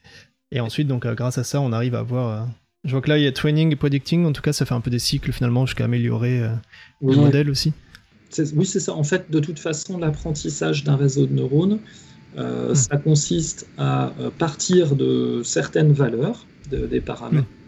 [0.51, 2.49] Et ensuite, donc, euh, grâce à ça, on arrive à voir.
[2.85, 4.25] Euh, je vois que là, il y a training et predicting.
[4.25, 6.43] En tout cas, ça fait un peu des cycles finalement jusqu'à améliorer
[7.01, 7.73] le modèle aussi.
[8.55, 8.95] Oui, c'est ça.
[8.95, 11.79] En fait, de toute façon, l'apprentissage d'un réseau de neurones,
[12.37, 12.75] hmm.
[12.75, 17.63] ça consiste à partir de certaines valeurs, des paramètres, hmm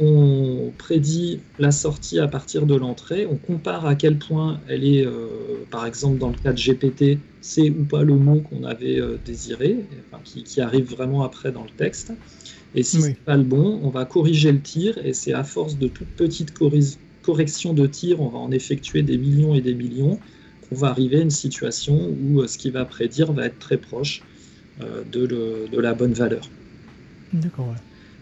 [0.00, 5.04] on prédit la sortie à partir de l'entrée, on compare à quel point elle est,
[5.04, 5.26] euh,
[5.70, 9.18] par exemple dans le cas de GPT, c'est ou pas le mot qu'on avait euh,
[9.24, 9.84] désiré,
[10.24, 12.12] qui, arrive vraiment après dans le texte.
[12.74, 15.42] Et si ce n'est pas le bon, on va corriger le tir, et c'est à
[15.42, 16.52] force de toute petite
[17.22, 20.18] correction de tir, on va en effectuer des millions et des millions,
[20.68, 23.76] qu'on va arriver à une situation où euh, ce qui va prédire va être très
[23.76, 24.22] proche
[25.12, 26.48] de, de la bonne valeur.
[27.34, 27.74] D'accord,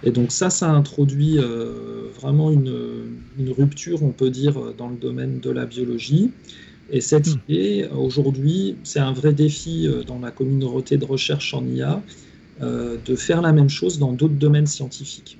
[0.03, 2.73] et donc ça, ça introduit euh, vraiment une,
[3.57, 6.31] rupture, on peut dire, dans le domaine de la biologie.
[6.91, 7.41] Et cette hmm.
[7.49, 11.99] idée, aujourd'hui, c'est un vrai défi euh, dans la communauté de recherche en IA euh,
[12.60, 15.39] de faire la même chose dans d'autres domaines scientifiques.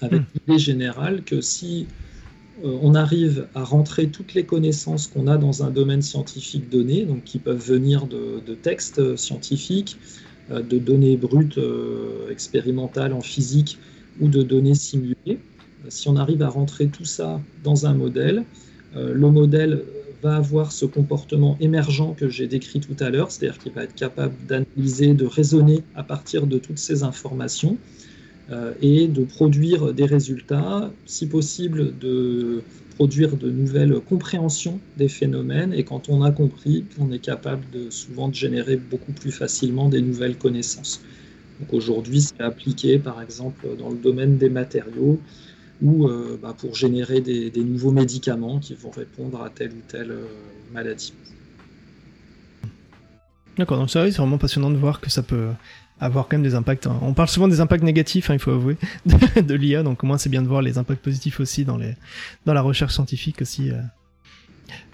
[0.00, 0.24] Avec hmm.
[0.34, 1.86] l'idée générale que si
[2.64, 7.22] on arrive à rentrer toutes les connaissances qu'on a dans un domaine scientifique donné, donc
[7.24, 9.96] qui peuvent venir de, de textes scientifiques,
[10.50, 13.78] euh, de données brutes euh, expérimentales en physique
[14.18, 15.16] ou de données simulées.
[15.26, 18.44] Euh, si on arrive à rentrer tout ça dans un modèle,
[18.96, 19.84] le modèle
[20.22, 23.94] va avoir ce comportement émergent que j'ai décrit tout à l'heure, c'est-à-dire qu'il va être
[23.94, 27.82] capable d'analyser, de raisonner à partir de toutes ces informations.
[28.80, 35.84] et de produire des résultats, si possible de produire de nouvelles compréhensions des phénomènes et
[35.84, 40.02] quand on a compris, on est capable de, souvent de générer beaucoup plus facilement des
[40.02, 41.02] nouvelles connaissances.
[41.58, 45.24] Donc aujourd'hui, c'est appliqué par exemple dans le domaine des matériaux
[45.82, 50.10] ou euh, bah, pour générer des, nouveaux médicaments qui vont répondre à telle ou telle
[50.10, 50.26] euh,
[50.72, 51.12] maladie.
[53.56, 55.48] D'accord, donc c'est vraiment passionnant de voir que ça peut
[56.00, 56.86] avoir quand même des impacts.
[56.86, 56.98] Hein.
[57.02, 58.76] On parle souvent des impacts négatifs, hein, il faut avouer,
[59.06, 61.94] de, l'IA, donc au moins c'est bien de voir les impacts positifs aussi dans, les,
[62.46, 63.70] dans la recherche scientifique aussi.
[63.70, 63.80] Euh.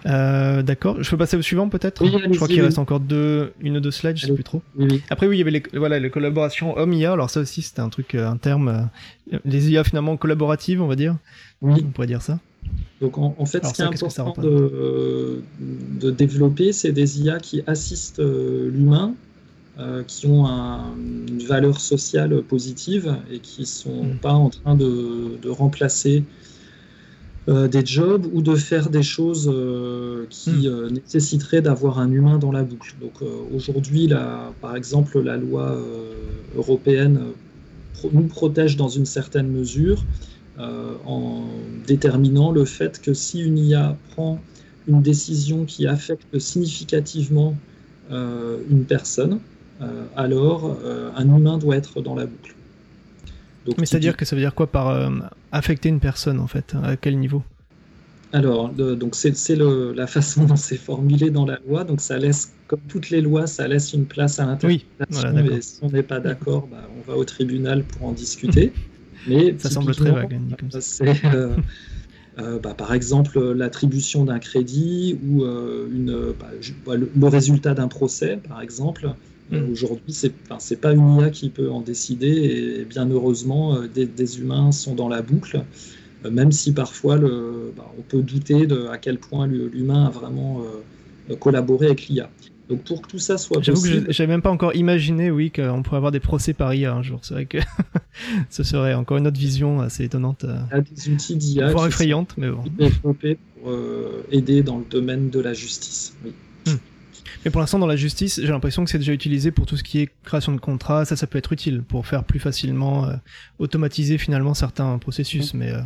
[0.05, 3.77] Euh, d'accord, je peux passer au suivant peut-être Je crois qu'il reste encore deux, une
[3.77, 4.61] ou deux slides, je sais plus trop.
[5.09, 7.89] Après oui, il y avait les, voilà, les collaborations homme-IA, alors ça aussi c'était un
[7.89, 8.89] truc, euh, un terme,
[9.43, 11.17] les IA finalement collaboratives on va dire.
[11.61, 11.83] Oui.
[11.85, 12.39] On pourrait dire ça.
[13.01, 18.21] Donc en, fait, ce qui est important de, de, développer, c'est des IA qui assistent
[18.21, 19.13] l'humain
[19.77, 24.17] euh, qui ont une valeur sociale positive et qui ne sont mm.
[24.19, 26.21] pas en train de, remplacer euh,
[27.47, 30.93] des jobs ou de faire des choses euh, qui mm.
[30.93, 32.95] nécessiteraient d'avoir un humain dans la boucle.
[32.99, 33.13] Donc
[33.53, 34.11] aujourd'hui,
[34.61, 35.77] par exemple, la loi
[36.55, 37.19] européenne
[38.11, 40.03] nous protège dans une certaine mesure
[40.57, 41.43] en
[41.85, 44.39] déterminant le fait que si une IA prend
[44.87, 47.55] une décision qui affecte significativement
[48.09, 49.39] une personne,
[49.81, 52.54] euh, alors euh, un humain doit être dans la boucle.
[53.77, 55.09] Mais c'est-à-dire que ça veut dire quoi par euh,
[55.51, 57.43] affecter une personne en fait À quel niveau?
[58.33, 61.83] Alors, donc c'est la façon dont c'est formulé dans la loi.
[61.83, 65.29] Donc ça laisse, comme toutes les lois, ça laisse une place à l'interprétation.
[65.33, 68.73] Oui, et si on n'est pas d'accord, bah, on va au tribunal pour en discuter.
[69.27, 70.37] Mais ça semble très vague.
[70.79, 71.21] C'est
[72.61, 76.33] bah, par exemple l'attribution d'un crédit ou une,
[76.85, 79.15] bah, le, résultat d'un procès, par exemple.
[79.51, 79.71] Mm.
[79.71, 82.27] Aujourd'hui, ce n'est pas une IA qui peut en décider,
[82.79, 85.63] et bien heureusement, euh, des, humains sont dans la boucle,
[86.25, 90.09] euh, même si parfois le, bah, on peut douter de à quel point l'humain a
[90.09, 90.63] vraiment
[91.29, 92.29] euh, collaboré avec l'IA.
[92.67, 95.83] Donc pour que tout ça soit J'avoue que j'avais même pas encore imaginé, oui, qu'on
[95.83, 97.19] pourrait avoir des procès par IA un jour.
[97.21, 97.59] C'est vrai que
[98.49, 100.43] ce serait encore une autre vision assez étonnante.
[100.43, 102.63] Il y a des outils d'IA voire effrayante, mais bon.
[102.75, 103.71] développés pour
[104.31, 106.15] aider dans le domaine de la justice.
[106.25, 106.31] Oui.
[107.43, 109.83] Mais pour l'instant, dans la justice, j'ai l'impression que c'est déjà utilisé pour tout ce
[109.83, 111.05] qui est création de contrats.
[111.05, 113.15] Ça, ça peut être utile pour faire plus facilement euh,
[113.59, 115.53] automatiser finalement certains processus.
[115.53, 115.81] Mais, euh,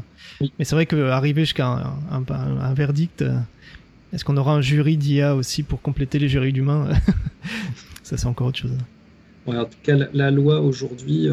[0.57, 1.67] mais c'est vrai qu'arriver jusqu'à
[2.11, 3.37] un, un, verdict, euh,
[4.13, 6.89] est-ce qu'on aura un jury d'IA aussi pour compléter les jurys d'humains
[8.03, 8.77] Ça, c'est encore autre chose.
[9.45, 11.27] en tout cas, la, loi aujourd'hui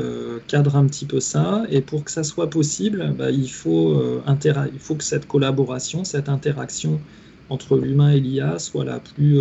[0.46, 1.64] cadre un petit peu ça.
[1.70, 6.28] Et pour que ça soit possible, bah, il, faut, il faut que cette collaboration, cette
[6.28, 7.00] interaction
[7.48, 9.40] entre l'humain et l'IA soit la plus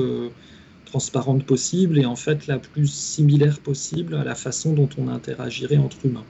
[0.96, 5.76] transparente possible et en fait la plus similaire possible à la façon dont on interagirait
[5.76, 6.24] entre humains.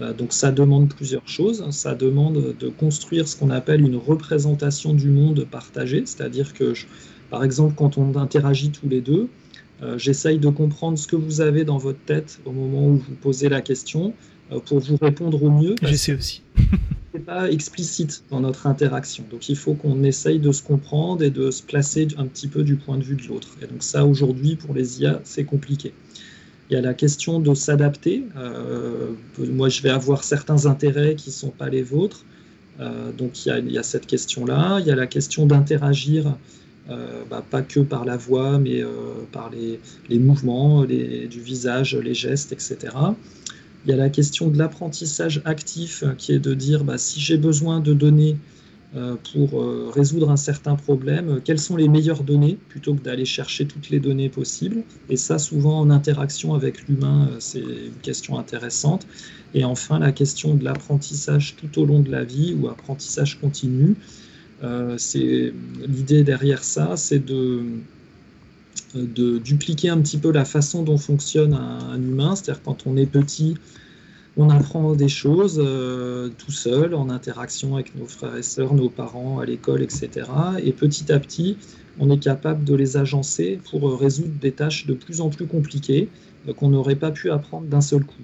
[0.00, 1.68] Euh, donc ça demande plusieurs choses.
[1.70, 6.72] Ça demande de construire ce qu'on appelle une représentation du monde partagé, c'est-à-dire que,
[7.30, 9.28] par exemple, quand on interagit tous les deux,
[9.82, 13.14] euh, j'essaye de comprendre ce que vous avez dans votre tête au moment où vous
[13.20, 14.14] posez la question
[14.52, 15.74] euh, pour vous répondre au mieux.
[15.82, 16.42] J'essaie aussi.
[17.26, 19.24] pas explicite dans notre interaction.
[19.30, 22.62] Donc il faut qu'on essaye de se comprendre et de se placer un petit peu
[22.62, 23.48] du point de vue de l'autre.
[23.62, 25.92] Et donc ça, aujourd'hui, pour les IA, c'est compliqué.
[26.68, 28.24] Il y a la question de s'adapter.
[28.36, 32.24] Euh, moi, je vais avoir certains intérêts qui ne sont pas les vôtres.
[32.80, 34.78] Euh, donc il y, a, cette question-là.
[34.80, 36.36] Il y a la question d'interagir,
[36.90, 38.82] euh, bah, pas que par la voix, mais
[39.32, 42.76] par les, mouvements du visage, les gestes, etc.
[43.86, 47.20] Il y a la question de l'apprentissage actif euh, qui est de dire bah, si
[47.20, 48.36] j'ai besoin de données
[48.96, 53.24] euh, pour euh, résoudre un certain problème, quelles sont les meilleures données plutôt que d'aller
[53.24, 54.82] chercher toutes les données possibles.
[55.08, 59.06] Et ça, souvent en interaction avec l'humain, c'est une question intéressante.
[59.54, 63.94] Et enfin, la question de l'apprentissage tout au long de la vie ou apprentissage continu.
[64.96, 65.52] c'est
[65.86, 67.62] l'idée derrière ça, c'est de
[69.04, 73.06] de dupliquer un petit peu la façon dont fonctionne un, humain, c'est-à-dire quand on est
[73.06, 73.56] petit,
[74.36, 78.90] on apprend des choses euh, tout seul, en interaction avec nos frères et sœurs, nos
[78.90, 80.10] parents, à l'école, etc.
[80.62, 81.56] Et petit à petit,
[81.98, 86.08] on est capable de les agencer pour résoudre des tâches de plus en plus compliquées
[86.48, 88.22] euh, qu'on n'aurait pas pu apprendre d'un seul coup.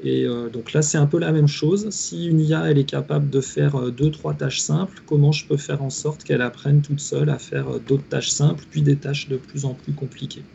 [0.00, 1.90] Et euh, donc là, c'est un peu la même chose.
[1.90, 5.46] Si une IA, elle est capable de faire euh, deux, trois tâches simples, comment je
[5.46, 8.82] peux faire en sorte qu'elle apprenne toute seule à faire euh, d'autres tâches simples, puis
[8.82, 10.48] des tâches de plus en plus compliquées?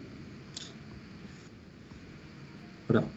[2.89, 3.14] Voilà.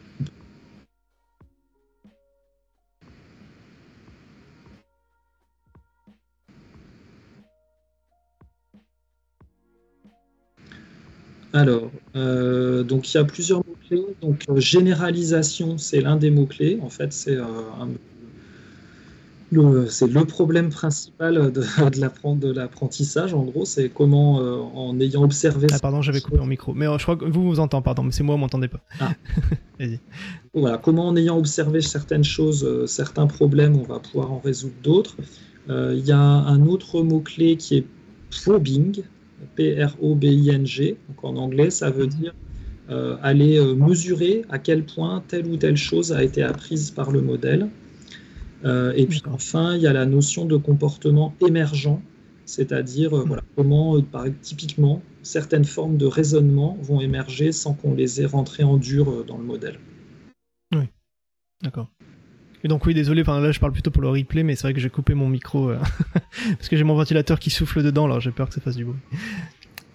[11.52, 14.16] Alors, donc il y a plusieurs mots mots-clés.
[14.20, 16.78] Donc, généralisation, c'est l'un des mots-clés.
[16.82, 17.38] En fait, c'est
[19.88, 25.66] c'est le problème principal de, l'apprentissage, en gros, c'est comment, euh, en ayant observé...
[25.72, 28.02] Ah pardon, j'avais coupé mon micro, mais euh, je crois que vous vous entendez, pardon,
[28.02, 28.80] mais c'est moi, vous m'entendez pas.
[29.00, 29.12] Ah.
[29.80, 30.00] Vas-y.
[30.54, 34.76] Voilà, comment en ayant observé certaines choses, euh, certains problèmes, on va pouvoir en résoudre
[34.82, 35.16] d'autres.
[35.70, 37.86] Il y a un autre mot-clé qui est
[38.30, 39.02] probing,
[39.56, 42.34] P-R-O-B-I-N-G, donc en anglais, ça veut dire
[43.22, 47.68] aller mesurer à quel point telle ou telle chose a été apprise par le modèle.
[48.64, 52.00] Euh, et puis enfin, il y a la notion de comportement émergent,
[52.44, 58.20] c'est-à-dire euh, voilà, comment, euh, typiquement, certaines formes de raisonnement vont émerger sans qu'on les
[58.20, 59.78] ait rentrées en dur dans le modèle.
[60.74, 60.84] Oui,
[61.62, 61.88] d'accord.
[62.64, 64.74] Et donc oui, désolé, enfin, là je parle plutôt pour le replay, mais c'est vrai
[64.74, 65.70] que j'ai coupé mon micro
[66.56, 68.84] parce que j'ai mon ventilateur qui souffle dedans, alors j'ai peur que ça fasse du
[68.84, 68.98] bruit.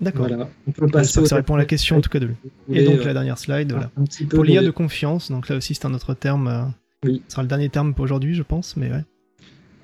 [0.01, 0.27] D'accord.
[0.27, 0.49] Voilà.
[0.67, 2.35] On peut passer ça répond à la question en tout cas de lui.
[2.71, 3.91] Et donc la dernière slide, voilà.
[4.29, 6.73] Pour l'IA de confiance, donc là aussi c'est un autre terme
[7.03, 7.21] oui.
[7.27, 9.03] Ce sera le dernier terme pour aujourd'hui, je pense, mais ouais.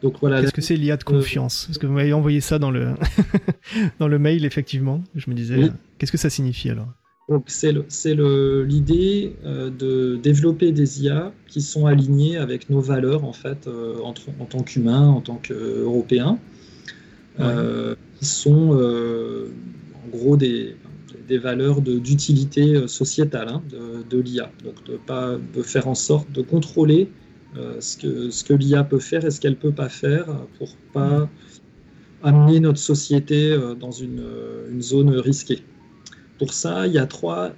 [0.01, 0.41] Donc voilà.
[0.41, 1.65] Qu'est-ce que c'est l'IA de confiance?
[1.65, 2.93] Parce que vous m'avez envoyé ça dans le
[3.99, 5.03] dans le mail, effectivement.
[5.15, 6.87] Je me disais, qu'est-ce que ça signifie alors?
[7.47, 7.73] C'est
[8.13, 13.99] l'idée euh, de développer des IA qui sont alignées avec nos valeurs en fait euh,
[14.01, 14.13] en,
[14.45, 16.39] tant qu'humains, en tant qu'Européens,
[17.39, 20.75] euh, qui sont en gros des,
[21.27, 24.51] des valeurs d'utilité sociétale hein, de, de l'IA.
[24.63, 27.09] Donc de, pas, de faire en sorte de contrôler
[27.79, 30.25] ce que, ce que l'IA peut faire et ce qu'elle ne peut pas faire
[30.57, 31.29] pour pas
[32.23, 34.23] amener notre société dans une,
[34.71, 35.63] une, zone risquée.
[36.39, 37.51] Pour ça, il y a trois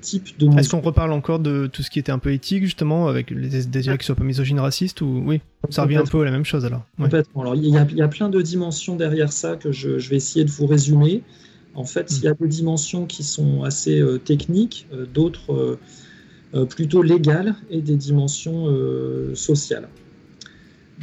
[0.00, 0.48] types de...
[0.58, 3.64] Est-ce qu'on reparle encore de tout ce qui était un peu éthique, justement, avec les,
[3.64, 5.22] des IA qui soient pas misogynes racistes ou...
[5.26, 6.82] Oui, ça revient un peu à la même chose alors.
[6.98, 7.42] Complètement.
[7.42, 10.44] Alors, il y, y, a, plein de dimensions derrière ça que je, je vais essayer
[10.44, 11.22] de vous résumer.
[11.76, 15.78] En fait, il y a des dimensions qui sont assez euh, techniques, euh, d'autres
[16.54, 18.74] euh, plutôt légales et des dimensions
[19.34, 19.88] sociales.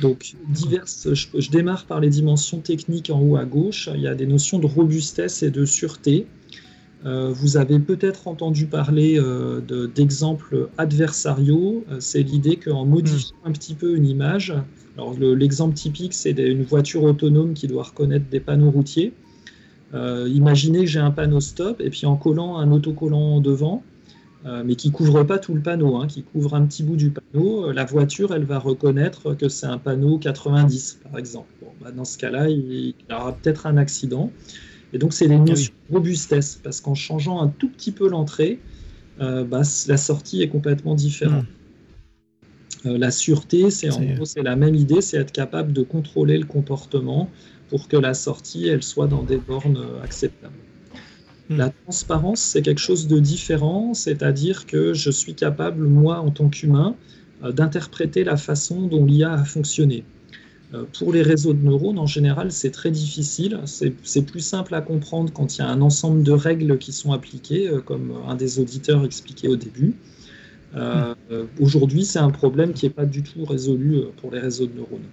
[0.01, 3.87] Donc, diverses, je, démarre par les dimensions techniques en haut à gauche.
[3.93, 6.25] Il y a des notions de robustesse et de sûreté.
[7.05, 9.19] Vous avez peut-être entendu parler
[9.93, 11.83] d'exemples adversariaux.
[11.99, 14.53] C'est l'idée qu'en modifiant un petit peu une image,
[14.97, 19.13] alors l'exemple typique, c'est une voiture autonome qui doit reconnaître des panneaux routiers.
[19.93, 23.83] Euh, imaginez que j'ai un panneau stop et puis en collant un autocollant devant,
[24.45, 27.11] euh, mais qui couvre pas tout le panneau, hein, qui couvre un petit bout du
[27.11, 31.47] panneau, euh, la voiture, elle va reconnaître que c'est un panneau 90, par exemple.
[31.81, 34.31] Bah, dans ce cas-là, il, y aura peut-être un accident.
[34.93, 38.07] Et donc, c'est des ah notions de robustesse, parce qu'en changeant un tout petit peu
[38.07, 38.59] l'entrée,
[39.19, 41.45] bah, la sortie est complètement différente.
[42.83, 42.95] Hmm.
[42.95, 46.45] la sûreté, c'est en gros, c'est la même idée, c'est être capable de contrôler le
[46.45, 47.29] comportement
[47.69, 50.53] pour que la sortie elle soit dans des bornes acceptables.
[51.49, 51.57] Hmm.
[51.57, 56.49] La transparence, c'est quelque chose de différent, c'est-à-dire que je suis capable, moi, en tant
[56.49, 56.95] qu'humain,
[57.43, 60.05] euh, d'interpréter la façon dont l'IA a fonctionné.
[60.73, 63.59] Euh, pour les réseaux de neurones, en général, c'est très difficile.
[63.65, 67.11] C'est plus simple à comprendre quand il y a un ensemble de règles qui sont
[67.11, 69.95] appliquées, euh, comme un des auditeurs expliquait au début.
[70.75, 71.13] Hmm.
[71.61, 75.05] Aujourd'hui, c'est un problème qui n'est pas du tout résolu pour les réseaux de neurones.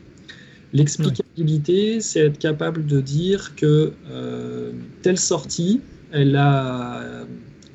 [0.73, 4.73] L'explicabilité, c'est être capable de dire que euh,
[5.03, 5.81] telle sortie,
[6.13, 7.25] elle a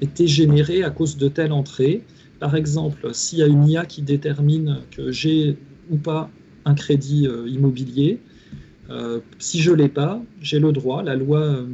[0.01, 2.03] été générée à cause de telle entrée.
[2.39, 5.57] Par exemple, s'il y a une IA qui détermine que j'ai
[5.89, 6.29] ou pas
[6.65, 8.19] un crédit euh, immobilier,
[8.89, 11.65] euh, si je ne l'ai pas, j'ai le droit, la loi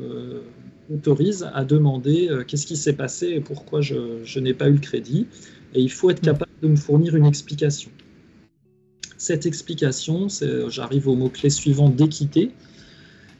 [0.89, 5.27] m'autorise à demander qu'est-ce qui s'est passé et pourquoi je, n'ai pas eu le crédit.
[5.73, 7.91] Et il faut être capable de me fournir une explication.
[9.18, 10.27] Cette explication,
[10.69, 12.51] j'arrive au mot-clé suivant d'équité,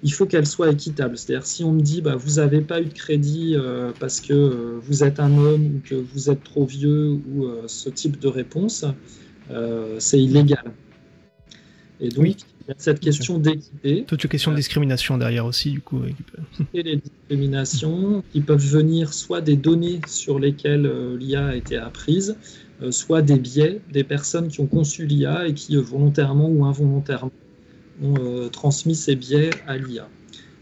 [0.03, 1.18] il faut qu'elle soit équitable.
[1.18, 4.34] C'est-à-dire si on me dit bah, vous n'avez pas eu de crédit euh, parce que
[4.34, 8.19] euh, vous êtes un homme ou que vous êtes trop vieux ou euh, ce type
[8.19, 8.86] de réponse,
[9.99, 10.72] c'est illégal.
[12.02, 14.03] Et donc il y a cette question d'équité.
[14.07, 16.02] Toute une question de discrimination derrière aussi du coup.
[16.73, 22.36] Et les discriminations qui peuvent venir soit des données sur lesquelles l'IA a été apprise,
[22.82, 26.65] euh, soit des biais des personnes qui ont conçu l'IA et qui euh, volontairement ou
[26.65, 27.32] involontairement
[28.02, 30.10] ont euh, transmis ces biais à l'IA.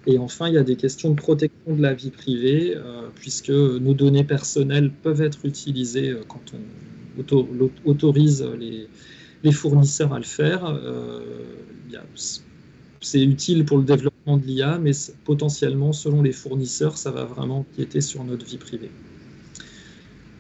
[0.06, 2.76] Et enfin, il y a des questions de protection de la vie privée,
[3.16, 7.40] puisque nos données personnelles peuvent être utilisées quand on
[7.86, 8.88] autorise les,
[9.52, 10.66] fournisseurs à le faire.
[13.02, 14.92] c'est utile pour le développement de l'IA, mais
[15.26, 18.96] potentiellement, selon les fournisseurs, ça va vraiment empiéter sur notre vie privée.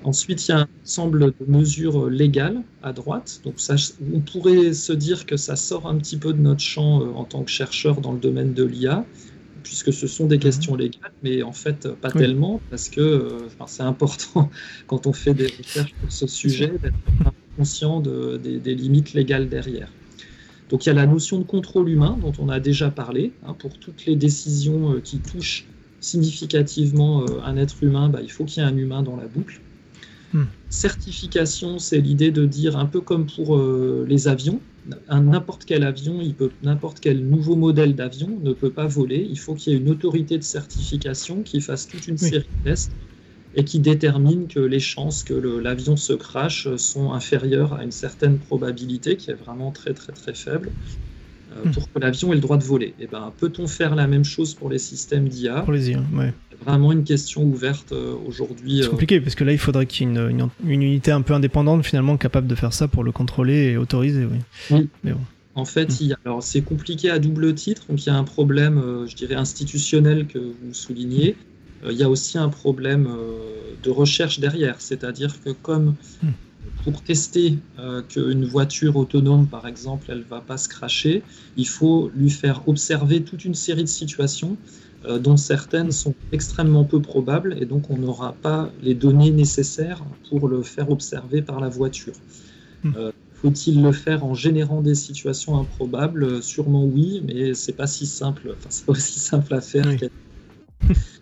[0.01, 3.41] Ensuite, il y a un ensemble de mesures légales à droite.
[3.43, 3.75] Donc, ça,
[4.13, 7.25] on pourrait se dire que ça sort un petit peu de notre champ euh, en
[7.25, 9.05] tant que chercheur dans le domaine de l'IA.
[9.63, 10.41] puisque ce sont des Mhm.
[10.41, 12.19] questions légales, mais en fait pas Oui.
[12.21, 14.49] tellement, parce que euh, enfin, c'est important
[14.87, 16.95] quand on fait des recherches sur ce sujet d'être
[17.59, 19.93] conscient de- des, des limites légales derrière.
[20.69, 23.33] Donc il y a la notion de contrôle humain dont on a déjà parlé.
[23.43, 25.67] hein, pour toutes les décisions euh, qui touchent
[25.99, 29.27] significativement euh, un être humain, bah, il faut qu'il y ait un humain dans la
[29.27, 29.61] boucle.
[30.31, 30.49] Hmm.
[30.69, 34.61] Certification, c'est l'idée de dire un peu comme pour euh, les avions,
[35.09, 39.25] n'importe quel avion, il peut n'importe quel nouveau modèle d'avion ne peut pas voler.
[39.29, 42.27] Il faut qu'il y ait une autorité de certification qui fasse toute une Oui.
[42.29, 42.95] série de tests
[43.59, 48.37] et qui détermine que les chances que l'avion se crache sont inférieures à une certaine
[48.37, 50.69] probabilité qui est vraiment très très très faible
[51.51, 51.71] euh, Hmm.
[51.71, 52.93] pour que l'avion ait le droit de voler.
[53.01, 56.31] Et ben, peut-on faire la même chose pour les systèmes d'IA Pour les IA, ouais.
[56.51, 58.77] C'est vraiment une question ouverte euh, aujourd'hui.
[58.81, 61.11] C'est euh, compliqué parce que là, il faudrait qu'il y ait une, une- une unité
[61.11, 64.25] un peu indépendante finalement capable de faire ça pour le contrôler et autoriser.
[64.71, 64.87] Oui.
[65.55, 65.95] En fait, Mm.
[66.01, 67.81] il y a- alors c'est compliqué à double titre.
[67.89, 71.35] Donc il y a un problème, euh, je dirais, institutionnel que vous soulignez.
[71.83, 74.81] Euh, il y a aussi un problème euh, de recherche derrière.
[74.81, 76.29] C'est-à-dire que comme Mm.
[76.83, 81.23] pour tester euh, qu'une voiture autonome, par exemple, elle va pas se cracher,
[81.55, 84.57] il faut lui faire observer toute une série de situations
[85.05, 90.03] euh, dont certaines sont extrêmement peu probables et donc on n'aura pas les données nécessaires
[90.29, 92.15] pour le faire observer par la voiture.
[92.83, 92.91] Mm.
[92.97, 96.23] Euh, faut-il le faire en générant des situations improbables?
[96.25, 98.53] Euh, Sûrement oui, mais c'est pas si simple.
[98.57, 99.85] Enfin, c'est pas aussi simple à faire.
[99.87, 100.95] Oui.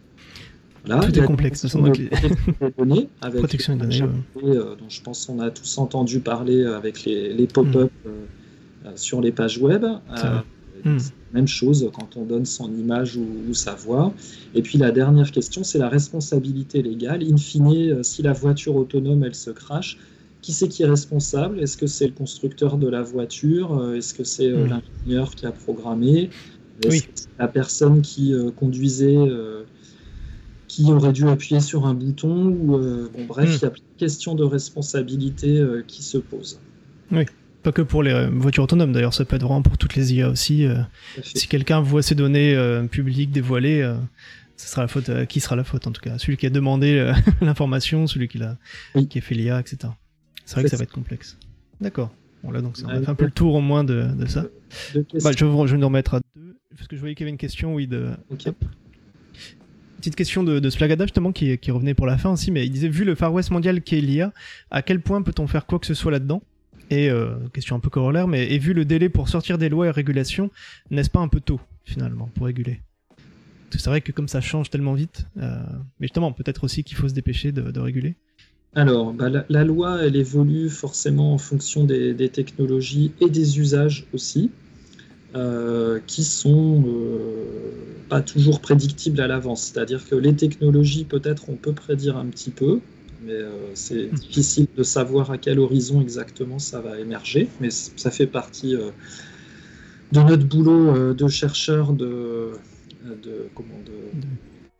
[0.88, 5.02] Voilà, Tout est complexe, de de données, avec Protection des données, HAP, euh, dont je
[5.02, 8.10] pense qu'on a tous entendu parler avec les, les pop-up euh,
[8.86, 9.84] euh, sur les pages web.
[9.84, 10.40] Euh,
[10.86, 10.98] Mm.
[11.34, 14.14] même chose quand on donne son image ou, ou sa voix.
[14.54, 17.24] Et puis la dernière question, c'est la responsabilité légale.
[17.24, 19.98] In fine, euh, si la voiture autonome, elle se crache,
[20.44, 21.60] qui c'est qui est responsable?
[21.60, 23.76] Est-ce que c'est le constructeur de la voiture?
[23.80, 24.70] Euh, Est-ce que c'est euh, Mm.
[25.08, 26.30] l'ingénieur qui a programmé?
[26.84, 27.02] Est-ce Oui.
[27.02, 29.64] que c'est la personne qui euh, conduisait euh,
[30.68, 33.54] qui aurait dû appuyer sur un bouton ou euh, bon bref, Mm.
[33.54, 36.60] il y a plein de questions de responsabilité euh, qui se posent.
[37.64, 40.14] Pas que pour les euh, voitures autonomes d'ailleurs, ça peut être vraiment pour toutes les
[40.14, 40.66] IA aussi.
[40.66, 40.76] euh,
[41.24, 42.56] si quelqu'un voit ses données
[42.92, 43.82] publiques dévoilées,
[44.58, 45.26] ce sera la faute.
[45.28, 47.12] qui sera la faute en tout cas Celui qui a demandé
[47.42, 48.58] l'information, celui qui, l'a,
[48.96, 49.08] Oui.
[49.08, 49.78] qui a fait l'IA, etc.
[50.46, 51.38] C'est vrai que ça va être complexe.
[51.82, 52.12] D'accord.
[52.44, 54.26] Bon là donc ça, on a fait un peu le tour au moins de, de
[54.28, 54.44] ça.
[54.44, 56.56] Bah, je, vais- nous remettre à deux.
[56.76, 58.10] Parce que je voyais qu'il y avait une question, oui, de.
[58.32, 58.48] Ok.
[59.98, 62.88] Petite question de, de Splagada justement qui, revenait pour la fin aussi, mais il disait
[62.88, 64.32] vu le Far West mondial qu'est l'IA,
[64.70, 66.44] à quel point peut-on faire quoi que ce soit là-dedans?
[66.90, 69.88] Et euh, question un peu corollaire, mais et vu le délai pour sortir des lois
[69.88, 70.52] et régulations,
[70.92, 72.82] n'est-ce pas un peu tôt finalement pour réguler?
[73.72, 75.58] C'est vrai que comme ça change tellement vite, euh,
[76.00, 78.16] mais justement peut-être aussi qu'il faut se dépêcher de, réguler.
[78.76, 84.52] Alors, bah, la, loi, elle évolue forcément en fonction des technologies et des usages aussi,
[85.36, 87.74] euh, qui sont euh,
[88.08, 89.64] pas toujours prédictibles à l'avance.
[89.64, 92.80] C'est-à-dire que les technologies, peut-être, on peut prédire un petit peu,
[93.26, 97.50] mais euh, c'est difficile de savoir à quel horizon exactement ça va émerger.
[97.60, 102.52] Mais ça fait partie de notre boulot de chercheur de,
[103.06, 104.22] de comment de,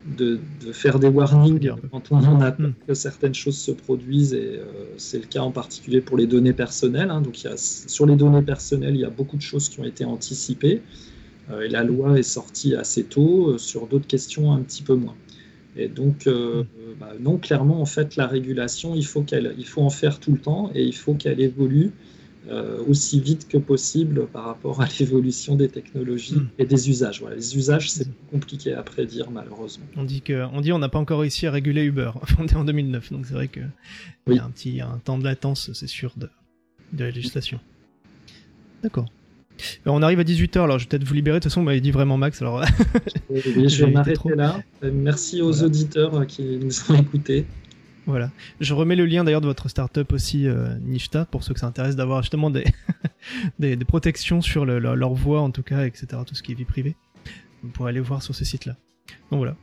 [0.06, 2.72] de, de faire des warnings quand on en a peur Mm.
[2.86, 4.64] que certaines choses se produisent et euh,
[4.96, 7.10] c'est le cas en particulier pour les données personnelles.
[7.10, 7.20] hein.
[7.20, 9.80] Donc il y a, sur les données personnelles, il y a beaucoup de choses qui
[9.80, 10.82] ont été anticipées
[11.50, 13.50] euh, et la loi est sortie assez tôt.
[13.50, 15.16] euh, sur d'autres questions, un petit peu moins.
[15.76, 16.94] Et donc euh, Mm.
[17.00, 20.32] bah, non, clairement en fait la régulation, il faut qu'elle, il faut en faire tout
[20.32, 21.92] le temps et il faut qu'elle évolue
[22.50, 26.48] euh, aussi vite que possible par rapport à l'évolution des technologies Mm.
[26.58, 27.20] et des usages.
[27.20, 29.84] Voilà, les usages, c'est compliqué à prédire malheureusement.
[29.96, 32.10] On dit que, on dit on n'a pas encore réussi à réguler Uber.
[32.38, 33.66] on est en 2009, donc c'est vrai que il
[34.28, 34.36] Oui.
[34.36, 36.28] y a un petit un temps de latence, c'est sûr, de,
[36.92, 37.60] de la législation.
[38.82, 39.06] D'accord.
[39.86, 41.38] Euh, On arrive à 18h, alors je vais peut-être vous libérer.
[41.38, 42.64] De toute façon, vous m'avez dit vraiment max, alors
[43.34, 44.30] je vais m'arrêter trop.
[44.30, 44.62] là.
[44.84, 45.66] Euh, Merci aux Voilà.
[45.66, 47.44] auditeurs qui nous ont écoutés.
[48.08, 48.30] Voilà.
[48.60, 51.66] Je remets le lien d'ailleurs de votre startup aussi, euh, Nishta, pour ceux que ça
[51.66, 52.64] intéresse d'avoir justement des,
[53.58, 56.06] des, des protections sur le- leur, leur voix en tout cas, etc.
[56.26, 56.96] Tout ce qui est vie privée.
[57.62, 58.76] Vous pourrez aller voir sur ce site-là.
[59.30, 59.54] Donc voilà.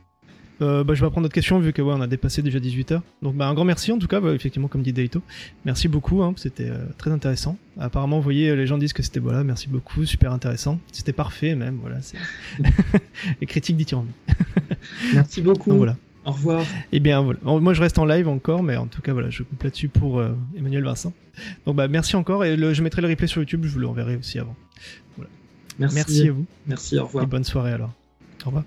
[0.62, 3.02] Euh, bah, je vais prendre d'autres questions vu que ouais, on a dépassé déjà 18h.
[3.20, 5.20] Donc bah, un grand merci en tout cas, bah, effectivement comme dit Daito.
[5.66, 7.58] Merci beaucoup, hein, c'était euh, très intéressant.
[7.78, 10.80] Apparemment, vous voyez, les gens disent que c'était voilà, merci beaucoup, super intéressant.
[10.92, 11.98] C'était parfait même, voilà.
[13.40, 14.14] les critiques dithyrambiques.
[15.12, 15.68] Merci beaucoup.
[15.70, 15.96] Donc voilà.
[16.26, 16.64] Au revoir.
[16.92, 17.38] Et bien voilà.
[17.44, 20.18] Moi je reste en live encore, mais en tout cas voilà, je coupe là-dessus pour
[20.18, 21.12] euh, Emmanuel Vincent.
[21.66, 24.16] Donc bah merci encore et le- je mettrai le replay sur YouTube, je vous l'enverrai
[24.16, 24.56] aussi avant.
[25.78, 25.94] Merci.
[25.96, 27.24] Merci à vous Merci, au revoir.
[27.24, 27.92] et bonne soirée alors.
[28.44, 28.64] Au revoir.